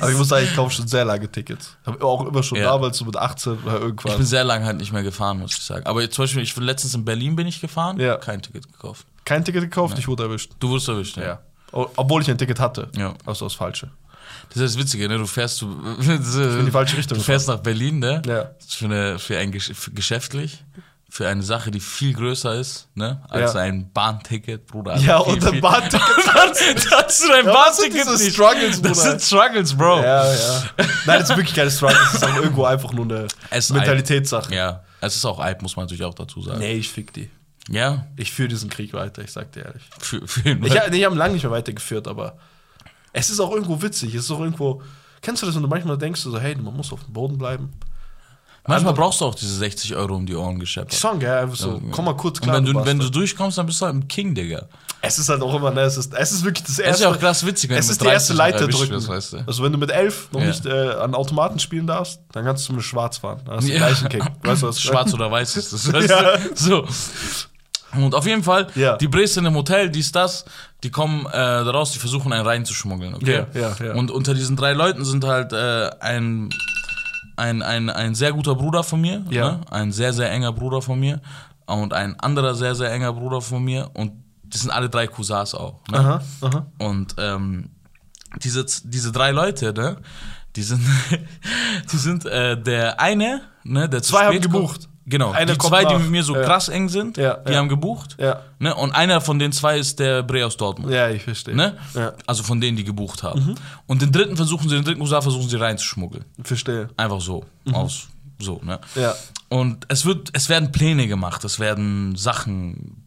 Aber 0.00 0.10
ich 0.10 0.16
muss 0.18 0.28
sagen, 0.28 0.46
ich 0.48 0.54
kaufe 0.54 0.74
schon 0.74 0.86
sehr 0.88 1.04
lange 1.04 1.30
Tickets. 1.30 1.76
Hab 1.84 2.02
auch 2.02 2.26
immer 2.26 2.42
schon 2.42 2.58
Ja. 2.58 2.64
damals 2.64 2.98
so 2.98 3.04
mit 3.04 3.16
18 3.16 3.52
oder 3.64 3.76
Ich 3.76 3.82
irgendwann. 3.82 4.16
bin 4.18 4.26
sehr 4.26 4.44
lange 4.44 4.64
halt 4.66 4.76
nicht 4.78 4.92
mehr 4.92 5.02
gefahren, 5.02 5.38
muss 5.38 5.56
ich 5.56 5.62
sagen. 5.62 5.86
Aber 5.86 6.02
jetzt 6.02 6.14
zum 6.14 6.24
Beispiel, 6.24 6.42
ich 6.42 6.54
bin 6.54 6.64
letztens 6.64 6.94
in 6.94 7.04
Berlin 7.04 7.36
bin 7.36 7.46
ich 7.46 7.60
gefahren, 7.60 7.98
Ja. 8.00 8.16
kein 8.16 8.40
Ticket 8.42 8.70
gekauft. 8.72 9.06
Kein 9.24 9.44
Ticket 9.44 9.62
gekauft, 9.62 9.98
ich 9.98 10.06
wurde 10.08 10.24
erwischt. 10.24 10.52
Du 10.60 10.68
wurdest 10.70 10.88
erwischt, 10.88 11.16
ja. 11.16 11.40
Obwohl 11.72 12.22
ich 12.22 12.30
ein 12.30 12.38
Ticket 12.38 12.60
hatte. 12.60 12.88
Ja. 12.96 13.14
Also 13.26 13.46
das 13.46 13.54
Falsche. 13.54 13.90
Das 14.50 14.58
ist 14.62 14.74
das 14.76 14.78
Witzige, 14.82 15.08
ne? 15.08 15.18
Du 15.18 15.26
fährst 15.26 15.60
du, 15.62 15.66
in 16.00 16.64
die 16.66 16.70
falsche 16.70 16.96
Richtung 16.96 17.18
Du 17.18 17.24
fährst 17.24 17.48
nach 17.48 17.58
Berlin, 17.58 17.98
ne? 17.98 18.22
Ja. 18.26 18.50
Für, 18.66 18.84
eine, 18.86 19.18
für 19.18 19.36
ein 19.38 19.50
Gesch 19.52 19.72
für 19.74 19.90
geschäftlich, 19.90 20.62
für 21.14 21.28
eine 21.28 21.44
Sache, 21.44 21.70
die 21.70 21.78
viel 21.78 22.12
größer 22.12 22.56
ist, 22.56 22.88
ne? 22.96 23.22
Als 23.28 23.54
Ja. 23.54 23.60
ein 23.60 23.88
Bahnticket, 23.92 24.66
Bruder. 24.66 24.96
Ja, 24.96 25.22
viel, 25.22 25.34
und 25.34 25.44
ein 25.46 25.60
Bahnticket. 25.60 26.00
das 26.34 26.60
ist 26.60 26.90
dein 26.90 26.90
Ja, 26.90 27.08
sind 27.08 27.52
Bahnticket 27.52 27.94
diese 28.08 28.24
nicht. 28.24 28.32
Struggles, 28.34 28.82
Das 28.82 28.98
Bruder? 28.98 29.10
sind 29.10 29.22
Struggles, 29.22 29.74
Bro. 29.76 30.00
Ja, 30.02 30.34
ja. 30.34 30.62
Nein, 31.06 31.20
das 31.20 31.30
ist 31.30 31.36
wirklich 31.36 31.54
keine 31.54 31.70
Struggle. 31.70 31.96
Das 32.02 32.14
ist 32.14 32.24
auch 32.24 32.34
irgendwo 32.36 32.64
einfach 32.64 32.92
nur 32.92 33.04
eine 33.04 33.28
Es 33.50 33.70
Mentalitätssache. 33.70 34.52
Ja, 34.52 34.82
es 35.00 35.14
ist 35.14 35.24
auch 35.24 35.38
Alp, 35.38 35.62
muss 35.62 35.76
man 35.76 35.84
natürlich 35.84 36.02
auch 36.04 36.14
dazu 36.14 36.42
sagen. 36.42 36.58
Nee, 36.58 36.72
ich 36.74 36.88
fick 36.88 37.12
die. 37.12 37.30
Ja, 37.68 38.06
Ich 38.16 38.32
führe 38.32 38.48
diesen 38.48 38.68
Krieg 38.68 38.92
weiter, 38.92 39.22
ich 39.22 39.30
sag 39.30 39.52
dir 39.52 39.66
ehrlich. 39.66 39.84
für, 40.00 40.26
für 40.26 40.48
ihn. 40.50 40.64
Ich, 40.64 40.74
nee, 40.90 40.98
ich 40.98 41.04
habe 41.04 41.14
lange 41.14 41.34
nicht 41.34 41.44
mehr 41.44 41.52
weitergeführt, 41.52 42.08
aber 42.08 42.38
es 43.12 43.30
ist 43.30 43.38
auch 43.38 43.52
irgendwo 43.52 43.80
witzig. 43.80 44.16
Es 44.16 44.24
ist 44.24 44.30
auch 44.32 44.40
irgendwo. 44.40 44.82
Kennst 45.22 45.42
du 45.42 45.46
das, 45.46 45.54
wenn 45.54 45.62
du 45.62 45.68
manchmal 45.68 45.96
denkst, 45.96 46.22
so, 46.22 46.36
hey, 46.40 46.56
man 46.56 46.74
muss 46.76 46.92
auf 46.92 47.04
dem 47.04 47.12
Boden 47.12 47.38
bleiben? 47.38 47.70
Manchmal 48.66 48.94
brauchst 48.94 49.20
du 49.20 49.26
auch 49.26 49.34
diese 49.34 49.54
60 49.56 49.94
Euro 49.94 50.14
um 50.16 50.24
die 50.24 50.34
Ohren 50.34 50.58
gescheppert. 50.58 50.94
Schon, 50.94 51.18
gell? 51.20 51.36
Einfach 51.36 51.56
so, 51.56 51.82
komm 51.90 52.06
mal 52.06 52.16
kurz 52.16 52.38
Und 52.38 52.44
klar. 52.44 52.56
wenn 52.56 52.64
du, 52.64 52.84
wenn 52.86 52.98
du 52.98 53.10
durchkommst, 53.10 53.58
dann 53.58 53.66
bist 53.66 53.80
du 53.80 53.84
halt 53.86 53.94
ein 53.94 54.08
King, 54.08 54.34
Digga. 54.34 54.66
es 55.02 55.18
ist 55.18 55.28
halt 55.28 55.42
auch 55.42 55.54
immer, 55.54 55.70
ne, 55.70 55.82
es 55.82 55.98
ist, 55.98 56.14
es 56.14 56.32
ist 56.32 56.44
wirklich 56.44 56.62
das 56.64 56.72
Es 56.72 56.78
ist 56.78 56.84
erste. 56.86 57.02
ja 57.04 57.10
auch 57.10 57.18
krass 57.18 57.44
witzig, 57.44 57.68
wenn 57.68 57.76
es 57.78 57.86
du 57.88 57.92
ist 57.92 58.00
mit 58.00 58.08
die 58.08 58.12
erste 58.14 58.32
30 58.34 58.38
noch 58.54 58.62
Leiter 58.62 58.68
drücken. 58.78 58.92
wirst, 58.94 59.08
weißt 59.08 59.32
du. 59.34 59.38
Also 59.46 59.62
wenn 59.64 59.72
du 59.72 59.76
mit 59.78 59.90
elf 59.90 60.28
noch 60.32 60.40
Ja. 60.40 60.46
nicht 60.46 60.64
äh, 60.64 60.70
an 60.92 61.14
Automaten 61.14 61.58
spielen 61.58 61.86
darfst, 61.86 62.20
dann 62.32 62.44
kannst 62.46 62.62
du 62.64 62.66
zumindest 62.68 62.88
schwarz 62.88 63.18
fahren. 63.18 63.42
Dann 63.44 63.56
hast 63.56 63.64
du 63.64 63.68
den 63.72 63.80
Ja. 63.80 63.86
gleichen 63.86 64.08
Kick. 64.08 64.22
Weißt 64.42 64.62
du 64.62 64.68
was? 64.68 64.80
Schwarz 64.80 65.12
oder 65.12 65.30
weiß 65.30 65.56
ist 65.56 65.72
das, 65.74 65.92
weißt 65.92 66.08
Ja. 66.08 66.36
du? 66.38 66.54
So. 66.54 66.86
Und 68.00 68.14
auf 68.14 68.26
jeden 68.26 68.42
Fall, 68.42 68.66
Ja. 68.74 68.96
die 68.96 69.06
Bres 69.08 69.36
in 69.36 69.44
dem 69.44 69.54
Hotel, 69.54 69.88
dies, 69.90 70.10
das, 70.10 70.44
die 70.82 70.90
kommen 70.90 71.26
äh, 71.26 71.30
daraus, 71.32 71.92
die 71.92 71.98
versuchen 72.00 72.32
einen 72.32 72.44
reinzuschmuggeln, 72.46 73.14
okay? 73.14 73.44
Ja, 73.54 73.60
ja, 73.60 73.76
ja. 73.88 73.94
Und 73.94 74.10
unter 74.10 74.34
diesen 74.34 74.56
drei 74.56 74.72
Leuten 74.72 75.04
sind 75.04 75.24
halt 75.24 75.52
äh, 75.52 75.90
ein, 76.00 76.48
ein, 77.36 77.62
ein, 77.62 77.90
ein 77.90 78.14
sehr 78.14 78.32
guter 78.32 78.54
Bruder 78.54 78.82
von 78.84 79.00
mir, 79.00 79.24
Ja. 79.30 79.52
ne? 79.52 79.60
ein 79.70 79.92
sehr, 79.92 80.12
sehr 80.12 80.30
enger 80.30 80.52
Bruder 80.52 80.82
von 80.82 80.98
mir 81.00 81.20
und 81.66 81.92
ein 81.92 82.18
anderer 82.20 82.54
sehr, 82.54 82.74
sehr 82.74 82.92
enger 82.92 83.12
Bruder 83.12 83.40
von 83.40 83.62
mir 83.64 83.90
und 83.94 84.12
die 84.42 84.58
sind 84.58 84.70
alle 84.70 84.88
drei 84.88 85.06
Cousins 85.06 85.54
auch. 85.54 85.80
Ne? 85.90 85.98
Aha, 85.98 86.22
aha. 86.42 86.66
Und 86.78 87.14
ähm, 87.18 87.70
diese, 88.42 88.64
diese 88.84 89.10
drei 89.12 89.30
Leute, 89.32 89.72
ne, 89.72 89.96
die 90.54 90.62
sind, 90.62 90.80
die 91.92 91.96
sind 91.96 92.24
äh, 92.26 92.60
der 92.60 93.00
eine, 93.00 93.42
ne, 93.64 93.88
der 93.88 94.02
zu 94.02 94.12
Zwei 94.12 94.26
haben 94.26 94.40
gebucht. 94.40 94.88
Genau, 95.06 95.32
Einer 95.32 95.52
die 95.52 95.58
zwei, 95.58 95.84
die 95.84 95.92
nach. 95.92 96.00
mit 96.00 96.10
mir 96.10 96.22
so 96.22 96.34
Ja. 96.34 96.42
krass 96.44 96.68
eng 96.68 96.88
sind, 96.88 97.18
Ja, 97.18 97.34
die 97.46 97.52
ja. 97.52 97.58
haben 97.58 97.68
gebucht. 97.68 98.16
Ne, 98.58 98.74
und 98.74 98.92
einer 98.92 99.20
von 99.20 99.38
den 99.38 99.52
zwei 99.52 99.78
ist 99.78 99.98
der 99.98 100.22
Bre 100.22 100.46
aus 100.46 100.56
Dortmund. 100.56 100.92
Ja, 100.94 101.10
ich 101.10 101.22
verstehe. 101.22 101.54
Ne? 101.54 101.76
Mhm. 101.92 102.10
Also 102.26 102.42
von 102.42 102.60
denen, 102.60 102.76
die 102.78 102.84
gebucht 102.84 103.22
haben. 103.22 103.54
Und 103.86 104.00
den 104.00 104.12
dritten 104.12 104.36
versuchen 104.36 104.68
sie, 104.68 104.76
den 104.76 104.84
dritten 104.84 105.00
Cousin 105.00 105.20
versuchen 105.20 105.48
sie 105.48 105.56
reinzuschmuggeln. 105.60 106.24
verstehe. 106.42 106.88
Einfach 106.96 107.20
so. 107.20 107.44
Aus 107.72 108.08
so, 108.38 108.60
ne? 108.64 108.80
Mhm. 108.94 109.02
Ja. 109.02 109.14
Und 109.50 109.84
es 109.88 110.04
wird, 110.06 110.30
es 110.32 110.48
werden 110.48 110.72
Pläne 110.72 111.06
gemacht, 111.06 111.44
es 111.44 111.60
werden 111.60 112.16
Sachen 112.16 113.03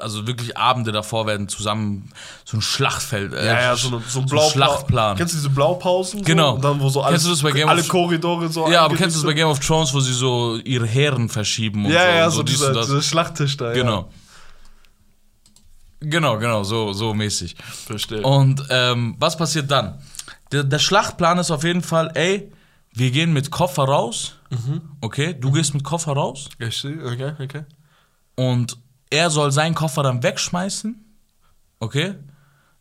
also 0.00 0.26
wirklich 0.26 0.56
Abende 0.56 0.92
davor 0.92 1.26
werden 1.26 1.48
zusammen 1.48 2.10
so 2.44 2.56
ein 2.56 2.60
Schlachtfeld, 2.62 3.32
äh, 3.32 3.46
Ja, 3.46 3.60
ja, 3.60 3.76
so, 3.76 3.88
eine, 3.88 4.00
so 4.08 4.20
ein 4.20 4.28
so 4.28 4.34
Blau 4.34 4.48
Schlachtplan. 4.50 5.16
Kennst 5.16 5.34
du 5.34 5.38
diese 5.38 5.50
Blaupausen? 5.50 6.22
Genau. 6.24 6.50
So? 6.50 6.54
Und 6.56 6.64
dann, 6.64 6.80
wo 6.80 6.88
so 6.88 7.02
alles, 7.02 7.22
Kennst 7.22 7.26
du 7.26 7.30
das 7.30 7.42
bei 7.42 7.58
Game 7.58 7.68
alle 7.68 7.80
of- 7.82 7.88
Korridore 7.88 8.48
so 8.48 8.70
ja, 8.70 8.82
aber 8.82 8.96
kennst 8.96 9.16
du 9.16 9.20
das 9.20 9.26
bei 9.26 9.34
Game 9.34 9.48
of 9.48 9.58
Thrones, 9.60 9.92
wo 9.94 10.00
sie 10.00 10.12
so 10.12 10.56
ihre 10.64 10.86
Heeren 10.86 11.28
verschieben 11.28 11.84
und 11.86 11.92
Ja, 11.92 12.00
so, 12.02 12.08
ja, 12.16 12.26
und 12.26 12.32
so, 12.32 12.42
dies 12.42 12.58
dieser, 12.58 12.72
dieser 12.72 13.02
Schlachttisch 13.02 13.56
da. 13.56 13.68
Ja. 13.68 13.74
Genau. 13.74 14.08
Genau, 16.00 16.38
genau, 16.38 16.62
so, 16.62 16.92
so 16.92 17.12
mäßig. 17.12 17.56
Verstehe. 17.86 18.22
Und 18.22 18.62
ähm, 18.70 19.16
was 19.18 19.36
passiert 19.36 19.70
dann? 19.70 19.98
Der, 20.52 20.62
der 20.62 20.78
Schlachtplan 20.78 21.38
ist 21.38 21.50
auf 21.50 21.64
jeden 21.64 21.82
Fall, 21.82 22.12
ey, 22.14 22.52
wir 22.92 23.10
gehen 23.10 23.32
mit 23.32 23.50
Koffer 23.50 23.84
raus. 23.84 24.34
Mhm. 24.50 24.80
Okay, 25.00 25.34
du 25.38 25.50
gehst 25.50 25.74
mit 25.74 25.82
Koffer 25.84 26.12
raus. 26.12 26.48
Ich 26.58 26.78
sehe, 26.80 27.04
okay, 27.04 27.32
okay. 27.42 27.64
Und 28.36 28.78
er 29.10 29.30
soll 29.30 29.52
seinen 29.52 29.74
Koffer 29.74 30.02
dann 30.02 30.22
wegschmeißen. 30.22 31.04
Okay? 31.80 32.14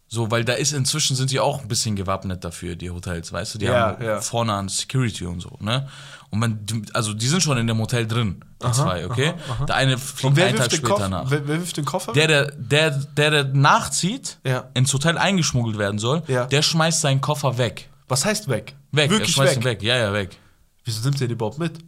So, 0.10 0.32
weil 0.32 0.46
da 0.46 0.54
ist 0.54 0.72
inzwischen 0.72 1.18
sind 1.18 1.32
die 1.32 1.40
auch 1.42 1.62
ein 1.62 1.68
bisschen 1.68 1.98
gewappnet 1.98 2.44
dafür, 2.46 2.78
die 2.78 2.90
Hotels, 2.90 3.34
weißt 3.34 3.56
du? 3.56 3.60
Die 3.60 3.66
Ja, 3.66 3.88
haben 3.90 4.04
ja. 4.04 4.22
vorne 4.22 4.54
an 4.54 4.70
Security 4.70 5.26
und 5.26 5.42
so, 5.42 5.58
ne? 5.60 5.90
Und 6.30 6.40
man, 6.40 6.66
also 6.94 7.13
die 7.13 7.28
sind 7.28 7.44
schon 7.44 7.58
in 7.58 7.68
dem 7.68 7.78
Hotel 7.80 8.08
drin, 8.08 8.44
die 8.66 8.72
zwei, 8.72 9.06
okay? 9.06 9.34
Der 9.68 9.76
eine 9.76 9.98
fliegt 9.98 10.40
einen 10.40 10.56
Tag 10.56 10.72
später 10.72 10.88
Koffer, 10.88 11.10
nach. 11.10 11.30
wer, 11.30 11.46
wer 11.48 11.60
wirft 11.60 11.76
den 11.76 11.84
Koffer? 11.86 12.13
Der, 12.13 12.28
der, 12.28 12.52
der, 12.52 12.92
der, 12.92 13.32
der 13.32 13.44
nachzieht, 13.54 14.38
Ja. 14.46 14.70
ins 14.74 14.94
Hotel 14.94 15.18
eingeschmuggelt 15.18 15.78
werden 15.78 16.00
soll, 16.00 16.22
der 16.22 16.62
schmeißt 16.62 17.02
seinen 17.02 17.20
Koffer 17.20 17.58
weg. 17.58 17.90
Was 18.08 18.24
heißt 18.24 18.48
weg? 18.48 18.76
Weg, 18.94 19.10
Wirklich 19.10 19.30
er 19.30 19.34
schmeißt 19.34 19.56
weg. 19.58 19.62
ihn 19.62 19.66
weg. 19.66 19.84
Ja, 19.84 19.98
ja, 19.98 20.13
weg. 20.13 20.38
Wieso 20.86 21.02
nimmt 21.04 21.20
er 21.22 21.28
den 21.28 21.34
überhaupt 21.36 21.60
mit? 21.60 21.80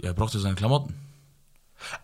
Ja, 0.00 0.08
er 0.08 0.14
braucht 0.14 0.32
ja 0.32 0.40
seine 0.40 0.54
Klamotten. 0.54 0.94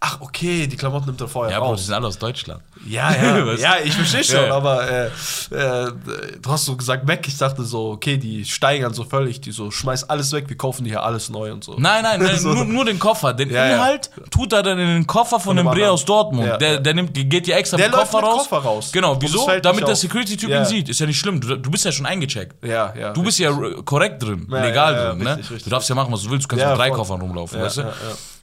Ach, 0.00 0.20
okay, 0.20 0.66
die 0.66 0.76
Klamotten 0.76 1.06
nimmt 1.06 1.20
er 1.20 1.28
vorher 1.28 1.52
Ja, 1.52 1.58
Bro, 1.58 1.66
die 1.66 1.70
raus. 1.72 1.86
sind 1.86 1.94
alle 1.94 2.06
aus 2.06 2.18
Deutschland. 2.18 2.62
Ja, 2.86 3.10
ja, 3.14 3.52
ja, 3.58 3.74
ich 3.84 3.94
verstehe 3.94 4.24
schon, 4.24 4.46
Ja. 4.46 4.54
aber 4.56 4.88
äh, 4.88 5.06
äh, 5.50 5.92
du 6.40 6.50
hast 6.50 6.64
so 6.64 6.76
gesagt 6.76 7.06
weg. 7.06 7.24
Ich 7.26 7.36
dachte 7.38 7.64
so, 7.64 7.90
okay, 7.92 8.16
die 8.16 8.44
steigern 8.44 8.94
so 8.94 9.04
völlig, 9.04 9.40
die 9.40 9.50
so, 9.52 9.70
schmeiß 9.70 10.08
alles 10.10 10.32
weg, 10.32 10.48
wir 10.48 10.56
kaufen 10.56 10.84
dir 10.84 10.90
hier 10.90 11.02
alles 11.02 11.28
neu 11.30 11.52
und 11.52 11.64
so. 11.64 11.74
Nein, 11.78 12.02
nein, 12.02 12.20
nein 12.22 12.38
So. 12.40 12.52
nur, 12.54 12.64
nur 12.64 12.84
den 12.84 12.98
Koffer. 12.98 13.32
Den 13.34 13.50
Ja, 13.50 13.66
ja. 13.66 13.74
Inhalt 13.74 14.10
tut 14.30 14.52
er 14.52 14.62
dann 14.62 14.78
in 14.78 14.86
den 14.88 15.06
Koffer 15.06 15.38
von, 15.40 15.56
dem 15.56 15.66
dem 15.66 15.74
Bre 15.74 15.90
aus 15.90 16.04
Dortmund. 16.04 16.46
Ja, 16.48 16.56
der, 16.56 16.72
ja. 16.74 16.78
der 16.78 16.94
nimmt, 16.94 17.12
geht 17.14 17.46
dir 17.46 17.56
extra 17.56 17.76
Der 17.76 17.88
mit 17.88 17.96
Koffer 17.98 18.20
raus. 18.20 18.38
Koffer 18.48 18.58
raus. 18.58 18.90
Genau, 18.92 19.16
wieso? 19.20 19.48
Damit 19.62 19.86
der. 19.86 19.96
Security-Typ 19.96 20.48
Ja. 20.50 20.60
ihn 20.60 20.64
sieht. 20.64 20.88
Ist 20.88 20.98
ja 21.00 21.06
nicht 21.06 21.18
schlimm. 21.18 21.40
Du, 21.40 21.56
du 21.56 21.70
bist 21.70 21.84
ja 21.84 21.92
schon 21.92 22.06
eingecheckt. 22.06 22.64
Ja, 22.64 22.94
ja. 22.98 23.12
Du 23.12 23.22
bist 23.22 23.38
ja 23.38 23.50
r- 23.50 23.82
korrekt 23.84 24.22
drin, 24.22 24.46
Ja, 24.50 24.64
legal 24.64 24.94
ja, 24.94 25.02
ja, 25.02 25.08
drin, 25.10 25.18
ne? 25.18 25.30
richtig, 25.36 25.50
richtig, 25.50 25.64
du 25.64 25.70
darfst 25.70 25.88
ja 25.88 25.94
machen, 25.94 26.12
was 26.12 26.22
du 26.22 26.30
willst. 26.30 26.44
Du 26.44 26.48
kannst 26.48 26.62
Ja, 26.62 26.70
mit 26.70 26.78
drei. 26.78 26.90
Koffern 26.90 27.20
rumlaufen, 27.20 27.58
Ja, 27.58 27.64
weißt 27.66 27.76
du? 27.78 27.82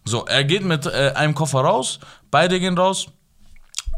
So, 0.07 0.25
er 0.25 0.43
geht 0.43 0.63
mit 0.65 0.85
äh, 0.85 1.11
einem 1.15 1.33
Koffer 1.35 1.59
raus, 1.61 1.99
beide 2.31 2.59
gehen 2.59 2.77
raus 2.77 3.07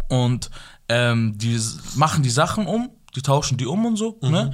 und 0.10 0.50
ähm, 0.88 1.38
die 1.38 1.60
machen 1.96 2.24
die 2.24 2.30
Sachen 2.30 2.66
um, 2.66 2.90
die 3.16 3.22
tauschen 3.22 3.58
die 3.58 3.66
um 3.66 3.86
und 3.86 3.96
so, 3.96 4.18
Mhm. 4.22 4.32
ne? 4.32 4.52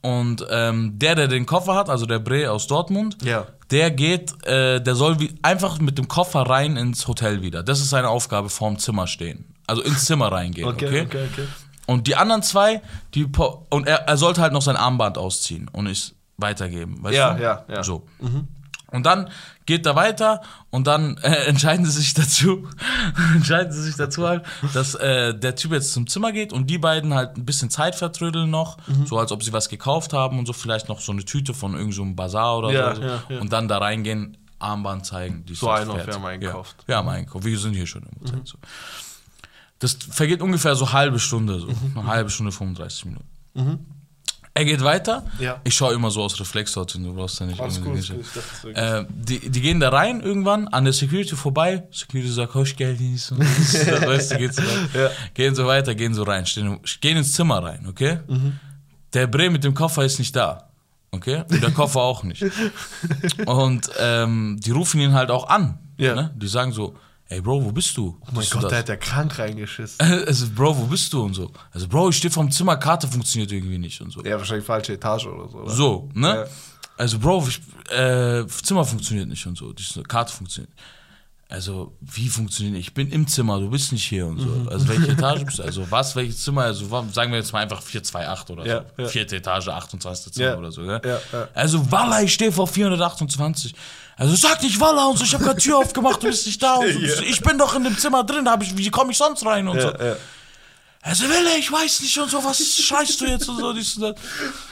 Und 0.00 0.46
ähm, 0.48 0.96
der, 0.96 1.16
der 1.16 1.26
den 1.26 1.44
Koffer 1.44 1.74
hat, 1.74 1.90
also 1.90 2.06
der 2.06 2.20
Bre 2.20 2.52
aus 2.52 2.68
Dortmund, 2.68 3.16
Ja. 3.24 3.46
der 3.72 3.90
geht, 3.90 4.32
äh, 4.46 4.80
der 4.80 4.94
soll 4.94 5.18
wie, 5.18 5.34
einfach 5.42 5.80
mit 5.80 5.98
dem 5.98 6.06
Koffer 6.06 6.42
rein 6.42 6.76
ins 6.76 7.08
Hotel 7.08 7.42
wieder. 7.42 7.64
Das 7.64 7.80
ist 7.80 7.90
seine 7.90 8.08
Aufgabe, 8.08 8.48
vorm 8.48 8.78
Zimmer 8.78 9.08
stehen. 9.08 9.54
Also 9.66 9.82
ins 9.82 10.04
Zimmer 10.04 10.30
reingehen, 10.30 10.68
okay? 10.68 10.86
Okay, 10.86 11.02
okay, 11.02 11.28
okay. 11.32 11.48
Und 11.86 12.06
die 12.06 12.14
anderen 12.14 12.42
zwei, 12.44 12.80
die 13.14 13.26
und 13.70 13.88
er, 13.88 14.06
er 14.06 14.16
sollte 14.16 14.40
halt 14.40 14.52
noch 14.52 14.62
sein 14.62 14.76
Armband 14.76 15.18
ausziehen 15.18 15.68
und 15.72 15.88
es 15.88 16.14
weitergeben, 16.36 17.02
weißt 17.02 17.16
Ja, 17.16 17.34
du? 17.34 17.42
ja, 17.42 17.64
ja. 17.68 17.82
So. 17.82 18.06
Und 18.90 19.04
dann 19.04 19.28
geht 19.66 19.84
er 19.84 19.96
weiter 19.96 20.40
und 20.70 20.86
dann 20.86 21.18
äh, 21.22 21.44
entscheiden 21.46 21.84
sie 21.84 21.92
sich 21.92 22.14
dazu, 22.14 22.66
entscheiden 23.34 23.70
sie 23.72 23.82
sich 23.82 23.96
dazu 23.96 24.26
halt, 24.26 24.44
dass 24.72 24.94
äh, 24.94 25.34
der 25.38 25.56
Typ 25.56 25.72
jetzt 25.72 25.92
zum 25.92 26.06
Zimmer 26.06 26.32
geht 26.32 26.52
und 26.54 26.68
die 26.68 26.78
beiden 26.78 27.12
halt 27.14 27.36
ein 27.36 27.44
bisschen 27.44 27.68
Zeit 27.70 27.94
vertrödeln 27.94 28.48
noch, 28.50 28.78
Mhm. 28.86 29.06
so 29.06 29.18
als 29.18 29.30
ob 29.32 29.42
sie 29.42 29.52
was 29.52 29.68
gekauft 29.68 30.12
haben 30.14 30.38
und 30.38 30.46
so 30.46 30.52
vielleicht 30.54 30.88
noch 30.88 31.00
so 31.00 31.12
eine 31.12 31.24
Tüte 31.24 31.52
von 31.54 31.72
irgendeinem 31.72 31.92
so 31.92 32.02
einem 32.02 32.16
Bazar 32.16 32.58
oder 32.58 32.70
Ja, 32.72 32.94
so 32.94 33.02
ja, 33.02 33.22
ja. 33.28 33.40
und 33.40 33.52
dann 33.52 33.68
da 33.68 33.78
reingehen, 33.78 34.36
Armband 34.58 35.04
zeigen. 35.06 35.44
Die 35.44 35.54
So 35.54 35.70
einen 35.70 35.90
auf, 35.90 36.06
wir 36.06 36.14
haben 36.14 36.24
eingekauft. 36.24 36.76
Ja, 36.82 36.88
wir 36.88 36.96
haben 36.96 37.08
eingekauft. 37.10 37.44
Wir 37.44 37.58
sind 37.58 37.74
hier 37.74 37.86
schon 37.86 38.02
im 38.04 38.08
Mhm. 38.20 38.26
Hotel. 38.26 38.40
So. 38.44 38.58
Das 39.80 39.92
vergeht 40.10 40.42
ungefähr 40.42 40.74
so 40.74 40.92
halbe 40.92 41.18
Stunde, 41.20 41.60
so 41.60 41.68
eine 41.94 42.06
halbe 42.06 42.30
Stunde, 42.30 42.50
35 42.52 43.04
Minuten. 43.04 43.28
Er 44.58 44.64
geht 44.64 44.82
weiter. 44.82 45.24
Ja. 45.38 45.60
Ich 45.62 45.76
schaue 45.76 45.94
immer 45.94 46.10
so 46.10 46.20
aus 46.20 46.40
Reflexdorten, 46.40 47.04
du 47.04 47.14
brauchst 47.14 47.38
ja 47.38 47.46
nicht. 47.46 47.60
Alles 47.60 47.80
gut, 47.80 47.94
gut, 47.94 47.98
ich 47.98 48.08
dachte, 48.08 48.74
äh, 48.74 49.04
die, 49.08 49.50
die 49.50 49.60
gehen 49.60 49.78
da 49.78 49.90
rein 49.90 50.20
irgendwann, 50.20 50.66
an 50.66 50.82
der 50.82 50.92
Security 50.92 51.36
vorbei. 51.36 51.84
Security 51.92 52.28
sagt, 52.28 52.56
husch, 52.56 52.74
Geld 52.74 52.98
nicht 53.00 53.30
weißt 53.30 54.32
du, 54.32 54.38
geht 54.38 54.54
so 54.54 54.62
weiter. 54.62 55.00
Ja. 55.00 55.10
Gehen 55.34 55.54
so 55.54 55.64
weiter, 55.64 55.94
gehen 55.94 56.12
so 56.12 56.24
rein, 56.24 56.44
stehen, 56.44 56.80
gehen 57.00 57.16
ins 57.16 57.34
Zimmer 57.34 57.62
rein, 57.62 57.86
okay? 57.88 58.18
Mhm. 58.26 58.58
Der 59.12 59.28
Bre 59.28 59.48
mit 59.48 59.62
dem 59.62 59.74
Koffer 59.74 60.04
ist 60.04 60.18
nicht 60.18 60.34
da. 60.34 60.70
Okay? 61.12 61.44
Und 61.48 61.62
der 61.62 61.70
Koffer 61.70 62.00
auch 62.00 62.24
nicht. 62.24 62.44
Und 63.46 63.88
ähm, 64.00 64.58
die 64.58 64.72
rufen 64.72 65.00
ihn 65.00 65.12
halt 65.12 65.30
auch 65.30 65.48
an. 65.48 65.78
Ja. 65.98 66.16
Ne? 66.16 66.34
Die 66.34 66.48
sagen 66.48 66.72
so, 66.72 66.96
ey 67.28 67.40
Bro, 67.40 67.64
wo 67.64 67.72
bist 67.72 67.96
du? 67.96 68.16
Oh 68.20 68.26
mein 68.26 68.36
Bist 68.40 68.52
Gott, 68.52 68.70
der 68.70 68.78
hat 68.78 68.88
ja 68.88 68.96
krank 68.96 69.38
reingeschissen. 69.38 69.98
Also, 70.26 70.46
Bro, 70.54 70.76
wo 70.78 70.86
bist 70.86 71.12
du 71.12 71.22
und 71.22 71.34
so? 71.34 71.50
Also, 71.72 71.88
Bro, 71.88 72.10
ich 72.10 72.16
stehe 72.16 72.30
vom 72.30 72.50
Zimmer, 72.50 72.76
Karte 72.76 73.08
funktioniert 73.08 73.52
irgendwie 73.52 73.78
nicht 73.78 74.00
und 74.00 74.10
so. 74.10 74.22
Ja, 74.24 74.38
wahrscheinlich 74.38 74.66
falsche 74.66 74.94
Etage 74.94 75.26
oder 75.26 75.48
so. 75.48 75.58
Oder? 75.58 75.70
So, 75.70 76.08
ne? 76.14 76.28
Ja. 76.28 76.44
Also, 76.96 77.18
Bro, 77.18 77.46
ich, 77.48 77.60
äh, 77.92 78.46
Zimmer 78.46 78.84
funktioniert 78.84 79.28
nicht 79.28 79.46
und 79.46 79.56
so. 79.56 79.72
Die 79.72 79.84
Karte 80.02 80.32
funktioniert. 80.32 80.72
Also, 81.50 81.96
wie 82.02 82.28
funktioniert? 82.28 82.76
Ich 82.76 82.92
bin 82.92 83.10
im 83.10 83.26
Zimmer, 83.26 83.58
du 83.58 83.70
bist 83.70 83.90
nicht 83.92 84.06
hier 84.06 84.26
und 84.26 84.38
so. 84.38 84.46
Mhm. 84.46 84.68
Also, 84.68 84.86
welche 84.88 85.08
Etage 85.12 85.44
bist 85.46 85.58
du? 85.58 85.62
Also, 85.62 85.90
was, 85.90 86.14
welches 86.14 86.44
Zimmer? 86.44 86.62
Also, 86.64 86.84
sagen 87.10 87.32
wir 87.32 87.38
jetzt 87.38 87.52
mal 87.54 87.60
einfach 87.60 87.80
428 87.80 88.50
oder 88.50 88.66
Ja, 88.66 88.84
so. 88.96 89.02
ja. 89.02 89.08
Vierte 89.08 89.36
Etage, 89.36 89.68
28. 89.68 90.32
Zimmer 90.34 90.48
Ja, 90.50 90.58
oder 90.58 90.70
so, 90.70 90.82
ja. 90.82 91.00
Also, 91.54 91.90
Walla, 91.90 92.20
ich 92.22 92.34
stehe 92.34 92.52
vor 92.52 92.66
428. 92.66 93.74
Also, 94.18 94.34
sag 94.34 94.62
nicht 94.62 94.78
Walla 94.78 95.06
und 95.06 95.16
so, 95.16 95.24
ich 95.24 95.32
habe 95.32 95.42
gerade 95.44 95.58
Tür 95.58 95.78
aufgemacht, 95.78 96.22
du 96.22 96.26
bist 96.26 96.44
nicht 96.44 96.62
da 96.62 96.74
und 96.74 96.92
so. 96.92 97.22
Ich 97.22 97.40
bin 97.40 97.56
doch 97.56 97.74
in 97.74 97.84
dem 97.84 97.96
Zimmer 97.96 98.24
drin, 98.24 98.46
hab 98.46 98.62
ich, 98.62 98.76
wie 98.76 98.90
komme 98.90 99.12
ich 99.12 99.16
sonst 99.16 99.46
rein 99.46 99.66
und 99.68 99.80
so. 99.80 99.88
Also 101.00 101.24
Wille, 101.24 101.56
ich 101.58 101.70
weiß 101.70 102.02
nicht 102.02 102.18
und 102.18 102.28
so, 102.28 102.42
was 102.44 102.58
schreist 102.76 103.20
du 103.20 103.26
jetzt 103.26 103.48
und 103.48 103.58
so, 103.58 103.72
dies 103.72 103.96
und 103.96 104.02
das. 104.02 104.16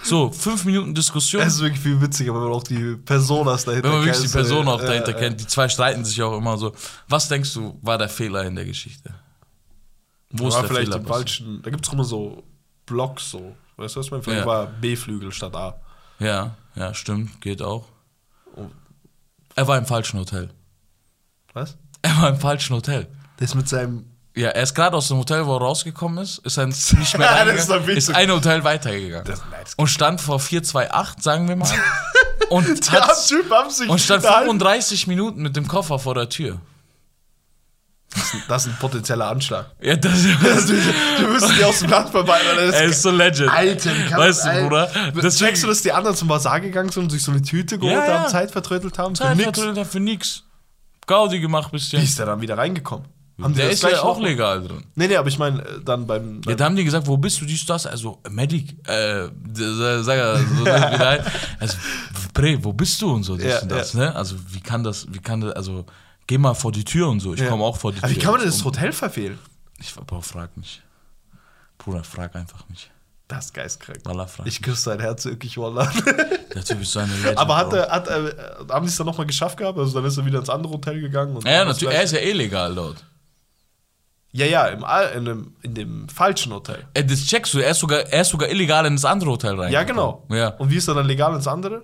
So, 0.03 0.31
fünf 0.33 0.65
Minuten 0.65 0.93
Diskussion. 0.95 1.41
Es 1.43 1.55
ist 1.55 1.61
wirklich 1.61 1.81
viel 1.81 2.01
witziger, 2.01 2.35
wenn 2.35 2.41
man 2.43 2.53
auch 2.53 2.65
die 2.65 2.97
Personas 2.97 3.65
dahinter 3.65 3.85
wenn 3.89 3.97
man 3.99 4.05
wirklich 4.07 4.17
die 4.27 4.33
kennt. 4.33 4.33
Person 4.35 4.69
auch 4.69 4.81
dahinter 4.81 5.13
ja, 5.13 5.19
kennt, 5.19 5.41
die 5.41 5.47
zwei 5.47 5.69
streiten 5.69 6.05
sich 6.05 6.21
auch 6.23 6.37
immer 6.37 6.59
so. 6.59 6.75
Was 7.09 7.29
denkst 7.29 7.55
du, 7.55 7.79
war 7.81 7.97
der 7.97 8.09
Fehler 8.09 8.45
in 8.45 8.57
der 8.57 8.65
Geschichte? 8.65 9.15
Wo 10.31 10.45
War 10.45 10.49
ist 10.51 10.55
der 10.57 10.65
vielleicht 10.65 10.87
Fehler? 10.89 10.97
im 11.01 11.07
falschen. 11.07 11.63
Da 11.63 11.71
gibt 11.71 11.87
es 11.87 11.93
immer 11.93 12.05
so 12.05 12.43
Blocks 12.87 13.31
so. 13.31 13.55
Weißt 13.77 13.95
du, 13.95 14.01
was 14.01 14.11
meine? 14.11 14.23
Vielleicht 14.23 14.41
Ja. 14.41 14.47
war 14.47 14.67
B-Flügel 14.67 15.31
statt 15.33 15.55
A. 15.55 15.81
Ja, 16.19 16.57
ja, 16.75 16.93
stimmt, 16.93 17.41
geht 17.41 17.63
auch. 17.63 17.87
Er 19.55 19.69
war 19.69 19.79
im 19.79 19.87
falschen 19.87 20.19
Hotel. 20.19 20.51
Was? 21.55 21.79
Er 22.03 22.21
war 22.21 22.29
im 22.31 22.39
falschen 22.41 22.75
Hotel. 22.75 23.07
Der 23.39 23.45
ist 23.45 23.55
mit 23.55 23.69
seinem. 23.69 24.05
Ja, 24.37 24.51
er 24.51 24.63
ist 24.65 24.75
gerade 24.75 24.95
aus 24.97 25.09
dem 25.09 25.17
Hotel, 25.17 25.47
wo 25.47 25.55
er 25.57 25.61
rausgekommen 25.63 26.23
ist, 26.23 26.39
ist 26.39 26.59
er 26.59 26.67
nicht 26.67 26.93
mehr 26.93 27.45
Das 27.45 27.65
ist 27.65 27.71
reingegangen, 27.71 27.89
ist 27.97 28.07
zu- 28.07 28.15
ein 28.15 28.31
Hotel 28.31 28.63
weitergegangen. 28.65 29.25
Das, 29.27 29.41
nein, 29.51 29.61
das 29.65 29.75
und 29.75 29.87
stand 29.89 30.21
vor 30.21 30.39
428, 30.39 31.23
sagen 31.25 31.49
wir 31.49 31.57
mal. 31.57 31.69
und, 32.51 32.93
hat, 32.93 33.27
Typ 33.29 33.51
und 33.89 33.99
stand 34.01 34.25
da- 34.25 34.41
35 34.41 35.07
Minuten 35.07 35.41
mit 35.41 35.57
dem 35.57 35.67
Koffer 35.67 35.99
vor 35.99 36.15
der 36.15 36.29
Tür. 36.29 36.61
Das 38.49 38.65
ist 38.67 38.73
ein 38.73 38.77
potenzieller 38.79 39.29
Anschlag. 39.29 39.67
Ja, 39.81 39.97
das, 39.97 40.13
Also, 40.13 40.75
du 41.19 41.27
müssen 41.29 41.55
die 41.59 41.65
aus 41.65 41.81
dem 41.81 41.91
Land 41.91 42.11
vorbei. 42.11 42.39
weil 42.47 42.67
das- 42.67 42.75
er 42.77 42.85
ist 42.85 43.03
so 43.03 43.11
legend. 43.11 43.51
Alter, 43.51 43.91
wie 43.97 44.05
kann 44.05 44.21
Weißt 44.21 44.45
du, 44.45 44.49
Alter. 44.51 44.63
Bruder? 44.69 45.23
Das 45.23 45.39
checkst 45.39 45.63
du, 45.65 45.67
dass 45.67 45.83
die 45.83 45.93
anderen 45.93 46.15
zum 46.17 46.29
Bazar 46.29 46.61
gegangen 46.61 46.91
sind 46.91 47.05
und 47.05 47.11
sich 47.11 47.23
so 47.23 47.31
eine 47.33 47.43
Tüte 47.43 47.79
geholt 47.79 47.95
Ja, 47.95 48.07
ja. 48.07 48.19
haben, 48.21 48.31
Zeit 48.31 48.51
vertrödelt 48.51 48.97
haben? 48.99 49.17
Für 49.17 49.23
Zeit 49.25 49.37
nix. 49.37 49.45
vertrödelt 49.45 49.79
hat 49.79 49.87
für 49.87 50.01
nix. 50.01 50.45
Gaudi 51.07 51.41
gemacht 51.41 51.73
Wie 51.73 51.77
bisschen. 51.77 52.03
ist 52.03 52.19
der 52.19 52.27
dann 52.27 52.41
wieder 52.41 52.57
reingekommen? 52.59 53.07
Haben 53.41 53.55
Der 53.55 53.71
ist 53.71 53.83
ja 53.83 54.03
auch 54.03 54.19
legal 54.19 54.63
drin. 54.67 54.85
Nee, 54.95 55.09
nee, 55.09 55.17
aber 55.17 55.29
ich 55.29 55.39
meine, 55.39 55.61
äh, 55.63 55.81
dann 55.85 56.07
beim. 56.07 56.37
Ja, 56.37 56.41
beim 56.47 56.57
da 56.57 56.65
haben 56.65 56.77
die 56.77 56.85
gesagt, 56.85 57.07
wo 57.07 57.19
bist 57.19 57.39
du, 57.41 57.45
dies, 57.45 57.67
das? 57.67 57.87
Also, 57.87 58.19
Medic, 58.31 58.77
äh, 58.89 59.29
sag 59.53 60.17
er, 60.17 60.39
so, 60.39 60.65
also, 61.61 61.77
Bre, 62.33 62.59
wo 62.65 62.73
bist 62.73 63.01
du 63.03 63.13
und 63.13 63.25
so, 63.25 63.37
dies 63.37 63.45
Ja, 63.47 63.61
und 63.61 63.71
das, 63.71 63.93
ne? 63.93 64.15
Also, 64.17 64.37
wie 64.51 64.61
kann 64.61 64.83
das, 64.83 65.07
wie 65.13 65.19
kann 65.19 65.43
das, 65.43 65.53
also, 65.53 65.85
geh 66.27 66.39
mal 66.39 66.55
vor 66.55 66.73
die 66.73 66.85
Tür 66.85 67.09
und 67.09 67.21
so, 67.21 67.35
ich 67.35 67.41
Ja. 67.41 67.49
komme 67.49 67.63
auch 67.65 67.77
vor 67.77 67.93
die 67.93 67.99
aber 67.99 68.09
Tür. 68.09 68.17
wie 68.17 68.21
kann 68.21 68.33
man 68.33 68.41
denn 68.41 68.51
das 68.51 68.65
Hotel 68.65 68.93
verfehlen? 68.93 69.39
Ich, 69.79 69.95
Bro, 69.95 70.23
frag 70.23 70.57
nicht. 70.57 70.83
Bruder, 71.77 72.03
frag 72.05 72.35
einfach 72.35 72.67
nicht. 72.71 72.91
Das 73.29 73.47
ist 73.47 73.55
geistkrank. 73.55 73.99
Wallah, 74.05 74.27
frag 74.27 74.47
Ich 74.47 74.63
küsse 74.63 74.83
sein 74.83 75.01
Herz 75.01 75.25
wirklich, 75.27 75.59
Wallah. 75.59 75.93
Der 76.55 76.65
Typ 76.65 76.81
ist 76.81 76.93
so 76.93 77.01
eine 77.01 77.13
Legend. 77.17 77.37
Aber 77.39 77.57
hat 77.57 77.73
er, 77.73 77.91
hat 77.91 78.09
äh, 78.09 78.33
haben 78.71 78.87
die 78.87 78.91
es 78.91 78.97
dann 78.97 79.07
nochmal 79.07 79.27
geschafft 79.27 79.59
gehabt? 79.59 79.77
Also 79.79 79.93
dann 79.95 80.05
ist 80.07 80.17
er 80.17 80.25
wieder 80.25 80.39
ins 80.39 80.49
andere 80.49 80.73
Hotel 80.73 81.01
gegangen? 81.01 81.37
Und 81.37 81.45
Ja, 81.45 81.51
ja, 81.53 81.65
natürlich, 81.67 81.95
er 81.95 82.03
ist 82.05 82.13
ja 82.13 82.19
eh 82.21 82.33
legal 82.33 82.75
dort. 82.75 83.05
Ja, 84.37 84.47
ja, 84.47 84.67
im, 84.67 84.85
in, 85.17 85.25
dem, 85.25 85.53
in 85.63 85.75
dem 85.75 86.09
falschen 86.09 86.53
Hotel. 86.53 86.85
Äh, 86.95 87.05
das 87.05 87.25
checkst 87.25 87.55
du, 87.55 87.59
er 87.61 87.71
ist 87.71 87.81
sogar, 87.81 88.01
er 88.01 88.21
ist 88.21 88.29
sogar 88.29 88.49
illegal 88.51 88.85
in 88.87 88.97
das 88.97 89.05
andere 89.05 89.31
Hotel 89.31 89.59
rein. 89.59 89.73
Ja, 89.73 89.83
genau. 89.83 90.25
Ja. 90.31 90.49
Und 90.59 90.71
wie 90.71 90.77
ist 90.77 90.89
er 90.89 90.95
dann 90.95 91.07
legal 91.07 91.35
ins 91.35 91.47
andere? 91.49 91.83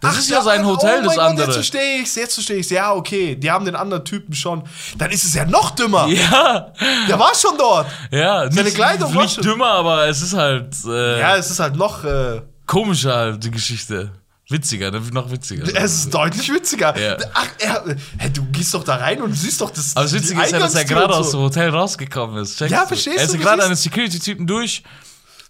Das 0.00 0.16
ist 0.18 0.30
ja 0.30 0.40
sein 0.40 0.64
Hotel, 0.64 1.00
oh 1.00 1.04
das 1.06 1.14
Gott, 1.16 1.24
andere. 1.24 1.46
Jetzt 1.46 1.54
verstehe 1.56 2.00
ich's, 2.00 2.14
jetzt 2.14 2.34
verstehe 2.34 2.58
ich's. 2.58 2.70
Ja, 2.70 2.92
okay, 2.92 3.34
die 3.34 3.50
haben 3.50 3.64
den 3.64 3.74
anderen 3.74 4.04
Typen 4.04 4.32
schon. 4.34 4.62
Dann 4.98 5.10
ist 5.10 5.24
es 5.24 5.34
ja 5.34 5.44
noch 5.44 5.70
dümmer. 5.72 6.06
Ja, 6.06 6.72
Der 7.08 7.18
war 7.18 7.34
schon 7.34 7.58
dort. 7.58 7.86
ja. 8.12 8.48
Seine 8.50 8.62
nicht, 8.64 8.76
Kleidung 8.76 9.12
war 9.14 9.22
nicht 9.22 9.34
schon- 9.34 9.42
dümmer, 9.44 9.70
aber 9.70 10.06
es 10.06 10.22
ist 10.22 10.34
halt 10.34 10.74
äh, 10.86 11.18
Ja, 11.20 11.36
es 11.36 11.50
ist 11.50 11.58
halt 11.58 11.74
noch, 11.74 12.04
äh, 12.04 12.42
komischer 12.66 13.14
halt, 13.16 13.42
die 13.44 13.50
Geschichte. 13.50 14.12
Witziger, 14.50 14.90
ne? 14.90 15.00
noch 15.12 15.30
witziger. 15.30 15.64
es 15.74 15.94
ist 15.94 16.12
deutlich 16.14 16.52
witziger. 16.52 16.98
Ja. 17.00 17.16
Ach, 17.32 17.46
er, 17.58 17.84
hä, 18.18 18.28
du 18.30 18.44
gehst 18.52 18.74
doch 18.74 18.84
da 18.84 18.96
rein 18.96 19.22
und 19.22 19.32
siehst 19.32 19.60
doch 19.60 19.70
das. 19.70 19.96
Aber 19.96 20.04
das 20.04 20.12
Witzige 20.12 20.42
ist 20.42 20.52
ja, 20.52 20.58
dass 20.58 20.74
er 20.74 20.84
gerade 20.84 21.06
und 21.06 21.20
aus 21.20 21.30
so. 21.30 21.38
dem 21.38 21.44
Hotel 21.44 21.70
rausgekommen 21.70 22.42
ist. 22.42 22.58
Checkst 22.58 22.72
Ja, 22.72 22.82
du? 22.82 22.88
verstehst 22.88 23.16
Er 23.18 23.24
ist 23.24 23.34
du, 23.34 23.38
gerade 23.38 23.62
an 23.62 23.70
den 23.70 23.76
Security-Typen 23.76 24.46
durch, 24.46 24.82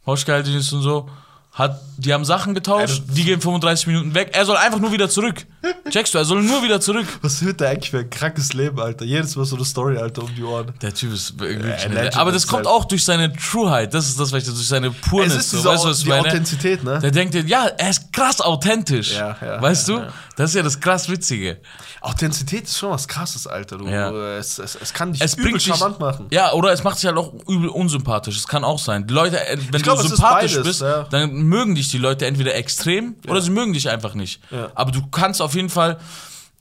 Hausgehalten 0.06 0.54
ist 0.54 0.72
und 0.72 0.82
so. 0.82 1.08
Hat, 1.52 1.80
die 1.96 2.12
haben 2.12 2.24
Sachen 2.24 2.54
getauscht, 2.54 3.02
die 3.08 3.24
gehen 3.24 3.40
35 3.40 3.86
Minuten 3.88 4.14
weg. 4.14 4.30
Er 4.32 4.44
soll 4.44 4.56
einfach 4.56 4.78
nur 4.80 4.92
wieder 4.92 5.08
zurück. 5.08 5.44
Checkst 5.90 6.14
du, 6.14 6.18
er 6.18 6.24
soll 6.24 6.42
nur 6.42 6.62
wieder 6.62 6.80
zurück. 6.80 7.06
Was 7.22 7.44
wird 7.44 7.60
der 7.60 7.70
eigentlich 7.70 7.90
für 7.90 7.98
ein 8.00 8.10
krankes 8.10 8.52
Leben, 8.52 8.78
Alter? 8.80 9.04
Jedes 9.04 9.36
Mal 9.36 9.44
so 9.44 9.56
eine 9.56 9.64
Story, 9.64 9.96
Alter, 9.98 10.22
um 10.22 10.34
die 10.34 10.42
Ohren. 10.42 10.72
Der 10.82 10.92
Typ 10.94 11.12
ist 11.12 11.34
irgendwie 11.40 11.68
Ja, 11.70 11.78
schnell. 11.78 11.94
Legend 12.04 12.16
Aber 12.16 12.32
das 12.32 12.46
kommt 12.46 12.66
auch 12.66 12.84
durch 12.84 13.04
seine 13.04 13.32
Trueheit. 13.34 13.92
Das 13.94 14.06
ist 14.08 14.18
das, 14.18 14.32
was 14.32 14.42
ich 14.46 14.54
durch 14.54 14.66
seine 14.66 14.88
Es 14.88 15.00
Purness. 15.08 15.34
ist 15.36 15.50
So. 15.50 15.64
Weißt 15.64 15.84
du, 15.84 15.88
was 15.88 16.00
die 16.00 16.08
meine? 16.08 16.22
Authentizität, 16.28 16.82
ne? 16.84 16.98
Der 17.00 17.10
denkt, 17.10 17.34
dir, 17.34 17.42
ja, 17.44 17.66
er 17.66 17.90
ist 17.90 18.12
krass 18.12 18.40
authentisch. 18.40 19.14
Ja, 19.14 19.36
ja, 19.40 19.62
weißt 19.62 19.88
ja, 19.88 19.94
du? 19.96 20.00
ja. 20.02 20.12
Das 20.36 20.50
ist 20.50 20.56
ja 20.56 20.62
das 20.62 20.80
krass 20.80 21.08
Witzige. 21.08 21.58
Authentizität 22.00 22.64
ist 22.64 22.76
schon 22.78 22.90
was 22.90 23.06
krasses, 23.08 23.46
Alter. 23.46 23.78
Du, 23.78 23.86
Ja. 23.86 24.10
es, 24.36 24.58
es, 24.58 24.74
es 24.74 24.92
kann 24.92 25.12
dich 25.12 25.22
Es 25.22 25.34
übel 25.34 25.44
bringt 25.44 25.60
dich, 25.60 25.66
charmant 25.68 26.00
machen. 26.00 26.26
Ja, 26.30 26.52
oder 26.52 26.72
es 26.72 26.82
macht 26.82 26.98
dich 26.98 27.06
halt 27.06 27.16
auch 27.16 27.32
übel 27.48 27.68
unsympathisch. 27.68 28.34
Das 28.36 28.46
kann 28.48 28.64
auch 28.64 28.78
sein. 28.78 29.06
Die 29.06 29.14
Leute, 29.14 29.38
äh, 29.46 29.56
wenn 29.70 29.80
glaub, 29.82 29.98
du 29.98 30.04
es 30.04 30.10
sympathisch 30.10 30.52
beides, 30.52 30.66
bist, 30.66 30.80
ja. 30.82 31.04
dann 31.10 31.32
mögen 31.34 31.74
dich 31.74 31.88
die 31.88 31.98
Leute 31.98 32.26
entweder 32.26 32.54
extrem 32.54 33.14
oder 33.28 33.40
sie 33.40 33.50
mögen 33.50 33.72
dich 33.72 33.88
einfach 33.88 34.14
nicht. 34.14 34.40
Ja. 34.50 34.70
Aber 34.74 34.90
du 34.90 35.06
kannst 35.06 35.40
auf 35.40 35.53
jeden 35.54 35.70
Fall 35.70 35.98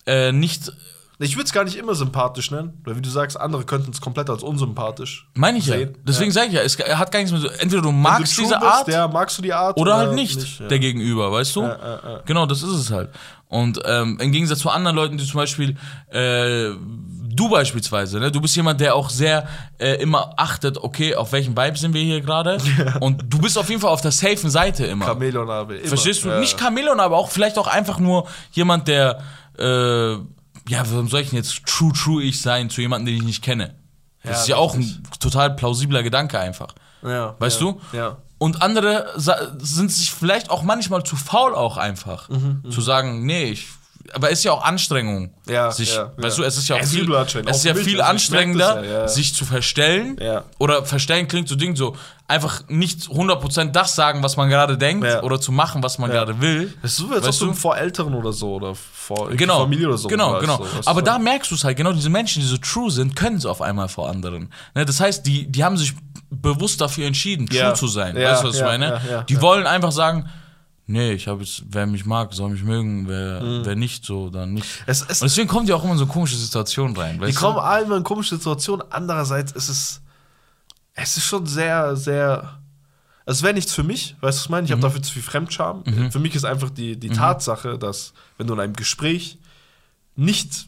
äh, 0.05 0.31
nicht, 0.31 0.71
Ich 1.19 1.35
würde 1.35 1.45
es 1.45 1.53
gar 1.53 1.63
nicht 1.63 1.77
immer 1.77 1.95
sympathisch 1.95 2.51
nennen, 2.51 2.81
weil 2.83 2.97
wie 2.97 3.01
du 3.01 3.09
sagst, 3.09 3.39
andere 3.39 3.63
könnten 3.63 3.91
es 3.91 4.01
komplett 4.01 4.29
als 4.29 4.43
unsympathisch 4.43 5.29
meine 5.35 5.59
ich 5.59 5.67
ja. 5.67 5.75
sehen. 5.75 5.97
Deswegen 6.03 6.31
sage 6.31 6.47
ich 6.47 6.53
ja, 6.53 6.61
es 6.61 6.77
hat 6.77 7.11
gar 7.11 7.19
nichts 7.19 7.31
mehr 7.31 7.41
so. 7.41 7.47
Entweder 7.47 7.81
du 7.81 7.91
magst 7.91 8.37
du 8.37 8.41
diese 8.41 8.55
bist, 8.55 8.65
Art 8.65 8.87
Ja, 8.87 9.07
magst 9.07 9.37
du 9.37 9.41
die 9.41 9.53
Art 9.53 9.77
oder 9.77 9.97
halt 9.97 10.13
nicht, 10.13 10.59
ja. 10.59 10.67
der 10.67 10.79
Gegenüber, 10.79 11.31
weißt 11.31 11.55
du? 11.55 11.61
Ja, 11.61 11.77
ja, 11.77 12.09
ja. 12.09 12.21
Genau, 12.25 12.45
das 12.45 12.63
ist 12.63 12.71
es 12.71 12.91
halt. 12.91 13.09
Und 13.53 13.79
ähm, 13.85 14.17
im 14.19 14.31
Gegensatz 14.31 14.59
zu 14.59 14.69
anderen 14.71 14.95
Leuten, 14.95 15.17
die 15.17 15.25
zum 15.25 15.37
Beispiel 15.37 15.77
äh, 16.11 16.71
du 17.35 17.49
beispielsweise, 17.49 18.19
ne? 18.19 18.31
du 18.31 18.41
bist 18.41 18.55
jemand, 18.55 18.81
der 18.81 18.95
auch 18.95 19.11
sehr 19.11 19.47
äh, 19.77 20.01
immer 20.01 20.33
achtet, 20.37 20.77
okay, 20.79 21.15
auf 21.15 21.31
welchem 21.33 21.55
Vibe 21.55 21.77
sind 21.77 21.93
wir 21.93 22.01
hier 22.01 22.21
gerade? 22.21 22.57
Und 22.99 23.25
du 23.31 23.37
bist 23.39 23.57
auf 23.59 23.69
jeden 23.69 23.79
Fall 23.81 23.91
auf 23.91 24.01
der 24.01 24.11
safen 24.11 24.49
Seite 24.49 24.85
immer. 24.87 25.05
Chameleon 25.05 25.47
habe. 25.49 25.75
Immer. 25.75 25.87
Verstehst 25.87 26.23
du? 26.23 26.29
Ja. 26.29 26.39
Nicht 26.39 26.59
Chameleon, 26.59 26.99
aber 26.99 27.17
auch 27.17 27.29
vielleicht 27.29 27.59
auch 27.59 27.67
einfach 27.67 27.99
nur 27.99 28.27
jemand, 28.53 28.87
der, 28.87 29.21
äh, 29.59 30.13
ja, 30.13 30.83
warum 30.89 31.07
soll 31.07 31.21
ich 31.21 31.29
denn 31.29 31.37
jetzt 31.37 31.63
true, 31.67 31.93
true 31.93 32.23
ich 32.23 32.41
sein 32.41 32.71
zu 32.71 32.81
jemandem, 32.81 33.05
den 33.07 33.17
ich 33.17 33.23
nicht 33.23 33.43
kenne? 33.43 33.75
Das 34.23 34.31
Ja, 34.31 34.41
ist 34.41 34.47
ja 34.47 34.55
auch 34.55 34.75
richtig. 34.75 34.97
ein 34.97 35.19
total 35.19 35.55
plausibler 35.55 36.01
Gedanke 36.01 36.39
einfach. 36.39 36.73
Ja, 37.03 37.35
Weißt 37.37 37.61
du? 37.61 37.79
Ja. 37.91 38.17
Und 38.43 38.61
andere 38.61 39.07
sind 39.15 39.89
sich 39.89 40.11
vielleicht 40.11 40.49
auch 40.49 40.63
manchmal 40.63 41.03
zu 41.03 41.15
faul 41.15 41.55
auch 41.55 41.77
einfach. 41.77 42.27
Mhm, 42.27 42.69
zu 42.69 42.81
sagen, 42.81 43.25
nee, 43.25 43.45
ich. 43.45 43.69
Aber 44.11 44.29
es 44.31 44.39
ist 44.39 44.43
ja 44.43 44.51
auch 44.51 44.63
Anstrengung. 44.63 45.31
Ja, 45.47 45.71
sich, 45.71 45.95
ja, 45.95 46.11
weißt 46.17 46.37
ja. 46.37 46.43
du, 46.43 46.47
es 46.47 46.57
ist 46.57 46.67
ja 46.67 46.75
auch 46.75 46.81
Es 46.81 46.91
viel, 46.91 47.09
es 47.11 47.15
auch 47.15 47.49
ist 47.49 47.63
ja 47.63 47.73
viel 47.73 48.01
also 48.01 48.11
anstrengender, 48.11 48.83
ja, 48.83 48.91
ja. 49.01 49.07
sich 49.07 49.33
zu 49.33 49.45
verstellen. 49.45 50.17
Ja. 50.21 50.43
Oder 50.59 50.85
verstellen 50.85 51.27
klingt 51.27 51.47
so 51.47 51.55
Ding 51.55 51.75
so, 51.75 51.95
einfach 52.27 52.63
nicht 52.67 53.03
100% 53.07 53.71
das 53.71 53.95
sagen, 53.95 54.21
was 54.21 54.35
man 54.35 54.49
gerade 54.49 54.77
denkt, 54.77 55.05
Ja. 55.05 55.23
oder 55.23 55.39
zu 55.39 55.51
machen, 55.51 55.81
was 55.83 55.99
man 55.99 56.09
Ja. 56.11 56.17
gerade 56.17 56.41
will. 56.41 56.73
Das 56.81 56.91
ist 56.91 56.97
so, 56.97 57.13
als 57.13 57.25
Weißt 57.27 57.41
du 57.41 57.45
du? 57.47 57.53
vor 57.53 57.77
Eltern 57.77 58.13
oder 58.13 58.33
so 58.33 58.55
oder 58.55 58.75
vor 58.75 59.29
Genau, 59.31 59.61
Familie 59.61 59.87
oder 59.87 59.97
so. 59.97 60.07
genau, 60.09 60.33
weißt, 60.33 60.41
genau. 60.41 60.57
So, 60.57 60.89
Aber 60.89 61.01
da 61.01 61.17
merkst 61.17 61.49
du 61.51 61.55
es 61.55 61.63
halt, 61.63 61.77
genau 61.77 61.93
diese 61.93 62.09
Menschen, 62.09 62.41
die 62.41 62.47
so 62.47 62.57
true 62.57 62.91
sind, 62.91 63.15
können 63.15 63.37
es 63.37 63.45
auf 63.45 63.61
einmal 63.61 63.87
vor 63.87 64.09
anderen. 64.09 64.49
Ne, 64.75 64.85
das 64.85 64.99
heißt, 64.99 65.25
die, 65.25 65.49
die 65.49 65.63
haben 65.63 65.77
sich 65.77 65.93
bewusst 66.29 66.81
dafür 66.81 67.05
entschieden, 67.07 67.47
true 67.47 67.57
Ja. 67.59 67.73
zu 67.73 67.87
sein. 67.87 68.17
Ja, 68.17 68.31
weißt 68.31 68.43
du, 68.43 68.47
was 68.49 68.57
ja, 68.57 68.65
ich 68.65 68.71
meine? 68.79 68.85
ja, 68.85 69.01
ja, 69.09 69.23
die 69.23 69.35
ja. 69.35 69.41
wollen 69.41 69.65
einfach 69.67 69.91
sagen, 69.91 70.29
nee, 70.87 71.11
ich 71.13 71.27
habe 71.27 71.41
jetzt, 71.43 71.63
wer 71.69 71.85
mich 71.87 72.05
mag, 72.05 72.33
soll 72.33 72.49
mich 72.51 72.63
mögen, 72.63 73.07
wer, 73.07 73.41
wer 73.65 73.75
nicht 73.75 74.05
so, 74.05 74.29
dann 74.29 74.53
nicht. 74.53 74.65
Mhm. 74.65 74.83
Es- 74.87 75.01
es- 75.07 75.21
Und 75.21 75.29
deswegen 75.29 75.47
kommen 75.47 75.65
die 75.65 75.73
auch 75.73 75.83
immer 75.83 75.93
in 75.93 75.99
so 75.99 76.05
komische 76.07 76.35
Situationen 76.35 76.95
rein. 76.95 77.19
Die 77.25 77.33
kommen 77.33 77.57
alle 77.59 77.95
in 77.97 78.03
komische 78.03 78.35
Situationen. 78.37 78.85
Andererseits 78.91 79.51
ist 79.53 79.69
es, 79.69 80.01
es 80.95 81.17
ist 81.17 81.25
schon 81.25 81.45
sehr, 81.45 81.95
sehr. 81.95 82.59
Es 83.25 83.41
wäre 83.41 83.53
nichts 83.53 83.73
für 83.73 83.83
mich, 83.83 84.15
weißt 84.19 84.37
du, 84.37 84.39
was 84.39 84.43
ich 84.45 84.49
meine? 84.49 84.65
Ich 84.65 84.71
habe 84.71 84.79
Mhm. 84.79 84.83
dafür 84.83 85.01
zu 85.01 85.13
viel 85.13 85.21
Fremdscham. 85.21 85.83
Für 86.11 86.19
mich 86.19 86.35
ist 86.35 86.43
einfach 86.43 86.69
die, 86.69 86.97
die 86.99 87.09
Tatsache, 87.09 87.77
dass, 87.79 88.11
wenn 88.37 88.47
du 88.47 88.53
in 88.53 88.59
einem 88.59 88.73
Gespräch 88.73 89.37
nicht 90.17 90.67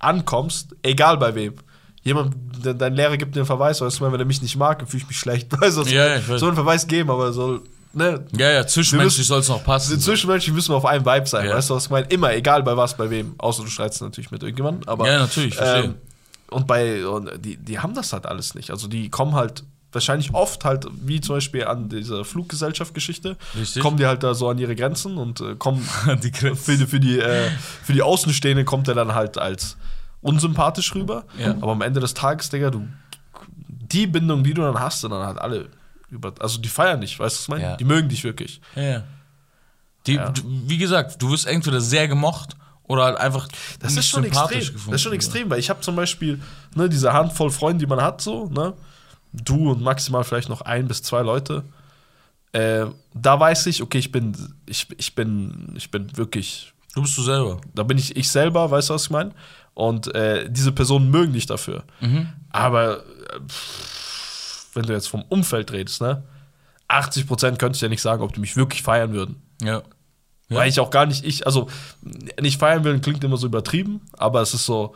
ankommst, 0.00 0.74
egal 0.82 1.16
bei 1.18 1.34
wem, 1.36 1.54
jemand, 2.02 2.34
de- 2.64 2.74
dein 2.74 2.94
Lehrer 2.94 3.16
gibt 3.16 3.36
dir 3.36 3.40
einen 3.40 3.46
Verweis, 3.46 3.80
weißt 3.80 4.00
du, 4.00 4.10
wenn 4.12 4.18
er 4.18 4.26
mich 4.26 4.42
nicht 4.42 4.56
mag, 4.56 4.80
dann 4.80 4.88
fühle 4.88 5.02
ich 5.04 5.08
mich 5.08 5.18
schlecht. 5.18 5.52
Weißt 5.60 5.76
du, 5.78 5.82
Ja, 5.84 6.16
ich 6.16 6.28
weiß. 6.28 6.40
soll 6.40 6.48
einen 6.48 6.56
Verweis 6.56 6.86
geben, 6.88 7.08
aber 7.10 7.26
er 7.26 7.32
soll, 7.32 7.62
ne? 7.94 8.24
Ja, 8.36 8.50
ja, 8.50 8.66
zwischenmenschlich 8.66 9.26
soll 9.26 9.40
es 9.40 9.48
noch 9.48 9.62
passen. 9.64 9.98
Zwischenmenschlich 10.00 10.54
müssen 10.54 10.72
wir 10.72 10.76
auf 10.76 10.86
einem 10.86 11.04
Vibe 11.04 11.26
sein, 11.26 11.46
Ja. 11.48 11.54
weißt 11.56 11.70
du, 11.70 11.74
was 11.74 11.84
ich 11.84 11.90
meine? 11.90 12.06
Immer, 12.08 12.32
egal 12.34 12.62
bei 12.62 12.76
was, 12.76 12.96
bei 12.96 13.10
wem. 13.10 13.34
Außer 13.38 13.62
du 13.62 13.68
streitst 13.70 14.02
natürlich 14.02 14.30
mit 14.30 14.42
irgendjemandem. 14.42 14.88
Aber, 14.88 15.06
Ja, 15.10 15.18
natürlich, 15.18 15.54
verstehe. 15.56 15.84
Ähm, 15.84 15.94
und 16.50 16.66
bei, 16.66 17.06
und 17.06 17.30
die, 17.44 17.56
die 17.56 17.78
haben 17.78 17.94
das 17.94 18.12
halt 18.12 18.26
alles 18.26 18.54
nicht. 18.54 18.70
Also 18.70 18.86
die 18.88 19.08
kommen 19.08 19.34
halt 19.34 19.64
wahrscheinlich 19.90 20.32
oft 20.34 20.64
halt, 20.64 20.86
wie 21.04 21.20
zum 21.20 21.36
Beispiel 21.36 21.64
an 21.64 21.88
dieser 21.90 22.24
Fluggesellschaft-Geschichte, 22.24 23.36
kommen 23.80 23.98
die 23.98 24.06
halt 24.06 24.22
da 24.22 24.32
so 24.34 24.48
an 24.48 24.58
ihre 24.58 24.74
Grenzen 24.74 25.18
und 25.18 25.40
äh, 25.40 25.54
kommen 25.56 25.86
die 26.22 26.30
Grenzen. 26.30 26.56
für 26.64 26.76
die, 26.78 26.86
für 26.86 27.00
die, 27.00 27.18
äh, 27.18 27.48
für 27.82 27.92
die 27.92 28.02
Außenstehenden 28.02 28.64
kommt 28.64 28.88
er 28.88 28.94
dann 28.94 29.14
halt 29.14 29.36
als 29.38 29.76
unsympathisch 30.22 30.94
rüber. 30.94 31.24
Ja. 31.38 31.50
Aber 31.60 31.72
am 31.72 31.82
Ende 31.82 32.00
des 32.00 32.14
Tages, 32.14 32.48
Digga, 32.48 32.70
du, 32.70 32.86
die 33.68 34.06
Bindung, 34.06 34.44
die 34.44 34.54
du 34.54 34.62
dann 34.62 34.78
hast, 34.80 35.00
sind 35.02 35.10
dann 35.10 35.26
halt 35.26 35.38
alle 35.38 35.66
über, 36.12 36.32
also 36.40 36.60
die 36.60 36.68
feiern 36.68 37.00
dich, 37.00 37.18
weißt 37.18 37.34
du, 37.34 37.38
was 37.38 37.42
ich 37.42 37.48
meine? 37.48 37.62
Ja. 37.62 37.76
Die 37.76 37.84
mögen 37.84 38.08
dich 38.08 38.22
wirklich. 38.22 38.60
Ja. 38.76 39.02
Die, 40.06 40.14
Ja. 40.14 40.30
Du, 40.30 40.42
wie 40.44 40.78
gesagt, 40.78 41.20
du 41.22 41.30
wirst 41.30 41.46
entweder 41.46 41.80
sehr 41.80 42.06
gemocht 42.08 42.56
oder 42.84 43.04
halt 43.04 43.16
einfach 43.18 43.48
Das 43.80 43.96
ist 43.96 44.08
schon 44.08 44.24
extrem. 44.24 44.58
gefunden. 44.60 44.90
Das 44.90 44.96
ist 44.96 45.02
schon 45.02 45.12
extrem, 45.12 45.50
weil 45.50 45.58
ich 45.58 45.70
habe 45.70 45.80
zum 45.80 45.96
Beispiel 45.96 46.40
ne, 46.74 46.88
diese 46.88 47.12
Handvoll 47.12 47.50
Freunde, 47.50 47.78
die 47.84 47.88
man 47.88 48.00
hat, 48.02 48.20
so, 48.20 48.46
ne? 48.50 48.74
Du 49.32 49.70
und 49.70 49.80
maximal 49.80 50.24
vielleicht 50.24 50.48
noch 50.50 50.60
ein 50.60 50.86
bis 50.88 51.02
zwei 51.02 51.22
Leute. 51.22 51.64
Äh, 52.52 52.86
da 53.14 53.40
weiß 53.40 53.66
ich, 53.66 53.80
okay, 53.82 53.98
ich 53.98 54.12
bin, 54.12 54.36
ich, 54.66 54.88
ich 54.98 55.14
bin, 55.14 55.72
ich 55.76 55.90
bin 55.90 56.14
wirklich, 56.18 56.74
Du 56.94 57.00
bist 57.00 57.16
du 57.16 57.22
selber. 57.22 57.58
da 57.74 57.82
bin 57.82 57.96
ich 57.96 58.14
ich 58.14 58.28
selber, 58.28 58.70
weißt 58.70 58.90
du, 58.90 58.94
was 58.94 59.04
ich 59.04 59.10
meine? 59.10 59.30
Und 59.72 60.14
äh, 60.14 60.50
diese 60.50 60.70
Personen 60.72 61.10
mögen 61.10 61.32
dich 61.32 61.46
dafür. 61.46 61.84
Mhm. 62.00 62.28
Aber 62.50 62.98
äh, 62.98 63.40
pff, 63.48 64.01
wenn 64.72 64.84
du 64.84 64.92
jetzt 64.92 65.08
vom 65.08 65.22
Umfeld 65.28 65.72
redest, 65.72 66.00
ne? 66.00 66.24
80 66.88 67.26
Prozent 67.26 67.58
könnte 67.58 67.76
ich 67.76 67.82
ja 67.82 67.88
nicht 67.88 68.02
sagen, 68.02 68.22
ob 68.22 68.34
die 68.34 68.40
mich 68.40 68.56
wirklich 68.56 68.82
feiern 68.82 69.12
würden. 69.12 69.42
Ja. 69.62 69.82
Ja. 70.48 70.58
Weil 70.58 70.68
ich 70.68 70.80
auch 70.80 70.90
gar 70.90 71.06
nicht, 71.06 71.24
ich, 71.24 71.46
also 71.46 71.68
nicht 72.40 72.58
feiern 72.58 72.84
will, 72.84 73.00
klingt 73.00 73.24
immer 73.24 73.38
so 73.38 73.46
übertrieben, 73.46 74.02
aber 74.12 74.42
es 74.42 74.52
ist 74.52 74.66
so, 74.66 74.94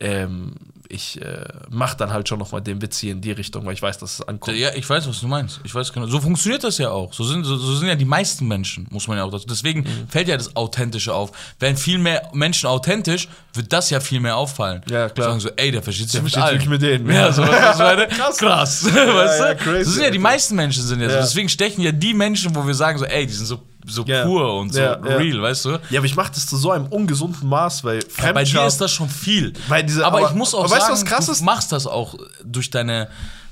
ähm, 0.00 0.52
ich 0.88 1.20
äh, 1.20 1.44
mach 1.68 1.94
dann 1.94 2.12
halt 2.12 2.28
schon 2.28 2.38
nochmal 2.38 2.60
den 2.60 2.80
Witz 2.80 2.98
hier 2.98 3.12
in 3.12 3.20
die 3.20 3.32
Richtung, 3.32 3.66
weil 3.66 3.72
ich 3.72 3.82
weiß, 3.82 3.98
dass 3.98 4.20
es 4.20 4.28
ankommt. 4.28 4.56
Ja, 4.56 4.72
ich 4.74 4.88
weiß, 4.88 5.08
was 5.08 5.20
du 5.20 5.26
meinst. 5.26 5.60
Ich 5.64 5.74
weiß 5.74 5.92
genau. 5.92 6.06
So 6.06 6.20
funktioniert 6.20 6.62
das 6.62 6.78
ja 6.78 6.90
auch. 6.90 7.12
So 7.12 7.24
sind, 7.24 7.42
so, 7.44 7.56
so 7.56 7.74
sind 7.74 7.88
ja 7.88 7.96
die 7.96 8.04
meisten 8.04 8.46
Menschen, 8.46 8.86
muss 8.90 9.08
man 9.08 9.16
ja 9.16 9.24
auch 9.24 9.30
dazu. 9.32 9.46
Deswegen 9.48 9.80
Mhm. 9.80 10.08
fällt 10.08 10.28
ja 10.28 10.36
das 10.36 10.54
Authentische 10.54 11.12
auf. 11.12 11.32
Werden 11.58 11.76
viel 11.76 11.98
mehr 11.98 12.28
Menschen 12.32 12.68
authentisch, 12.68 13.28
wird 13.54 13.72
das 13.72 13.90
ja 13.90 13.98
viel 13.98 14.20
mehr 14.20 14.36
auffallen. 14.36 14.82
Ja, 14.88 15.08
klar. 15.08 15.28
Sagen 15.28 15.40
so, 15.40 15.50
ey, 15.56 15.72
der 15.72 15.82
versteht 15.82 16.08
sich 16.10 16.18
ja 16.18 16.22
mit 16.22 16.36
allen. 16.36 16.68
mit 16.68 16.82
denen. 16.82 17.10
Ja, 17.10 17.32
so, 17.32 17.42
was 17.42 17.78
meine? 17.78 18.06
Krass. 18.08 18.36
Krass. 18.36 18.84
weißt 18.94 19.40
ja, 19.40 19.54
du? 19.54 19.64
crazy, 19.64 19.84
so 19.84 19.90
sind 19.92 20.04
ja 20.04 20.10
die 20.10 20.18
meisten 20.18 20.54
Menschen 20.54 20.84
sind 20.84 21.00
ja, 21.00 21.08
so. 21.08 21.14
Ja. 21.16 21.20
Deswegen 21.22 21.48
stechen 21.48 21.82
ja 21.82 21.90
die 21.90 22.14
Menschen, 22.14 22.54
wo 22.54 22.64
wir 22.64 22.74
sagen 22.74 22.98
so, 22.98 23.06
ey, 23.06 23.26
die 23.26 23.32
sind 23.32 23.46
so, 23.46 23.60
so 23.86 24.04
Ja. 24.04 24.24
pur 24.24 24.58
und 24.58 24.72
so 24.74 24.80
Ja, 24.80 24.92
ja. 25.04 25.16
real, 25.16 25.40
weißt 25.42 25.64
du? 25.66 25.70
Ja, 25.90 25.98
aber 26.00 26.06
ich 26.06 26.16
mach 26.16 26.28
das 26.28 26.46
zu 26.46 26.56
so 26.56 26.70
einem 26.72 26.86
ungesunden 26.86 27.48
Maß, 27.48 27.84
weil 27.84 28.00
Ja, 28.22 28.32
bei 28.32 28.44
dir 28.44 28.66
ist 28.66 28.80
das 28.80 28.90
schon 28.92 29.08
viel. 29.08 29.52
Diese- 29.84 30.04
aber, 30.04 30.18
aber- 30.18 30.28
ich 30.28 30.34
muss 30.34 30.54
auch 30.54 30.64
aber 30.64 30.70
weißt 30.70 30.88
du, 30.88 30.94
sagen, 30.94 31.02
was 31.02 31.04
krass 31.04 31.26
du 31.26 31.32
ist? 31.32 31.42
machst 31.42 31.72
das 31.72 31.86
auch 31.86 32.14
durch 32.44 32.70
deine, 32.70 33.08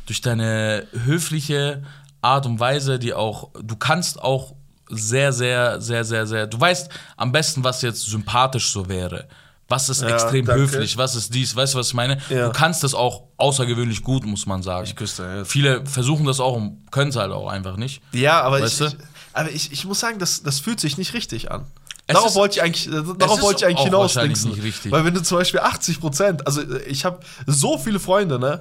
durch 0.06 0.20
deine 0.20 0.86
höfliche 1.04 1.82
Art 2.20 2.46
und 2.46 2.58
Weise, 2.60 2.98
die 2.98 3.14
auch, 3.14 3.50
du 3.62 3.76
kannst 3.76 4.20
auch 4.20 4.54
sehr, 4.90 5.32
sehr, 5.32 5.80
sehr, 5.80 6.04
sehr, 6.04 6.26
sehr, 6.26 6.46
du 6.46 6.60
weißt 6.60 6.88
am 7.16 7.32
besten, 7.32 7.64
was 7.64 7.80
jetzt 7.82 8.02
sympathisch 8.06 8.70
so 8.70 8.88
wäre. 8.88 9.26
Was 9.68 9.88
ist 9.88 10.02
Ja, 10.02 10.08
extrem 10.10 10.44
danke. 10.44 10.62
höflich, 10.62 10.96
was 10.98 11.14
ist 11.14 11.32
dies, 11.34 11.56
weißt 11.56 11.74
du, 11.74 11.78
was 11.78 11.88
ich 11.88 11.94
meine? 11.94 12.18
Ja. 12.28 12.46
Du 12.48 12.52
kannst 12.52 12.82
das 12.84 12.92
auch 12.94 13.22
außergewöhnlich 13.38 14.02
gut, 14.02 14.26
muss 14.26 14.44
man 14.46 14.62
sagen. 14.62 14.86
Ich 14.86 14.94
küsse 14.94 15.26
Herz. 15.26 15.48
Viele 15.50 15.86
versuchen 15.86 16.26
das 16.26 16.38
auch 16.38 16.56
und 16.56 16.90
können 16.92 17.08
es 17.10 17.16
halt 17.16 17.32
auch 17.32 17.48
einfach 17.48 17.76
nicht. 17.76 18.02
Ja, 18.12 18.42
aber, 18.42 18.58
ich, 18.58 18.64
Weißt 18.64 18.80
du? 18.80 18.84
ich, 18.86 18.96
aber 19.32 19.50
ich, 19.50 19.72
ich 19.72 19.84
muss 19.86 20.00
sagen, 20.00 20.18
das, 20.18 20.42
das 20.42 20.60
fühlt 20.60 20.80
sich 20.80 20.98
nicht 20.98 21.14
richtig 21.14 21.50
an. 21.50 21.64
Es 22.06 22.14
darauf 22.14 22.28
ist- 22.30 22.34
wollte 22.36 22.56
ich 22.56 22.62
eigentlich, 22.62 22.90
darauf 23.18 23.40
wollte 23.40 23.64
ich 23.64 23.66
eigentlich 23.66 23.84
hinaus. 23.86 24.14
Weil 24.16 25.04
wenn 25.06 25.14
du 25.14 25.22
zum 25.22 25.38
Beispiel 25.38 25.60
80 25.60 25.98
Prozent, 26.00 26.46
also 26.46 26.60
äh, 26.60 26.82
ich 26.82 27.06
habe 27.06 27.20
so 27.46 27.78
viele 27.78 27.98
Freunde, 27.98 28.38
ne? 28.38 28.60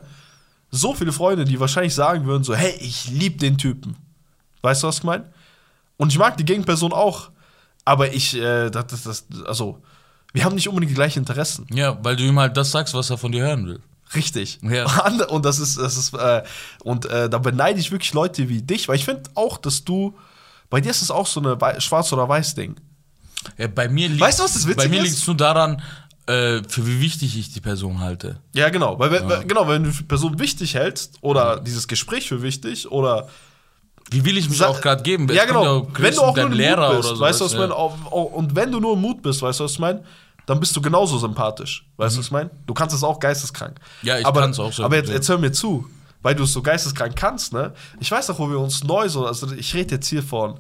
So 0.72 0.94
viele 0.94 1.12
Freunde, 1.12 1.44
die 1.44 1.60
wahrscheinlich 1.60 1.94
sagen 1.94 2.26
würden 2.26 2.44
so, 2.46 2.56
hey, 2.56 2.74
ich 2.80 3.10
liebe 3.10 3.38
den 3.38 3.58
Typen. 3.58 3.98
Weißt 4.62 4.82
du, 4.82 4.88
was 4.88 5.00
ich 5.00 5.04
meine? 5.04 5.26
Und 5.98 6.14
ich 6.14 6.18
mag 6.18 6.38
die 6.38 6.46
Gegenperson 6.46 6.94
auch. 6.94 7.30
Aber 7.86 8.14
ich, 8.14 8.34
äh, 8.36 8.70
das, 8.70 8.88
das, 8.88 9.04
das, 9.04 9.26
also, 9.46 9.84
wir 10.34 10.44
haben 10.44 10.56
nicht 10.56 10.68
unbedingt 10.68 10.90
die 10.92 10.96
gleichen 10.96 11.20
Interessen. 11.20 11.68
Ja, 11.74 11.98
weil 12.04 12.16
du 12.16 12.24
ihm 12.24 12.40
halt 12.40 12.58
das 12.58 12.72
sagst, 12.72 12.94
was 12.94 13.10
er 13.10 13.18
von 13.18 13.32
dir 13.32 13.44
hören 13.44 13.66
will. 13.68 13.80
Richtig. 14.16 14.60
Ja. 14.62 14.86
Und- 15.30 15.46
das 15.46 15.60
ist, 15.60 15.78
das 15.78 15.98
ist, 15.98 16.14
äh, 16.14 16.44
und 16.84 17.06
äh, 17.06 17.30
da 17.30 17.38
beneide 17.40 17.80
ich 17.80 17.92
wirklich 17.92 18.14
Leute 18.14 18.48
wie 18.50 18.62
dich, 18.62 18.88
weil 18.88 18.96
ich 18.98 19.06
finde 19.06 19.24
auch, 19.36 19.58
dass 19.58 19.84
du, 19.84 20.14
bei 20.70 20.82
dir 20.82 20.92
ist 20.92 21.02
es 21.02 21.10
auch 21.12 21.26
so 21.28 21.40
eine 21.40 21.60
Wei- 21.62 21.80
Schwarz- 21.80 22.12
oder 22.14 22.28
Weiß-Ding. 22.30 22.76
Ja, 23.58 23.68
bei 23.68 23.90
mir 23.90 24.08
liegt 24.10 24.22
Weißt 24.22 24.40
du, 24.40 24.44
was 24.44 24.54
das 24.54 24.64
Bei 24.66 24.70
Witzige 24.72 24.90
mir 24.90 24.98
ist? 24.98 25.04
liegt 25.04 25.18
es 25.18 25.28
nur 25.28 25.36
daran, 25.36 25.82
äh, 26.28 26.62
für 26.68 26.86
wie 26.88 27.02
wichtig 27.02 27.38
ich 27.38 27.52
die 27.54 27.60
Person 27.60 28.00
halte. 28.00 28.40
Ja, 28.54 28.70
genau. 28.70 28.98
Weil, 29.00 29.12
weil- 29.28 29.44
genau, 29.46 29.68
wenn 29.68 29.84
du 29.84 29.90
die 29.92 30.04
Person 30.04 30.40
wichtig 30.40 30.76
hältst 30.76 31.18
oder 31.22 31.60
dieses 31.60 31.88
Gespräch 31.88 32.28
für 32.30 32.42
wichtig 32.42 32.90
oder 32.90 33.28
Wie 34.12 34.24
will 34.24 34.38
ich 34.38 34.48
mich 34.48 34.60
Sa- 34.60 34.68
auch 34.68 34.80
gerade 34.80 35.02
geben? 35.04 35.28
Ja, 35.34 35.46
genau. 35.46 35.88
wenn 35.98 36.14
du 36.14 36.22
auch 36.22 36.36
nur 36.38 36.50
Lehrer 36.50 36.96
bist, 36.98 37.08
oder 37.10 37.16
so. 37.18 37.22
weißt 37.24 37.42
du, 37.42 37.46
was 37.46 37.54
ich 37.54 37.60
ja. 37.60 37.72
auch- 37.72 38.32
Und 38.34 38.56
wenn 38.56 38.72
du 38.72 38.80
nur 38.80 38.94
im 38.94 39.02
Mut 39.02 39.22
bist, 39.22 39.42
weißt 39.42 39.60
du, 39.60 39.64
was 39.66 39.72
ich 39.74 39.80
meine? 39.80 40.04
Dann 40.46 40.60
bist 40.60 40.76
du 40.76 40.82
genauso 40.82 41.18
sympathisch. 41.18 41.86
Weißt 41.98 42.16
du, 42.16 42.20
was 42.20 42.26
ich 42.26 42.32
meine? 42.32 42.50
Du 42.68 42.74
kannst 42.74 42.96
es 42.96 43.04
auch 43.04 43.20
geisteskrank. 43.20 43.80
Mhm. 44.02 44.08
Ja, 44.08 44.20
ich 44.20 44.26
aber, 44.26 44.42
kann's 44.42 44.60
auch 44.60 44.74
sehr 44.74 44.86
Aber 44.86 44.96
jetzt, 44.96 45.10
ja. 45.10 45.16
jetzt 45.16 45.30
hör 45.30 45.38
mir 45.38 45.52
zu, 45.52 45.88
weil 46.22 46.36
du 46.36 46.44
es 46.44 46.54
so 46.54 46.62
geisteskrank 46.62 47.16
kannst, 47.16 47.54
ne? 47.54 47.74
Ich 48.00 48.12
weiß 48.12 48.28
noch, 48.30 48.40
wo 48.40 48.50
wir 48.50 48.60
uns 48.60 48.84
neu 48.84 49.08
so, 49.10 49.26
also 49.26 49.52
ich 49.54 49.74
rede 49.74 49.96
jetzt 49.96 50.08
hier 50.08 50.24
von, 50.24 50.60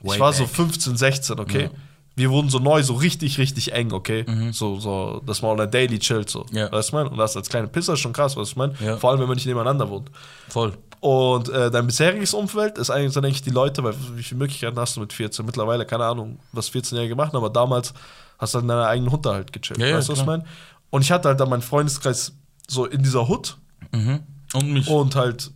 ich 0.00 0.10
Way 0.10 0.20
war 0.20 0.32
so 0.32 0.44
back. 0.44 0.54
15, 0.54 0.96
16, 0.96 1.40
okay? 1.40 1.70
Wir 2.14 2.30
wurden 2.30 2.48
so 2.48 2.58
neu, 2.58 2.82
so 2.82 2.94
richtig, 2.94 3.36
richtig 3.36 3.72
eng, 3.74 3.92
okay? 3.92 4.24
So, 4.50 4.80
so, 4.80 5.22
dass 5.26 5.42
man 5.42 5.52
on 5.52 5.60
a 5.60 5.66
daily 5.66 5.98
chillt, 5.98 6.30
so. 6.30 6.46
Mhm. 6.50 6.56
Ja. 6.56 6.64
Weißt 6.64 6.72
du, 6.72 6.76
was 6.76 6.86
ich 6.86 6.92
meine? 6.92 7.10
Und 7.10 7.18
das 7.18 7.36
als 7.36 7.48
kleine 7.48 7.68
Pisser 7.68 7.94
ist 7.94 8.00
schon 8.00 8.12
krass, 8.12 8.36
was 8.36 8.48
ich 8.48 8.56
meine? 8.56 8.74
Ja. 8.80 8.96
Vor 8.96 9.10
allem, 9.10 9.20
wenn 9.20 9.28
man 9.28 9.36
nicht 9.36 9.46
nebeneinander 9.46 9.88
wohnt. 9.88 10.10
Voll. 10.48 10.72
Und 11.00 11.50
äh, 11.50 11.70
dein 11.70 11.86
bisheriges 11.86 12.32
Umfeld 12.32 12.78
ist 12.78 12.90
eigentlich, 12.90 13.12
sind 13.12 13.24
eigentlich 13.24 13.42
die 13.42 13.50
Leute, 13.50 13.84
weil 13.84 13.94
wie 14.14 14.22
viele 14.22 14.38
Möglichkeiten 14.38 14.78
hast 14.78 14.96
du 14.96 15.00
mit 15.00 15.12
14? 15.12 15.44
Mittlerweile, 15.44 15.84
keine 15.84 16.04
Ahnung, 16.04 16.38
was 16.52 16.72
14-Jährige 16.72 17.14
machen, 17.14 17.36
aber 17.36 17.50
damals 17.50 17.92
hast 18.38 18.54
du 18.54 18.58
in 18.58 18.68
deiner 18.68 18.86
eigenen 18.86 19.10
Hut 19.12 19.24
da 19.26 19.34
halt 19.34 19.52
gechillt. 19.52 19.78
Ja, 19.80 19.86
ja, 19.86 19.96
weißt 19.96 20.08
du, 20.08 20.12
was 20.12 20.20
ich 20.20 20.26
meine? 20.26 20.44
Und 20.90 21.02
ich 21.02 21.10
hatte 21.12 21.28
halt 21.28 21.40
dann 21.40 21.48
meinen 21.50 21.62
Freundeskreis 21.62 22.32
so 22.68 22.84
in 22.86 23.02
dieser 23.02 23.28
Hut 23.28 23.56
Mhm. 23.92 24.20
Und 24.54 24.72
mich. 24.72 24.88
und 24.88 25.14
halt 25.14 25.50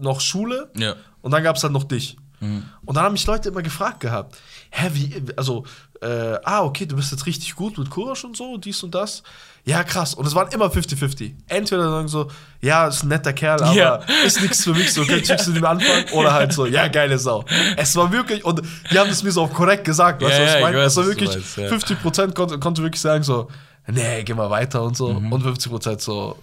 noch 0.00 0.20
Schule 0.20 0.70
Ja. 0.76 0.94
und 1.22 1.30
dann 1.30 1.42
gab 1.42 1.56
es 1.56 1.62
halt 1.62 1.72
noch 1.72 1.84
dich. 1.84 2.16
Mhm. 2.54 2.62
Und 2.84 2.94
dann 2.96 3.04
haben 3.04 3.12
mich 3.12 3.26
Leute 3.26 3.48
immer 3.48 3.62
gefragt 3.62 4.00
gehabt, 4.00 4.36
hä, 4.70 4.88
wie, 4.92 5.22
also, 5.36 5.64
äh, 6.02 6.38
ah, 6.44 6.62
okay, 6.62 6.86
du 6.86 6.96
bist 6.96 7.10
jetzt 7.12 7.26
richtig 7.26 7.54
gut 7.56 7.78
mit 7.78 7.88
Kurasch 7.90 8.24
und 8.24 8.36
so, 8.36 8.56
dies 8.58 8.82
und 8.82 8.94
das. 8.94 9.22
Ja, 9.64 9.82
krass. 9.82 10.14
Und 10.14 10.26
es 10.26 10.34
waren 10.34 10.48
immer 10.52 10.66
50-50. 10.66 11.34
Entweder 11.48 11.90
sagen 11.90 12.06
so, 12.08 12.30
ja, 12.60 12.86
ist 12.86 13.02
ein 13.02 13.08
netter 13.08 13.32
Kerl, 13.32 13.62
aber 13.62 13.74
Ja. 13.74 13.96
ist 14.24 14.40
nichts 14.40 14.62
für 14.62 14.74
mich, 14.74 14.92
so 14.92 15.04
kannst 15.04 15.28
du 15.46 15.50
mit 15.50 15.56
dem 15.56 15.64
anfangen. 15.64 16.04
Oder 16.12 16.32
halt 16.34 16.52
so, 16.52 16.66
ja, 16.66 16.86
geile 16.88 17.18
Sau. 17.18 17.44
Es 17.76 17.96
war 17.96 18.12
wirklich, 18.12 18.44
und 18.44 18.62
die 18.92 18.98
haben 18.98 19.10
es 19.10 19.22
mir 19.22 19.32
so 19.32 19.42
auch 19.42 19.52
korrekt 19.52 19.84
gesagt, 19.84 20.22
weißt 20.22 20.32
Ja, 20.32 20.38
du, 20.38 20.44
was 20.44 20.52
ja, 20.52 20.58
ich 20.58 20.64
meine? 20.64 20.78
Es 20.82 20.96
war 20.96 21.06
wirklich, 21.06 21.30
meinst, 21.30 21.56
ja. 21.56 21.68
50% 21.68 22.34
konnte, 22.34 22.58
konnte 22.60 22.82
wirklich 22.82 23.00
sagen 23.00 23.24
so, 23.24 23.48
nee, 23.88 24.22
geh 24.22 24.34
mal 24.34 24.50
weiter 24.50 24.82
und 24.82 24.96
so. 24.96 25.14
Mhm. 25.14 25.32
Und 25.32 25.44
50% 25.44 26.00
so, 26.00 26.38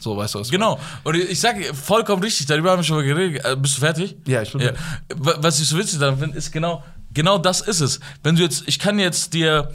so, 0.00 0.16
weißt 0.16 0.34
du, 0.34 0.40
was 0.40 0.50
Genau. 0.50 0.78
Und 1.02 1.16
ich 1.16 1.40
sage 1.40 1.72
vollkommen 1.74 2.22
richtig, 2.22 2.46
darüber 2.46 2.70
haben 2.70 2.78
wir 2.80 2.84
schon 2.84 2.96
mal 2.96 3.04
geredet. 3.04 3.44
Äh, 3.44 3.56
Bist 3.56 3.76
du 3.76 3.80
fertig? 3.80 4.16
Ja, 4.26 4.42
ich 4.42 4.52
bin 4.52 4.60
ja. 4.60 4.72
Wa- 5.16 5.36
Was 5.38 5.60
ich 5.60 5.68
so 5.68 5.78
witzig 5.78 5.98
daran 5.98 6.18
finde, 6.18 6.36
ist 6.36 6.50
genau, 6.52 6.82
genau 7.12 7.38
das 7.38 7.60
ist 7.60 7.80
es. 7.80 8.00
Wenn 8.22 8.36
du 8.36 8.42
jetzt, 8.42 8.64
ich 8.66 8.78
kann 8.78 8.98
jetzt 8.98 9.32
dir 9.34 9.70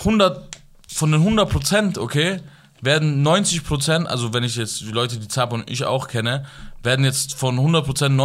100, 0.00 0.56
von 0.92 1.12
den 1.12 1.20
100 1.20 1.48
Prozent, 1.48 1.98
okay, 1.98 2.40
werden 2.80 3.22
90 3.22 3.64
Prozent, 3.64 4.06
also 4.08 4.32
wenn 4.32 4.44
ich 4.44 4.56
jetzt 4.56 4.80
die 4.80 4.92
Leute, 4.92 5.16
die 5.18 5.26
Zap 5.28 5.52
und 5.52 5.68
ich 5.70 5.84
auch 5.84 6.06
kenne, 6.08 6.44
werden 6.82 7.04
jetzt 7.04 7.34
von 7.34 7.56
100 7.58 7.84
Prozent 7.84 8.16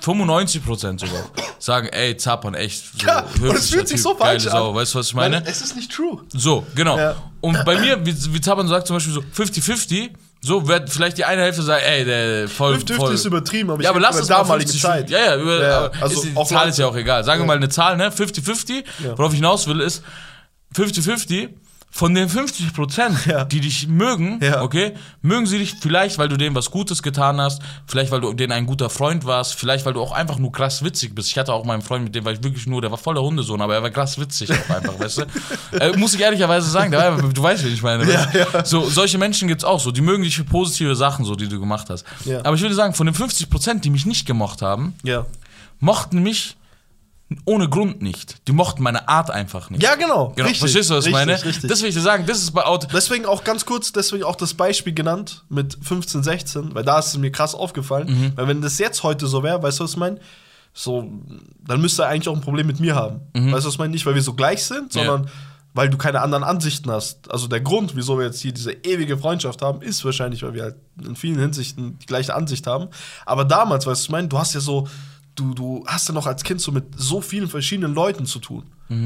95 0.00 0.64
Prozent 0.64 1.00
sogar 1.00 1.22
sagen, 1.58 1.88
ey, 1.88 2.16
Zapan, 2.16 2.52
echt, 2.54 2.84
so 3.00 3.06
Ja, 3.06 3.24
und 3.40 3.56
es 3.56 3.70
fühlt 3.70 3.88
sich 3.88 4.02
so 4.02 4.14
falsch 4.14 4.44
geile 4.44 4.50
Sau, 4.56 4.70
an. 4.70 4.74
weißt 4.76 4.94
du, 4.94 4.98
was 4.98 5.06
ich 5.08 5.14
meine? 5.14 5.36
Weil 5.42 5.50
Es 5.50 5.62
ist 5.62 5.74
nicht 5.74 5.90
true. 5.90 6.22
So, 6.28 6.66
genau. 6.74 6.98
Ja. 6.98 7.16
Und 7.40 7.64
bei 7.64 7.78
mir, 7.80 8.04
wie, 8.04 8.14
wie 8.34 8.40
Taban 8.40 8.68
sagt 8.68 8.86
zum 8.86 8.96
Beispiel 8.96 9.14
so 9.14 9.20
50-50, 9.34 10.10
so 10.46 10.68
wird 10.68 10.88
vielleicht 10.90 11.18
die 11.18 11.24
eine 11.24 11.42
Hälfte 11.42 11.62
sagen, 11.62 11.82
ey, 11.84 12.04
der 12.04 12.48
voll. 12.48 12.74
50 12.74 12.96
voll. 12.96 13.14
ist 13.14 13.24
übertrieben, 13.24 13.70
aber 13.70 13.80
ich 13.80 13.84
ja, 13.84 13.90
aber 13.90 13.98
lass 13.98 14.16
es 14.16 14.28
mal 14.28 14.36
damalige 14.36 14.70
50, 14.70 14.80
Zeit. 14.80 15.10
Ja, 15.10 15.18
ja, 15.18 15.36
über, 15.36 15.60
Ja, 15.60 15.90
also 16.00 16.22
ist, 16.22 16.24
die 16.24 16.44
Zahl 16.44 16.68
ist 16.68 16.78
ja 16.78 16.86
auch 16.86 16.94
egal. 16.94 17.24
Sagen 17.24 17.42
wir 17.42 17.46
mal 17.46 17.56
eine 17.56 17.68
Zahl, 17.68 17.96
ne? 17.96 18.10
50-50. 18.10 18.84
Ja. 19.04 19.18
Worauf 19.18 19.32
ich 19.32 19.38
hinaus 19.38 19.66
will, 19.66 19.80
ist 19.80 20.04
50-50. 20.76 21.48
Von 21.96 22.14
den 22.14 22.28
50 22.28 22.74
Prozent, 22.74 23.16
Ja. 23.26 23.44
die 23.46 23.60
dich 23.60 23.88
mögen, 23.88 24.38
Ja. 24.42 24.60
okay, 24.60 24.92
mögen 25.22 25.46
sie 25.46 25.56
dich 25.56 25.76
vielleicht, 25.80 26.18
weil 26.18 26.28
du 26.28 26.36
denen 26.36 26.54
was 26.54 26.70
Gutes 26.70 27.02
getan 27.02 27.40
hast, 27.40 27.62
vielleicht, 27.86 28.10
weil 28.12 28.20
du 28.20 28.34
denen 28.34 28.52
ein 28.52 28.66
guter 28.66 28.90
Freund 28.90 29.24
warst, 29.24 29.54
vielleicht, 29.54 29.86
weil 29.86 29.94
du 29.94 30.02
auch 30.02 30.12
einfach 30.12 30.36
nur 30.38 30.52
krass 30.52 30.84
witzig 30.84 31.14
bist. 31.14 31.30
Ich 31.30 31.38
hatte 31.38 31.54
auch 31.54 31.64
meinen 31.64 31.80
Freund, 31.80 32.04
mit 32.04 32.14
dem 32.14 32.26
war 32.26 32.32
ich 32.32 32.42
wirklich 32.44 32.66
nur, 32.66 32.82
der 32.82 32.90
war 32.90 32.98
voller 32.98 33.22
Hundesohn, 33.22 33.62
aber 33.62 33.76
er 33.76 33.82
war 33.82 33.88
krass 33.88 34.18
witzig 34.20 34.50
auch 34.52 34.74
einfach, 34.76 34.98
weißt 35.00 35.18
du? 35.18 35.22
Äh, 35.80 35.96
muss 35.96 36.12
ich 36.14 36.20
ehrlicherweise 36.20 36.68
sagen, 36.70 36.92
war, 36.92 37.16
du 37.16 37.42
weißt, 37.42 37.64
wie 37.64 37.68
ich 37.68 37.82
meine. 37.82 38.04
Ja. 38.10 38.64
So, 38.64 38.88
solche 38.88 39.16
Menschen 39.18 39.48
gibt's 39.48 39.64
auch 39.64 39.80
so, 39.80 39.90
die 39.90 40.00
mögen 40.02 40.22
dich 40.22 40.36
für 40.36 40.44
positive 40.44 40.94
Sachen, 40.96 41.24
so, 41.24 41.34
die 41.34 41.48
du 41.48 41.58
gemacht 41.58 41.88
hast. 41.88 42.04
Aber 42.44 42.54
ich 42.54 42.60
würde 42.62 42.74
sagen, 42.74 42.92
von 42.94 43.06
den 43.06 43.14
50 43.14 43.48
Prozent, 43.48 43.84
die 43.86 43.90
mich 43.90 44.04
nicht 44.04 44.26
gemocht 44.26 44.60
haben, 44.60 44.94
mochten 45.80 46.22
mich 46.22 46.56
ohne 47.44 47.68
Grund 47.68 48.02
nicht. 48.02 48.46
Die 48.46 48.52
mochten 48.52 48.82
meine 48.82 49.08
Art 49.08 49.30
einfach 49.30 49.68
nicht. 49.70 49.82
Ja, 49.82 49.96
genau. 49.96 50.32
Genau, 50.36 50.46
Richtig, 50.46 50.60
verstehst 50.60 50.90
du, 50.90 50.94
was 50.94 51.06
ich 51.06 51.12
meine? 51.12 51.32
Richtig. 51.32 51.68
Das 51.68 51.82
will 51.82 51.88
ich 51.88 51.94
dir 51.94 52.00
sagen, 52.00 52.24
das 52.24 52.38
ist 52.38 52.52
bei 52.52 52.64
Auto. 52.64 52.86
Deswegen 52.92 53.26
auch 53.26 53.42
ganz 53.42 53.66
kurz, 53.66 53.90
deswegen 53.92 54.22
auch 54.22 54.36
das 54.36 54.54
Beispiel 54.54 54.94
genannt 54.94 55.44
mit 55.48 55.76
15, 55.82 56.22
16, 56.22 56.74
weil 56.74 56.84
da 56.84 56.98
ist 56.98 57.08
es 57.08 57.18
mir 57.18 57.32
krass 57.32 57.54
aufgefallen. 57.54 58.08
Mhm. 58.08 58.32
Weil 58.36 58.46
wenn 58.46 58.62
das 58.62 58.78
jetzt 58.78 59.02
heute 59.02 59.26
so 59.26 59.42
wäre, 59.42 59.60
weißt 59.60 59.80
du, 59.80 59.84
was 59.84 59.92
ich 59.92 59.96
meine? 59.96 60.20
So, 60.72 61.10
dann 61.66 61.80
müsste 61.80 62.02
er 62.02 62.10
eigentlich 62.10 62.28
auch 62.28 62.36
ein 62.36 62.42
Problem 62.42 62.66
mit 62.66 62.78
mir 62.78 62.94
haben. 62.94 63.22
Mhm. 63.34 63.52
Weißt 63.52 63.64
du, 63.64 63.68
was 63.68 63.74
ich 63.74 63.78
meine? 63.78 63.92
Nicht, 63.92 64.06
weil 64.06 64.14
wir 64.14 64.22
so 64.22 64.34
gleich 64.34 64.62
sind, 64.64 64.92
sondern 64.92 65.28
weil 65.76 65.90
du 65.90 65.98
keine 65.98 66.22
anderen 66.22 66.44
Ansichten 66.44 66.90
hast. 66.90 67.30
Also 67.30 67.48
der 67.48 67.60
Grund, 67.60 67.96
wieso 67.96 68.18
wir 68.18 68.26
jetzt 68.26 68.40
hier 68.40 68.52
diese 68.52 68.72
ewige 68.72 69.18
Freundschaft 69.18 69.60
haben, 69.60 69.82
ist 69.82 70.04
wahrscheinlich, 70.04 70.42
weil 70.42 70.54
wir 70.54 70.62
halt 70.62 70.76
in 71.04 71.16
vielen 71.16 71.38
Hinsichten 71.38 71.98
die 71.98 72.06
gleiche 72.06 72.34
Ansicht 72.34 72.66
haben. 72.66 72.88
Aber 73.26 73.44
damals, 73.44 73.84
weißt 73.84 73.86
du, 73.86 73.90
was 73.90 74.02
ich 74.04 74.10
meine? 74.10 74.28
Du 74.28 74.38
hast 74.38 74.54
ja 74.54 74.60
so, 74.60 74.88
du, 75.36 75.54
du 75.54 75.84
hast 75.86 76.08
ja 76.08 76.14
noch 76.14 76.26
als 76.26 76.42
Kind 76.42 76.60
so 76.60 76.72
mit 76.72 76.84
so 76.96 77.20
vielen 77.20 77.48
verschiedenen 77.48 77.94
Leuten 77.94 78.26
zu 78.26 78.38
tun. 78.40 78.64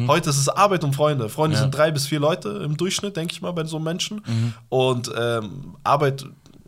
Heute 0.09 0.28
ist 0.28 0.37
es 0.37 0.49
Arbeit 0.49 0.85
und 0.85 0.95
Freunde. 0.95 1.28
Freunde 1.31 1.57
Mhm. 1.57 1.59
Ja. 1.59 1.62
sind 1.62 1.74
drei 1.74 1.91
bis 1.91 2.07
vier 2.07 2.20
Leute 2.20 2.49
im 2.51 2.76
Durchschnitt, 2.76 3.16
denke 3.16 3.33
ich 3.33 3.41
mal, 3.41 3.53
bei 3.53 3.64
so 3.64 3.76
einem 3.76 3.85
Menschen. 3.85 4.22
Mhm. 4.26 4.53
Und 4.68 5.11
ähm, 5.18 5.74
Arbeit, 5.85 6.26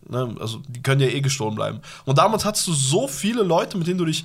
ne, 0.09 0.35
also 0.41 0.63
die 0.69 0.83
können 0.83 1.01
ja 1.03 1.09
eh 1.09 1.21
gestohlen 1.21 1.55
bleiben. 1.55 1.81
Und 2.07 2.17
damals 2.19 2.45
hattest 2.47 2.67
du 2.67 2.73
so 2.73 3.07
viele 3.09 3.43
Leute, 3.43 3.77
mit 3.77 3.87
denen 3.87 3.99
du 3.99 4.07
dich 4.07 4.25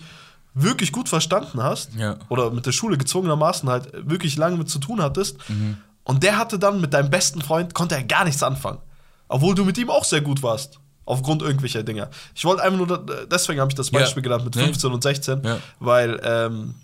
wirklich 0.54 0.92
gut 0.94 1.10
verstanden 1.10 1.62
hast 1.62 1.94
Ja. 1.96 2.16
oder 2.30 2.50
mit 2.50 2.66
der 2.66 2.72
Schule 2.72 2.98
gezwungenermaßen 2.98 3.68
halt 3.70 3.92
wirklich 4.10 4.38
lange 4.38 4.56
mit 4.58 4.70
zu 4.70 4.80
tun 4.80 5.02
hattest. 5.02 5.38
Mhm. 5.50 5.78
Und 6.06 6.24
der 6.24 6.38
hatte 6.38 6.58
dann 6.58 6.80
mit 6.80 6.94
deinem 6.94 7.10
besten 7.10 7.42
Freund, 7.42 7.74
konnte 7.74 7.96
er 7.96 8.04
gar 8.04 8.24
nichts 8.24 8.42
anfangen. 8.42 8.80
Obwohl 9.28 9.54
du 9.54 9.66
mit 9.66 9.78
ihm 9.78 9.90
auch 9.90 10.06
sehr 10.06 10.22
gut 10.22 10.42
warst. 10.42 10.80
Aufgrund 11.08 11.42
irgendwelcher 11.42 11.82
Dinge. 11.84 12.10
Ich 12.36 12.46
wollte 12.46 12.62
einfach 12.62 12.78
nur, 12.78 13.06
deswegen 13.32 13.60
habe 13.60 13.72
ich 13.72 13.76
das. 13.76 13.90
Beispiel 13.90 14.22
genannt 14.22 14.44
mit 14.46 14.56
Nee. 14.56 14.64
15 14.66 14.92
und 14.92 15.02
16, 15.02 15.42
Ja. 15.44 15.58
weil, 15.80 16.20
ähm, 16.24 16.76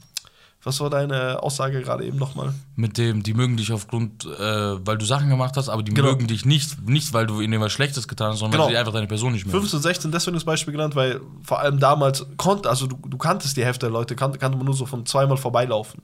was 0.64 0.80
war 0.80 0.90
deine 0.90 1.44
Aussage 1.44 1.82
gerade 1.82 2.06
eben 2.06 2.18
nochmal? 2.18 2.54
Mit 2.78 2.98
dem, 2.98 3.22
die 3.22 3.34
mögen 3.34 3.58
dich 3.58 3.74
aufgrund, 3.74 4.24
äh, 4.26 4.30
weil 4.88 4.98
du 4.98 5.04
Sachen 5.06 5.28
gemacht 5.30 5.58
hast, 5.58 5.68
aber 5.68 5.84
die 5.84 5.94
Genau. 5.94 6.08
mögen 6.12 6.26
dich 6.28 6.46
nicht, 6.46 6.88
nicht 6.88 7.12
weil 7.12 7.28
du 7.28 7.42
ihnen 7.42 7.60
was 7.60 7.74
Schlechtes 7.74 8.08
getan 8.08 8.32
hast, 8.32 8.40
sondern 8.40 8.54
Genau. 8.54 8.64
weil 8.68 8.72
sie 8.72 8.78
einfach 8.78 8.94
deine 8.94 9.08
Person 9.08 9.34
nicht 9.34 9.46
mögen. 9.46 9.60
15, 9.60 9.82
16, 9.82 10.12
deswegen 10.14 10.36
das 10.36 10.46
Beispiel 10.46 10.72
genannt, 10.72 10.96
weil 10.96 11.20
vor 11.44 11.60
allem 11.60 11.80
damals 11.82 12.26
konnte, 12.38 12.70
also 12.70 12.88
du, 12.88 12.98
du 13.06 13.18
kanntest 13.18 13.58
die 13.58 13.66
Hälfte 13.66 13.88
der 13.88 13.92
Leute, 13.92 14.16
kannte, 14.16 14.40
kannte 14.40 14.58
man 14.58 14.66
nur 14.66 14.74
so 14.76 14.86
von 14.86 15.06
zweimal 15.06 15.36
vorbeilaufen. 15.36 16.02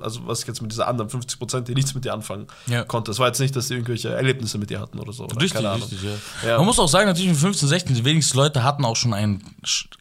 Also 0.00 0.20
was 0.26 0.40
ich 0.42 0.46
jetzt 0.46 0.62
mit 0.62 0.70
dieser 0.70 0.86
anderen 0.86 1.10
50 1.10 1.38
Prozent, 1.38 1.68
die 1.68 1.74
nichts 1.74 1.94
mit 1.94 2.04
dir 2.04 2.12
anfangen 2.12 2.46
Ja. 2.66 2.84
konnte. 2.84 3.10
Es 3.10 3.18
war 3.18 3.26
jetzt 3.26 3.40
nicht, 3.40 3.56
dass 3.56 3.68
die 3.68 3.74
irgendwelche 3.74 4.10
Erlebnisse 4.10 4.58
mit 4.58 4.70
dir 4.70 4.80
hatten 4.80 4.98
oder 5.00 5.12
so. 5.12 5.24
Oder 5.24 5.36
Richtig, 5.36 5.54
keine 5.54 5.70
Ahnung. 5.70 5.88
richtig, 5.88 6.02
ja. 6.42 6.48
Ja. 6.50 6.56
Man 6.58 6.66
muss 6.66 6.78
auch 6.78 6.88
sagen, 6.88 7.06
natürlich 7.06 7.30
mit 7.30 7.38
15, 7.40 7.68
16, 7.68 7.94
die 7.96 8.04
wenigsten 8.04 8.36
Leute 8.36 8.62
hatten 8.62 8.84
auch 8.84 8.96
schon 8.96 9.12
einen 9.12 9.42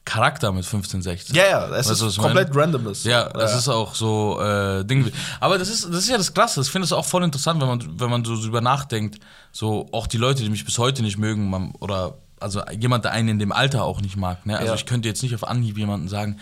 Charakter 0.05 0.51
mit 0.51 0.65
15, 0.65 1.01
16. 1.01 1.35
Ja, 1.35 1.43
ja, 1.45 1.65
es 1.75 1.89
Weißt 1.89 2.01
ist 2.01 2.17
komplett 2.17 2.49
meine? 2.49 2.61
randomness. 2.61 3.03
Ja, 3.03 3.29
das 3.29 3.55
ist 3.55 3.67
auch 3.69 3.95
so 3.95 4.39
äh, 4.41 4.83
Ding. 4.85 5.11
Aber 5.39 5.57
das 5.57 5.69
ist, 5.69 5.85
das 5.85 5.95
ist 6.03 6.09
ja 6.09 6.17
das 6.17 6.33
Klasse. 6.33 6.61
Ich 6.61 6.69
finde 6.69 6.85
es 6.85 6.91
auch 6.93 7.05
voll 7.05 7.23
interessant, 7.23 7.61
wenn 7.61 7.67
man, 7.67 7.99
wenn 7.99 8.09
man 8.09 8.23
so 8.25 8.35
drüber 8.39 8.61
nachdenkt. 8.61 9.19
So 9.51 9.87
auch 9.91 10.07
die 10.07 10.17
Leute, 10.17 10.43
die 10.43 10.49
mich 10.49 10.65
bis 10.65 10.77
heute 10.77 11.01
nicht 11.01 11.17
mögen, 11.17 11.49
man, 11.49 11.71
oder 11.79 12.17
also 12.39 12.61
jemand, 12.77 13.05
der 13.05 13.11
einen 13.11 13.29
in 13.29 13.39
dem 13.39 13.51
Alter 13.51 13.83
auch 13.83 14.01
nicht 14.01 14.15
mag. 14.17 14.45
Ne? 14.45 14.55
Also 14.57 14.69
Ja. 14.69 14.75
ich 14.75 14.85
könnte 14.85 15.07
jetzt 15.07 15.21
nicht 15.23 15.35
auf 15.35 15.47
Anhieb 15.47 15.77
jemanden 15.77 16.07
sagen, 16.07 16.39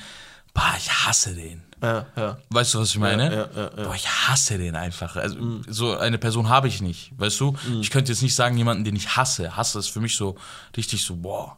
bah, 0.54 0.74
ich 0.78 0.90
hasse 0.92 1.34
den. 1.36 1.62
Ja, 1.82 2.06
ja. 2.16 2.38
Weißt 2.50 2.74
du, 2.74 2.80
was 2.80 2.90
ich 2.90 2.98
meine? 3.00 3.50
Ja. 3.56 3.84
Boah, 3.84 3.96
ich 3.96 4.08
hasse 4.08 4.58
den 4.58 4.76
einfach. 4.76 5.16
Also, 5.16 5.38
so 5.68 5.98
eine 5.98 6.18
Person 6.18 6.50
habe 6.50 6.68
ich 6.68 6.82
nicht, 6.82 7.12
weißt 7.18 7.40
du? 7.40 7.56
Ich 7.82 7.90
könnte 7.90 8.12
jetzt 8.12 8.22
nicht 8.22 8.36
sagen, 8.36 8.58
jemanden, 8.58 8.84
den 8.84 8.96
ich 8.96 9.16
hasse. 9.16 9.56
Hasse 9.56 9.80
ist 9.80 9.90
für 9.90 10.00
mich 10.02 10.16
so 10.16 10.36
richtig 10.76 11.04
so, 11.04 11.16
boah. 11.16 11.58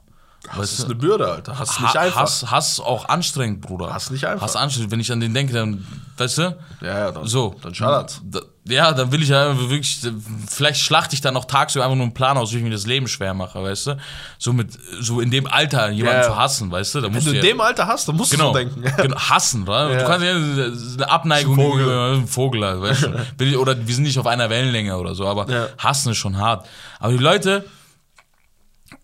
Das 0.56 0.74
ist 0.74 0.86
eine 0.86 0.96
Bürde, 0.96 1.32
Alter. 1.32 1.58
Hast 1.60 1.78
du 1.78 1.84
nicht 1.84 1.94
Ha- 1.96 2.00
einfach. 2.00 2.22
Hass, 2.22 2.50
Hass 2.50 2.80
auch 2.80 3.08
anstrengend, 3.10 3.62
Bruder. 3.62 3.94
Hass 3.94 4.10
nicht 4.10 4.26
einfach. 4.26 4.44
Hass 4.46 4.56
anstrengend. 4.56 4.92
Wenn 4.92 5.00
ich 5.00 5.12
an 5.12 5.20
den 5.20 5.34
denke, 5.36 5.54
dann, 5.54 5.86
weißt 6.18 6.38
du? 6.40 6.42
Ja, 6.82 6.88
ja, 6.98 7.12
dann, 7.12 7.28
So. 7.28 7.56
dann 7.62 7.76
schadert. 7.76 8.20
Ja, 8.68 8.92
dann 8.92 9.12
will 9.12 9.24
ich 9.24 9.30
ja 9.30 9.58
wirklich, 9.70 10.00
vielleicht 10.48 10.80
schlachte 10.82 11.16
ich 11.16 11.22
dann 11.22 11.34
noch 11.34 11.46
tagsüber 11.46 11.84
einfach 11.84 11.96
nur 11.96 12.06
einen 12.06 12.14
Plan 12.14 12.38
aus, 12.38 12.54
wie 12.54 12.58
ich 12.58 12.64
mir 12.64 12.70
das 12.70 12.86
Leben 12.86 13.08
schwer 13.08 13.34
mache, 13.34 13.62
weißt 13.64 13.88
du? 13.88 13.98
So 14.38 14.54
mit, 14.54 14.78
so 15.00 15.20
in 15.20 15.32
dem 15.32 15.48
Alter 15.48 15.90
jemanden 15.90 16.20
Ja. 16.22 16.28
zu 16.28 16.36
hassen, 16.38 16.70
weißt 16.72 16.94
du? 16.94 17.00
Da 17.02 17.08
Wenn 17.08 17.14
musst 17.14 17.26
du 17.26 17.32
du 17.32 17.38
in 17.40 17.44
ja, 17.44 17.52
dem 17.52 17.60
Alter 17.60 17.88
hast, 17.88 18.08
dann 18.08 18.16
musst 18.16 18.30
genau, 18.32 18.54
du 18.54 18.60
so 18.60 18.66
denken. 18.70 18.84
genau, 19.02 19.16
hassen, 19.20 19.64
oder? 19.64 19.92
Ja. 19.92 20.00
Du 20.00 20.06
kannst 20.06 20.26
ja 20.26 20.34
eine 20.36 21.10
Abneigung 21.10 21.54
Ein 21.60 21.66
Vogel. 21.66 21.90
einem 21.90 22.28
Vogel, 22.28 22.62
weißt 22.82 23.10
du? 23.40 23.58
Oder 23.60 23.88
wir 23.88 23.96
sind 23.96 24.04
nicht 24.04 24.20
auf 24.20 24.28
einer 24.28 24.52
Wellenlänge 24.52 24.96
oder 24.96 25.16
so, 25.16 25.28
aber 25.28 25.48
hassen 25.80 26.12
ist 26.12 26.18
schon 26.20 26.38
hart. 26.38 26.68
Aber 27.00 27.12
die 27.14 27.18
Leute, 27.18 27.66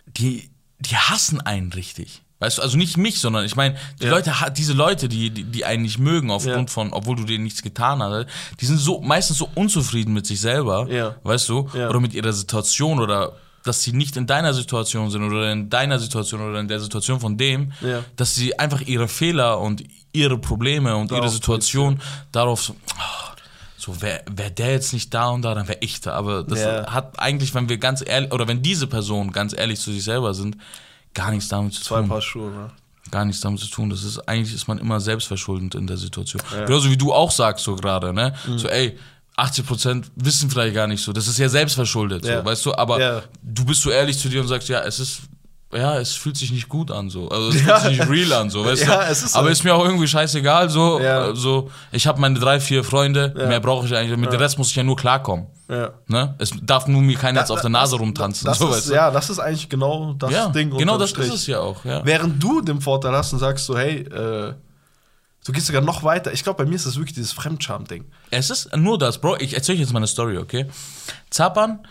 die, 0.05 0.51
die 0.79 0.95
hassen 0.97 1.41
einen 1.41 1.71
richtig. 1.73 2.21
Weißt 2.39 2.59
du, 2.59 2.61
also 2.61 2.77
nicht 2.77 2.97
mich, 2.97 3.19
sondern 3.19 3.45
ich 3.45 3.55
meine, 3.55 3.75
die 3.99 4.05
Ja. 4.05 4.11
Leute, 4.11 4.31
diese 4.55 4.73
Leute, 4.73 5.09
die, 5.09 5.31
die, 5.31 5.43
die 5.43 5.65
einen 5.65 5.81
nicht 5.83 5.97
mögen 5.97 6.29
aufgrund 6.29 6.69
Ja. 6.69 6.73
von, 6.73 6.93
obwohl 6.93 7.15
du 7.15 7.23
denen 7.23 7.43
nichts 7.43 7.63
getan 7.63 8.01
hast, 8.03 8.27
die 8.61 8.65
sind 8.65 8.77
so 8.77 9.01
meistens 9.01 9.38
so 9.39 9.49
unzufrieden 9.55 10.13
mit 10.13 10.27
sich 10.27 10.39
selber, 10.39 10.88
Ja. 10.89 11.15
weißt 11.23 11.49
du, 11.49 11.67
oder 11.73 11.99
mit 11.99 12.13
ihrer 12.13 12.33
Situation 12.33 12.99
oder 12.99 13.33
dass 13.63 13.81
sie 13.81 13.91
nicht 13.91 14.15
in 14.15 14.27
deiner 14.27 14.53
Situation 14.53 15.09
sind 15.09 15.23
oder 15.23 15.51
in 15.51 15.69
deiner 15.69 15.99
Situation 15.99 16.41
oder 16.41 16.59
in 16.59 16.67
der 16.67 16.79
Situation 16.79 17.19
von 17.19 17.38
dem, 17.38 17.73
dass 18.15 18.33
sie 18.35 18.57
einfach 18.57 18.81
ihre 18.81 19.07
Fehler 19.07 19.59
und 19.59 19.83
ihre 20.13 20.38
Probleme 20.38 20.95
und 20.95 21.11
ihre 21.11 21.21
Darauf 21.21 21.33
Situation 21.33 21.99
darauf 22.31 22.61
so, 22.63 22.75
oh, 22.97 23.31
so 23.77 24.01
wäre 24.01 24.21
wär 24.29 24.51
der 24.51 24.71
jetzt 24.73 24.93
nicht 24.93 25.13
da 25.13 25.29
und 25.29 25.41
da, 25.41 25.53
dann 25.53 25.67
wäre 25.67 25.79
ich 25.81 25.99
da. 26.01 26.13
Aber 26.13 26.43
das 26.43 26.59
hat 26.91 27.19
eigentlich, 27.19 27.53
wenn 27.55 27.67
wir 27.67 27.77
ganz 27.77 28.03
ehrlich, 28.05 28.31
oder 28.31 28.47
wenn 28.47 28.61
diese 28.61 28.88
Personen 28.88 29.31
ganz 29.31 29.53
ehrlich 29.57 29.79
zu 29.81 29.91
sich 29.91 30.03
selber 30.03 30.33
sind, 30.33 30.55
gar 31.18 31.32
nichts 31.32 31.49
damit 31.49 31.74
zu 31.74 31.82
Zwei 31.84 31.99
tun. 32.01 32.09
Paar 32.09 32.22
Schuhe, 32.22 32.51
ne? 32.51 32.70
Gar 33.09 33.26
nichts 33.26 33.41
damit 33.41 33.59
zu 33.59 33.68
tun. 33.68 33.89
Das 33.89 34.03
ist 34.03 34.20
eigentlich 34.30 34.53
ist 34.53 34.68
man 34.68 34.78
immer 34.78 34.99
selbstverschuldend 34.99 35.76
in 35.76 35.88
der 35.88 35.97
Situation. 35.97 36.41
Genauso 36.65 36.89
wie 36.91 36.97
du 36.97 37.11
auch 37.13 37.32
sagst 37.32 37.65
so 37.65 37.76
gerade, 37.76 38.13
ne? 38.13 38.34
Mhm. 38.45 38.57
So 38.59 38.68
ey, 38.68 38.97
80% 39.38 40.05
wissen 40.15 40.49
vielleicht 40.49 40.76
gar 40.76 40.88
nicht 40.88 41.01
so. 41.03 41.13
Das 41.13 41.28
ist 41.28 41.38
ja 41.38 41.47
selbstverschuldet, 41.49 42.26
Ja. 42.26 42.39
so, 42.39 42.45
weißt 42.45 42.65
du. 42.65 42.76
Aber 42.76 42.99
Ja. 42.99 43.24
du 43.41 43.65
bist 43.65 43.82
so 43.82 43.89
ehrlich 43.91 44.18
zu 44.20 44.30
dir 44.30 44.41
und 44.41 44.47
sagst, 44.47 44.68
ja, 44.70 44.82
es 44.82 44.99
ist 44.99 45.22
ja, 45.74 45.97
es 45.99 46.13
fühlt 46.13 46.38
sich 46.38 46.51
nicht 46.51 46.70
gut 46.70 46.91
an, 46.91 47.09
so. 47.09 47.30
Also 47.30 47.49
es 47.49 47.65
Ja. 47.65 47.80
fühlt 47.80 47.91
sich 47.97 47.99
nicht 47.99 48.09
real 48.09 48.34
an, 48.41 48.49
so, 48.49 48.63
weißt 48.65 48.86
Ja, 48.88 49.03
du. 49.05 49.11
es 49.11 49.24
ist 49.24 49.36
Aber 49.36 49.47
so. 49.47 49.51
ist 49.51 49.63
mir 49.63 49.76
auch 49.76 49.84
irgendwie 49.84 50.07
scheißegal, 50.07 50.70
so. 50.70 50.99
Ja. 50.99 51.36
so 51.36 51.70
ich 51.91 52.07
habe 52.07 52.22
meine 52.22 52.39
drei, 52.39 52.59
vier 52.59 52.84
Freunde, 52.84 53.34
Ja. 53.38 53.47
mehr 53.47 53.59
brauche 53.59 53.86
ich 53.86 53.95
eigentlich. 53.95 54.18
Mit 54.18 54.32
dem 54.32 54.39
Rest 54.39 54.57
muss 54.57 54.70
ich 54.70 54.76
ja 54.76 54.84
nur 54.84 54.95
klarkommen. 54.95 55.47
Ja. 55.70 55.91
Ne? 56.07 56.36
Es 56.39 56.51
darf 56.61 56.88
nur 56.88 57.01
mir 57.01 57.18
keiner 57.18 57.41
jetzt 57.41 57.51
auf 57.51 57.59
der 57.59 57.70
Nase 57.70 57.97
rumtanzen. 57.97 58.45
Das 58.45 58.59
so, 58.59 58.68
ist, 58.70 58.76
weißt 58.78 58.89
du? 58.89 58.93
ja, 58.93 59.11
das 59.11 59.30
ist 59.30 59.39
eigentlich 59.39 59.68
genau 59.68 60.13
das 60.13 60.51
Ding. 60.53 60.70
genau 60.70 60.97
das 60.97 61.09
Strich. 61.09 61.28
ist 61.28 61.34
es 61.34 61.47
ja 61.47 61.59
auch. 61.59 61.84
Während 61.84 62.41
du 62.41 62.61
den 62.61 62.80
Vorteil 62.80 63.11
hast 63.11 63.34
und 63.34 63.39
sagst 63.39 63.65
so, 63.65 63.78
hey, 63.78 63.99
äh, 64.03 64.53
du 65.45 65.51
gehst 65.51 65.68
sogar 65.68 65.82
noch 65.82 66.03
weiter. 66.03 66.32
Ich 66.32 66.43
glaube, 66.43 66.63
bei 66.63 66.70
mir 66.70 66.76
ist 66.76 66.86
das 66.86 66.95
wirklich 66.95 67.13
dieses 67.15 67.34
Fremdscham-Ding. 67.34 68.05
Es 68.32 68.49
ist 68.49 68.74
nur 68.78 68.97
das, 68.97 69.20
Bro. 69.20 69.38
Ich 69.39 69.53
erzähle 69.55 69.80
jetzt 69.80 69.91
mal 69.91 69.99
eine 69.99 70.07
Story, 70.07 70.38
okay? 70.38 70.68
Zapan, 71.30 71.86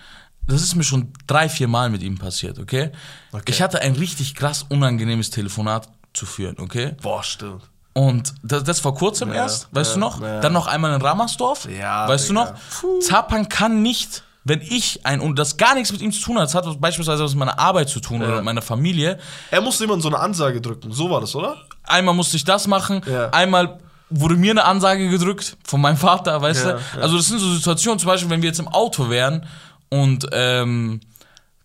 das 0.46 0.62
ist 0.62 0.74
mir 0.74 0.84
schon 0.84 1.12
drei, 1.26 1.48
vier 1.48 1.68
Mal 1.68 1.90
mit 1.90 2.02
ihm 2.02 2.18
passiert, 2.18 2.58
okay? 2.58 2.90
Okay. 3.32 3.44
Ich 3.50 3.62
hatte 3.62 3.80
ein 3.80 3.94
richtig 3.94 4.34
krass 4.34 4.64
unangenehmes 4.68 5.30
Telefonat 5.30 5.88
zu 6.12 6.26
führen, 6.26 6.56
okay? 6.58 6.94
Boah, 7.02 7.22
stimmt. 7.22 7.62
Und 7.92 8.34
das, 8.42 8.62
das 8.64 8.80
vor 8.80 8.94
kurzem 8.94 9.30
Ja, 9.30 9.36
erst, 9.36 9.68
weißt 9.72 9.90
ja, 9.90 9.94
du 9.94 10.00
noch? 10.00 10.20
ja. 10.20 10.40
Dann 10.40 10.52
noch 10.52 10.66
einmal 10.66 10.94
in 10.94 11.00
Rammersdorf. 11.00 11.66
Ja, 11.66 12.06
Weißt 12.08 12.28
Digga. 12.28 12.54
du 12.82 12.88
noch? 12.90 13.00
Zapan 13.00 13.48
kann 13.48 13.80
nicht, 13.82 14.22
wenn 14.44 14.60
ich 14.60 15.04
ein, 15.06 15.20
und 15.20 15.38
das 15.38 15.56
gar 15.56 15.74
nichts 15.74 15.90
mit 15.92 16.02
ihm 16.02 16.12
zu 16.12 16.20
tun 16.20 16.36
hat, 16.38 16.44
das 16.44 16.54
hat 16.54 16.80
beispielsweise 16.80 17.24
was 17.24 17.32
mit 17.32 17.40
meiner 17.40 17.58
Arbeit 17.58 17.88
zu 17.88 18.00
tun 18.00 18.22
oder 18.22 18.36
mit 18.36 18.44
meiner 18.44 18.62
Familie. 18.62 19.18
Er 19.50 19.60
musste 19.62 19.84
jemand 19.84 20.02
so 20.02 20.08
eine 20.08 20.18
Ansage 20.18 20.60
drücken. 20.60 20.92
So 20.92 21.10
war 21.10 21.20
das, 21.22 21.34
oder? 21.34 21.56
Einmal 21.84 22.14
musste 22.14 22.36
ich 22.36 22.44
das 22.44 22.66
machen, 22.66 23.00
einmal 23.32 23.78
wurde 24.08 24.36
mir 24.36 24.52
eine 24.52 24.64
Ansage 24.64 25.08
gedrückt 25.08 25.56
von 25.64 25.80
meinem 25.80 25.96
Vater, 25.96 26.40
weißt 26.40 26.64
du? 26.66 26.80
Also 27.00 27.16
das 27.16 27.26
sind 27.26 27.40
so 27.40 27.52
Situationen, 27.54 27.98
zum 27.98 28.06
Beispiel, 28.08 28.30
wenn 28.30 28.42
wir 28.42 28.48
jetzt 28.48 28.60
im 28.60 28.68
Auto 28.68 29.08
wären 29.10 29.46
und 29.90 30.26
ähm, 30.32 31.00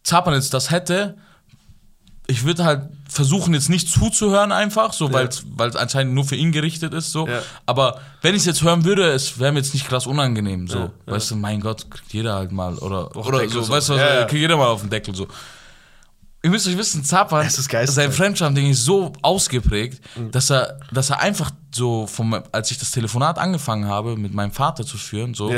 Zapan 0.04 0.34
jetzt 0.34 0.54
das 0.54 0.72
hätte, 0.72 1.16
ich 2.28 2.44
würde 2.46 2.64
halt 2.64 2.84
versuchen, 3.10 3.54
jetzt 3.54 3.70
nicht 3.70 3.90
zuzuhören 3.90 4.52
einfach, 4.52 4.94
so, 4.94 5.08
Ja. 5.10 5.14
weil 5.58 5.70
es 5.70 5.76
anscheinend 5.76 6.14
nur 6.14 6.24
für 6.24 6.36
ihn 6.36 6.52
gerichtet 6.54 6.94
ist, 6.94 7.12
so. 7.12 7.28
Ja. 7.28 7.42
Aber 7.66 8.00
wenn 8.22 8.34
ich 8.36 8.42
es 8.42 8.46
jetzt 8.46 8.62
hören 8.64 8.86
würde, 8.86 9.12
es 9.12 9.38
wäre 9.40 9.52
mir 9.52 9.60
jetzt 9.60 9.74
nicht 9.74 9.88
krass 9.88 10.08
unangenehm, 10.08 10.68
so. 10.68 10.80
Ja. 10.80 10.92
Weißt 11.08 11.32
du, 11.32 11.36
mein 11.36 11.60
Gott, 11.60 11.92
kriegt 11.92 12.14
jeder 12.14 12.36
halt 12.36 12.52
mal, 12.52 12.76
oder, 12.78 13.14
oder 13.18 13.40
Deckel 13.40 13.64
so, 13.64 13.70
weißt 13.70 13.90
du, 13.90 13.94
was, 13.96 14.28
kriegt 14.28 14.42
jeder 14.42 14.56
mal 14.58 14.68
auf 14.68 14.82
den 14.82 14.90
Deckel, 14.90 15.14
so. 15.14 15.28
Ihr 16.44 16.50
müsst 16.50 16.68
euch 16.68 16.78
wissen, 16.78 17.04
Zapan, 17.04 17.48
sein 17.50 18.12
Fremdscham-Ding 18.12 18.72
ist 18.72 18.84
so 18.86 19.14
ausgeprägt, 19.22 20.02
Mhm. 20.16 20.32
dass 20.32 20.50
er, 20.50 20.80
dass 20.92 21.10
er 21.12 21.20
einfach 21.20 21.52
so, 21.76 22.08
vom, 22.08 22.42
als 22.52 22.72
ich 22.72 22.78
das 22.80 22.90
Telefonat 22.92 23.38
angefangen 23.38 23.86
habe, 23.88 24.16
mit 24.16 24.34
meinem 24.34 24.52
Vater 24.52 24.86
zu 24.86 24.98
führen, 24.98 25.34
so. 25.34 25.52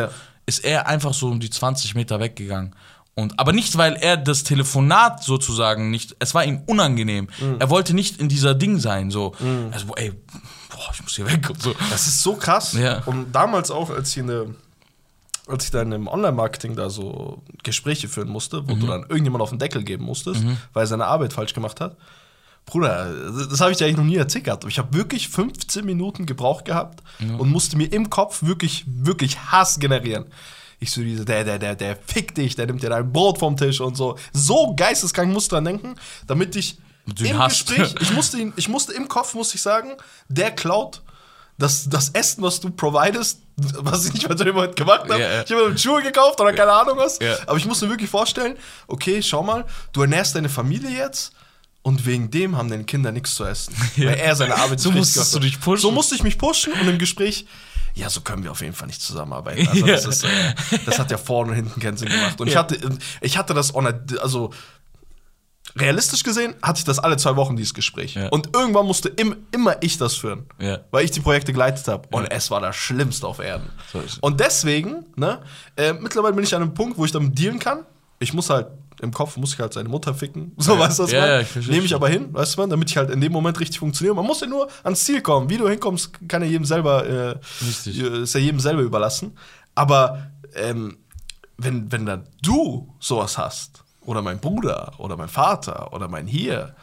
Ist 0.46 0.64
er 0.64 0.88
einfach 0.88 1.14
so 1.14 1.28
um 1.28 1.40
die 1.40 1.50
20 1.50 1.96
Meter 1.96 2.20
weggegangen. 2.20 2.76
Und, 3.16 3.40
aber 3.40 3.54
nicht, 3.54 3.78
weil 3.78 3.94
er 3.94 4.18
das 4.18 4.44
Telefonat 4.44 5.24
sozusagen 5.24 5.92
nicht, 5.92 6.16
es 6.20 6.34
war 6.34 6.44
ihm 6.44 6.64
unangenehm. 6.66 7.30
Mhm. 7.40 7.58
Er 7.60 7.70
wollte 7.70 7.94
nicht 7.94 8.20
in 8.20 8.28
dieser 8.28 8.56
Ding 8.56 8.80
sein, 8.80 9.12
so. 9.12 9.34
Also, 9.72 9.94
ey, 9.96 10.12
boah, 10.70 10.90
ich 10.94 11.04
muss 11.04 11.16
hier 11.16 11.28
weg 11.32 11.48
und 11.50 11.62
so. 11.62 11.76
Das 11.92 12.08
ist 12.08 12.24
so 12.24 12.36
krass. 12.36 12.74
Ja. 12.74 13.04
Und 13.06 13.32
damals 13.32 13.70
auch, 13.70 13.92
als 13.92 14.10
ich, 14.12 14.18
in 14.18 14.28
der, 14.28 14.48
als 15.48 15.66
ich 15.66 15.72
dann 15.72 15.92
im 15.92 16.08
Online-Marketing 16.08 16.76
da 16.76 16.90
so 16.90 17.44
Gespräche 17.62 18.08
führen 18.08 18.30
musste, 18.30 18.68
wo 18.68 18.74
du 18.74 18.88
dann 18.88 19.02
irgendjemand 19.02 19.44
auf 19.44 19.50
den 19.50 19.60
Deckel 19.60 19.84
geben 19.84 20.06
musstest, 20.06 20.44
weil 20.74 20.84
er 20.84 20.88
seine 20.88 21.06
Arbeit 21.06 21.34
falsch 21.34 21.54
gemacht 21.54 21.82
hat. 21.82 21.96
Bruder, 22.66 23.14
das 23.50 23.60
habe 23.60 23.72
ich 23.72 23.78
dir 23.78 23.86
eigentlich 23.86 23.98
noch 23.98 24.04
nie 24.04 24.16
erzählt 24.16 24.46
gehabt. 24.46 24.64
aber 24.64 24.70
Ich 24.70 24.80
habe 24.80 24.94
wirklich 24.96 25.28
15 25.30 25.86
Minuten 25.86 26.26
gebraucht 26.26 26.66
gehabt 26.66 27.04
und 27.20 27.50
musste 27.52 27.78
mir 27.78 27.92
im 27.92 28.10
Kopf 28.10 28.44
wirklich, 28.44 28.86
wirklich 28.88 29.38
Hass 29.52 29.80
generieren. 29.80 30.26
Ich 30.80 30.92
so 30.92 31.02
diese, 31.02 31.24
der, 31.26 31.44
der, 31.44 31.60
der, 31.60 31.76
der 31.76 31.96
fickt 31.96 32.38
dich, 32.38 32.56
der 32.56 32.66
nimmt 32.66 32.84
dir 32.84 32.90
dein 32.90 33.12
Brot 33.12 33.38
vom 33.38 33.56
Tisch 33.56 33.80
und 33.80 33.96
so. 33.96 34.18
So 34.34 34.74
geisteskrank 34.76 35.32
musst 35.32 35.52
du 35.52 35.56
dran 35.56 35.66
denken, 35.66 35.96
damit 36.28 36.56
ich 36.56 36.78
Du 37.06 37.26
im 37.26 37.38
hasst. 37.38 37.68
Gespräch, 37.68 37.96
ich 38.02 38.14
musste 38.14 38.38
ihn, 38.38 38.54
ich 38.56 38.70
musste 38.70 38.94
im 38.94 39.08
Kopf, 39.08 39.34
muss 39.34 39.54
ich 39.54 39.62
sagen, 39.62 39.92
der 40.30 40.52
klaut 40.52 41.02
das, 41.58 41.88
das 41.90 42.10
Essen, 42.10 42.42
was 42.44 42.60
du 42.60 42.70
providest, 42.72 43.40
was 43.56 44.06
ich 44.06 44.14
nicht 44.14 44.28
mal 44.28 44.36
zu 44.36 44.44
dem 44.44 44.56
Moment 44.56 44.76
gemacht 44.76 45.04
habe. 45.04 45.20
Ja, 45.22 45.34
ja. 45.34 45.44
Ich 45.44 45.52
habe 45.52 45.70
mir 45.70 45.78
Schuhe 45.78 46.02
gekauft 46.02 46.40
oder 46.42 46.52
keine 46.54 46.72
Ahnung 46.72 46.98
was. 46.98 47.20
Ja. 47.20 47.36
Aber 47.46 47.58
ich 47.58 47.66
muss 47.66 47.82
mir 47.82 47.90
wirklich 47.90 48.10
vorstellen, 48.10 48.58
okay, 48.88 49.22
schau 49.22 49.44
mal, 49.44 49.66
du 49.92 50.02
ernährst 50.02 50.36
deine 50.36 50.50
Familie 50.50 50.90
jetzt 50.90 51.34
und 51.84 52.06
wegen 52.06 52.32
dem 52.32 52.58
haben 52.58 52.70
deine 52.70 52.84
Kinder 52.86 53.12
nichts 53.12 53.36
zu 53.36 53.46
essen. 53.46 53.76
Ja. 53.96 54.08
Weil 54.10 54.16
er 54.18 54.36
seine 54.36 54.56
Arbeit 54.56 54.80
So 54.80 54.92
musstest 54.92 55.36
du 55.36 55.40
dich 55.40 55.60
pushen. 55.62 55.82
So 55.82 55.92
musste 55.92 56.16
ich 56.16 56.24
mich 56.24 56.38
pushen 56.38 56.74
und 56.74 56.88
im 56.88 56.98
Gespräch, 56.98 57.46
ja, 57.96 58.10
so 58.10 58.22
können 58.22 58.44
wir 58.44 58.52
auf 58.52 58.62
jeden 58.62 58.74
Fall 58.74 58.88
nicht 58.88 59.02
zusammenarbeiten. 59.02 59.68
Also 59.68 59.86
Ja. 59.88 59.94
das, 59.94 60.06
ist, 60.06 60.24
äh, 60.24 60.30
das 60.86 60.98
hat 60.98 61.12
ja 61.12 61.18
vorne 61.18 61.52
und 61.52 61.56
hinten 61.58 61.80
keinen 61.80 61.98
Sinn 61.98 62.10
gemacht. 62.10 62.42
Und 62.42 62.48
ich, 62.48 62.54
Ja. 62.56 62.62
hatte, 62.62 62.80
ich 63.22 63.38
hatte 63.38 63.54
das, 63.54 63.74
also 63.76 64.52
realistisch 65.76 66.24
gesehen, 66.24 66.54
hatte 66.62 66.80
ich 66.80 66.84
das 66.86 67.00
alle 67.00 67.18
zwei 67.18 67.36
Wochen, 67.36 67.56
dieses 67.56 67.74
Gespräch. 67.74 68.18
Und 68.32 68.56
irgendwann 68.56 68.86
musste 68.86 69.10
im, 69.10 69.36
immer 69.52 69.76
ich 69.82 69.98
das 69.98 70.16
führen. 70.16 70.46
Weil 70.92 71.06
ich 71.06 71.12
die 71.12 71.20
Projekte 71.20 71.52
geleitet 71.54 71.88
habe. 71.88 72.08
Und 72.12 72.28
es 72.32 72.52
war 72.52 72.62
das 72.62 72.76
Schlimmste 72.76 73.28
auf 73.28 73.40
Erden. 73.40 73.70
So. 73.92 74.02
Und 74.22 74.40
deswegen, 74.40 75.06
ne, 75.16 75.42
äh, 75.76 75.94
mittlerweile 75.94 76.34
bin 76.34 76.44
ich 76.44 76.54
an 76.56 76.62
einem 76.62 76.74
Punkt, 76.74 76.98
wo 76.98 77.06
ich 77.06 77.12
damit 77.12 77.38
dealen 77.38 77.60
kann. 77.60 77.86
Ich 78.20 78.34
muss 78.34 78.50
halt, 78.50 78.68
im 79.02 79.12
Kopf 79.12 79.38
muss 79.38 79.54
ich 79.54 79.60
halt 79.60 79.74
seine 79.74 79.90
Mutter 79.90 80.14
ficken. 80.14 80.52
So, 80.58 80.74
Ja. 80.74 80.80
weißt 80.80 81.00
du 81.00 81.04
was, 81.04 81.12
Ja, 81.12 81.22
man? 81.22 81.30
ja, 81.42 81.62
Nehme 81.72 81.86
ich 81.86 81.96
aber 81.96 82.10
hin, 82.10 82.34
weißt 82.34 82.56
du, 82.58 82.62
man, 82.62 82.70
damit 82.70 82.90
ich 82.90 82.98
halt 82.98 83.10
in 83.10 83.22
dem 83.22 83.32
Moment 83.32 83.60
richtig 83.60 83.80
funktioniere. 83.80 84.16
Man 84.16 84.26
muss 84.26 84.42
ja 84.42 84.48
nur 84.48 84.68
ans 84.84 85.04
Ziel 85.04 85.22
kommen. 85.22 85.50
Wie 85.50 85.58
du 85.58 85.68
hinkommst, 85.68 86.12
kann 86.28 86.42
ja 86.42 86.48
jedem 86.48 86.66
selber, 86.66 87.06
äh, 87.06 87.36
Richtig. 87.66 88.00
ist 88.00 88.34
ja 88.34 88.40
jedem 88.40 88.60
selber 88.60 88.82
überlassen. 88.82 89.38
Aber 89.76 90.28
ähm, 90.56 90.98
wenn, 91.58 91.92
wenn 91.92 92.06
dann 92.06 92.28
du 92.42 92.94
sowas 93.00 93.38
hast, 93.38 93.84
oder 94.02 94.22
mein 94.22 94.40
Bruder, 94.40 94.94
oder 94.98 95.16
mein 95.18 95.30
Vater, 95.30 95.94
oder 95.94 96.08
mein 96.08 96.28
hier, 96.28 96.76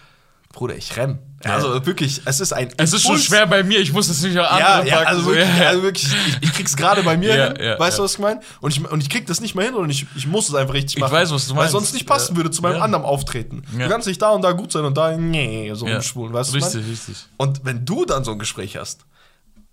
Bruder, 0.53 0.74
ich 0.76 0.96
renn. 0.96 1.20
Ja. 1.44 1.55
Also 1.55 1.86
wirklich, 1.86 2.20
es 2.24 2.40
ist 2.40 2.53
ein 2.53 2.70
Es 2.76 2.92
ist 2.92 3.03
schon 3.03 3.12
Impuls- 3.12 3.24
schwer 3.24 3.46
bei 3.46 3.62
mir, 3.62 3.78
ich 3.78 3.92
muss 3.92 4.09
das 4.09 4.20
nicht 4.20 4.36
auf 4.36 4.59
ja, 4.59 4.82
ja, 4.84 4.98
also 5.05 5.22
so, 5.22 5.28
wirklich, 5.30 5.48
ja, 5.59 5.68
also 5.68 5.82
wirklich 5.84 6.05
ich, 6.12 6.38
ich 6.42 6.53
krieg's 6.53 6.76
gerade 6.76 7.03
bei 7.05 7.16
mir 7.16 7.28
Ja, 7.36 7.46
hin. 7.46 7.57
ja, 7.61 7.78
weißt 7.78 7.98
du, 7.98 8.03
was 8.03 8.14
ich 8.14 8.18
meine? 8.18 8.40
Und 8.61 8.76
ich, 8.76 8.90
und 8.90 9.01
ich 9.01 9.09
krieg 9.09 9.26
das 9.26 9.40
nicht 9.40 9.55
mehr 9.55 9.64
hin 9.66 9.74
und 9.74 9.88
ich, 9.88 10.07
ich 10.16 10.26
muss 10.26 10.48
es 10.48 10.55
einfach 10.55 10.74
richtig 10.74 10.96
Ich 10.96 11.01
machen. 11.01 11.12
weiß, 11.12 11.30
was 11.30 11.46
du 11.46 11.53
Weil 11.55 11.61
meinst. 11.61 11.72
sonst 11.72 11.94
nicht 11.94 12.05
passen 12.07 12.36
würde 12.36 12.51
zu 12.51 12.61
meinem 12.62 12.82
anderen 12.82 13.05
Auftreten. 13.05 13.62
Du 13.72 13.88
kannst 13.88 14.07
nicht 14.09 14.20
da 14.20 14.30
und 14.30 14.42
da 14.42 14.53
gut 14.53 14.72
sein 14.72 14.84
und 14.84 14.96
da, 14.96 15.16
nee, 15.16 15.70
so 15.74 15.86
Ja. 15.86 15.96
umschwulen, 15.96 16.32
weißt 16.34 16.53
du, 16.53 16.59
ich 16.59 16.64
Richtig, 16.64 16.80
meine? 16.82 16.92
richtig. 16.92 17.16
Und 17.38 17.64
wenn 17.64 17.86
du 17.86 18.05
dann 18.05 18.24
so 18.24 18.32
ein 18.32 18.38
Gespräch 18.40 18.76
hast, 18.76 19.07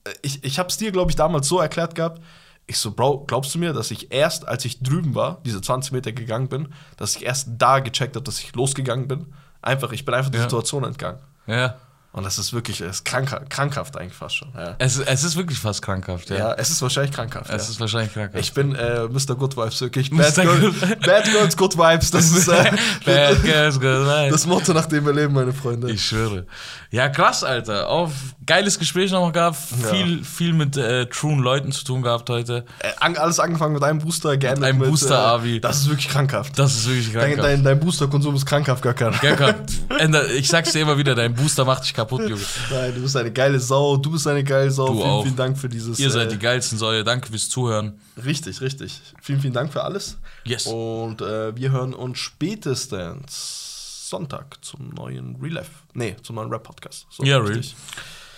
äh, 0.05 0.11
ich, 0.21 0.43
ich 0.45 0.59
hab's 0.59 0.77
dir, 0.77 0.91
glaube 0.91 1.09
ich, 1.11 1.15
damals 1.17 1.47
so 1.49 1.59
erklärt 1.59 1.95
gehabt, 1.95 2.21
ich 2.67 2.77
so, 2.77 2.91
Bro, 2.91 3.25
glaubst 3.27 3.53
du 3.55 3.59
mir, 3.59 3.73
dass 3.73 3.91
ich 3.91 4.11
erst, 4.13 4.47
als 4.47 4.63
ich 4.63 4.81
drüben 4.83 5.15
war, 5.15 5.41
diese 5.45 5.59
20 5.61 5.91
Meter 5.91 6.11
gegangen 6.13 6.47
bin, 6.49 6.69
dass 6.97 7.15
ich 7.15 7.25
erst 7.25 7.47
da 7.57 7.79
gecheckt 7.79 8.15
habe, 8.15 8.23
dass 8.23 8.39
ich 8.39 8.53
losgegangen 8.55 9.07
bin? 9.07 9.33
Einfach, 9.67 9.91
ich 9.91 10.05
bin 10.05 10.15
einfach 10.15 10.31
der 10.31 10.39
Ja. 10.41 10.49
Situation 10.49 10.83
entgangen. 10.85 11.19
Ja. 11.45 11.75
Und 12.17 12.23
das 12.23 12.39
ist 12.39 12.51
wirklich 12.51 12.81
ist 12.81 13.05
kranker, 13.05 13.41
krankhaft 13.47 13.95
eigentlich 13.95 14.15
fast 14.15 14.37
schon. 14.37 14.47
Ja. 14.57 14.73
Es, 14.79 14.97
es 14.97 15.23
ist 15.23 15.35
wirklich 15.35 15.59
fast 15.59 15.83
krankhaft, 15.83 16.31
ja. 16.31 16.37
Ja, 16.37 16.53
es 16.55 16.71
ist 16.71 16.81
wahrscheinlich 16.81 17.11
krankhaft. 17.11 17.45
Es 17.51 17.65
ja. 17.67 17.71
ist 17.73 17.79
wahrscheinlich 17.79 18.11
krankhaft. 18.11 18.43
Ich 18.43 18.53
bin 18.53 18.73
äh, 18.73 19.03
Mr. 19.03 19.35
Good 19.35 19.55
Vibes, 19.55 19.79
wirklich. 19.81 20.09
Bad, 20.09 20.33
Girl, 20.33 20.71
Bad 21.05 21.25
Girls, 21.25 21.55
Good 21.55 21.77
Vibes. 21.77 22.09
Das 22.09 22.31
ist 22.31 22.47
äh, 22.47 22.71
Bad 23.05 23.43
girls, 23.43 23.75
good 23.79 23.83
vibes. 24.07 24.31
das 24.31 24.47
Motto, 24.47 24.73
nach 24.73 24.87
dem 24.87 25.05
wir 25.05 25.13
leben, 25.13 25.35
meine 25.35 25.53
Freunde. 25.53 25.91
Ich 25.91 26.03
schwöre. 26.03 26.47
Ja, 26.89 27.07
krass, 27.09 27.43
Alter. 27.43 27.87
Auf 27.87 28.11
geiles 28.47 28.79
Gespräch 28.79 29.11
nochmal 29.11 29.31
gehabt. 29.33 29.57
Viel, 29.91 30.23
viel 30.23 30.53
mit 30.53 30.75
äh, 30.75 31.05
truen 31.05 31.37
Leuten 31.37 31.71
zu 31.71 31.83
tun 31.83 32.01
gehabt 32.01 32.31
heute. 32.31 32.65
Äh, 32.79 32.87
an, 32.99 33.15
alles 33.17 33.39
angefangen 33.39 33.73
mit 33.73 33.83
einem 33.83 33.99
Booster, 33.99 34.37
geendet 34.37 34.63
einem 34.63 34.79
mit, 34.79 34.89
Booster, 34.89 35.13
äh, 35.15 35.27
Avi. 35.27 35.61
Das 35.61 35.81
ist 35.81 35.89
wirklich 35.89 36.07
krankhaft. 36.09 36.57
Das 36.57 36.73
ist 36.73 36.87
wirklich 36.87 37.13
Dein, 37.13 37.33
krankhaft. 37.35 37.47
dein, 37.47 37.63
dein 37.63 37.79
Booster-Konsum 37.79 38.35
ist 38.35 38.45
krankhaft, 38.47 38.81
Göcker. 38.81 39.11
Göcker, 39.21 39.53
änder- 39.99 40.27
ich 40.29 40.47
sag's 40.47 40.71
dir 40.71 40.81
immer 40.81 40.97
wieder, 40.97 41.13
dein 41.13 41.35
Booster 41.35 41.63
macht 41.65 41.83
dich 41.83 41.93
kaputt, 41.93 42.06
Junge. 42.11 42.41
Nein, 42.71 42.95
du 42.95 43.01
bist 43.01 43.15
eine 43.15 43.31
geile 43.31 43.59
Sau. 43.59 43.97
Du 43.97 44.11
bist 44.11 44.27
eine 44.27 44.43
geile 44.43 44.71
Sau. 44.71 44.87
Du 44.87 44.93
vielen, 44.93 45.07
auch. 45.07 45.23
vielen 45.23 45.35
Dank 45.35 45.57
für 45.57 45.69
dieses. 45.69 45.99
Ihr 45.99 46.09
seid 46.09 46.27
äh, 46.27 46.31
die 46.31 46.39
geilsten 46.39 46.77
Säue. 46.77 47.03
Danke 47.03 47.29
fürs 47.29 47.49
Zuhören. 47.49 47.99
Richtig, 48.23 48.61
richtig. 48.61 49.01
Vielen, 49.21 49.41
vielen 49.41 49.53
Dank 49.53 49.71
für 49.71 49.83
alles. 49.83 50.17
Yes. 50.43 50.67
Und 50.67 51.21
äh, 51.21 51.55
wir 51.55 51.71
hören 51.71 51.93
uns 51.93 52.19
spätestens 52.19 54.09
Sonntag 54.09 54.57
zum 54.63 54.89
neuen 54.89 55.35
Real 55.41 55.55
Life. 55.55 55.71
Nee, 55.93 56.15
zum 56.23 56.37
neuen 56.37 56.49
Rap-Podcast. 56.49 57.07
So, 57.09 57.23
Ja, 57.23 57.39
richtig. 57.39 57.75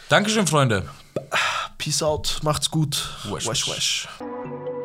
Dankeschön, 0.09 0.47
Freunde. 0.47 0.89
Peace 1.77 2.01
out, 2.01 2.39
macht's 2.41 2.71
gut. 2.71 3.09
Wesh, 3.25 3.47
wesh. 3.47 3.67
wesh. 3.67 4.07
wesh. 4.19 4.78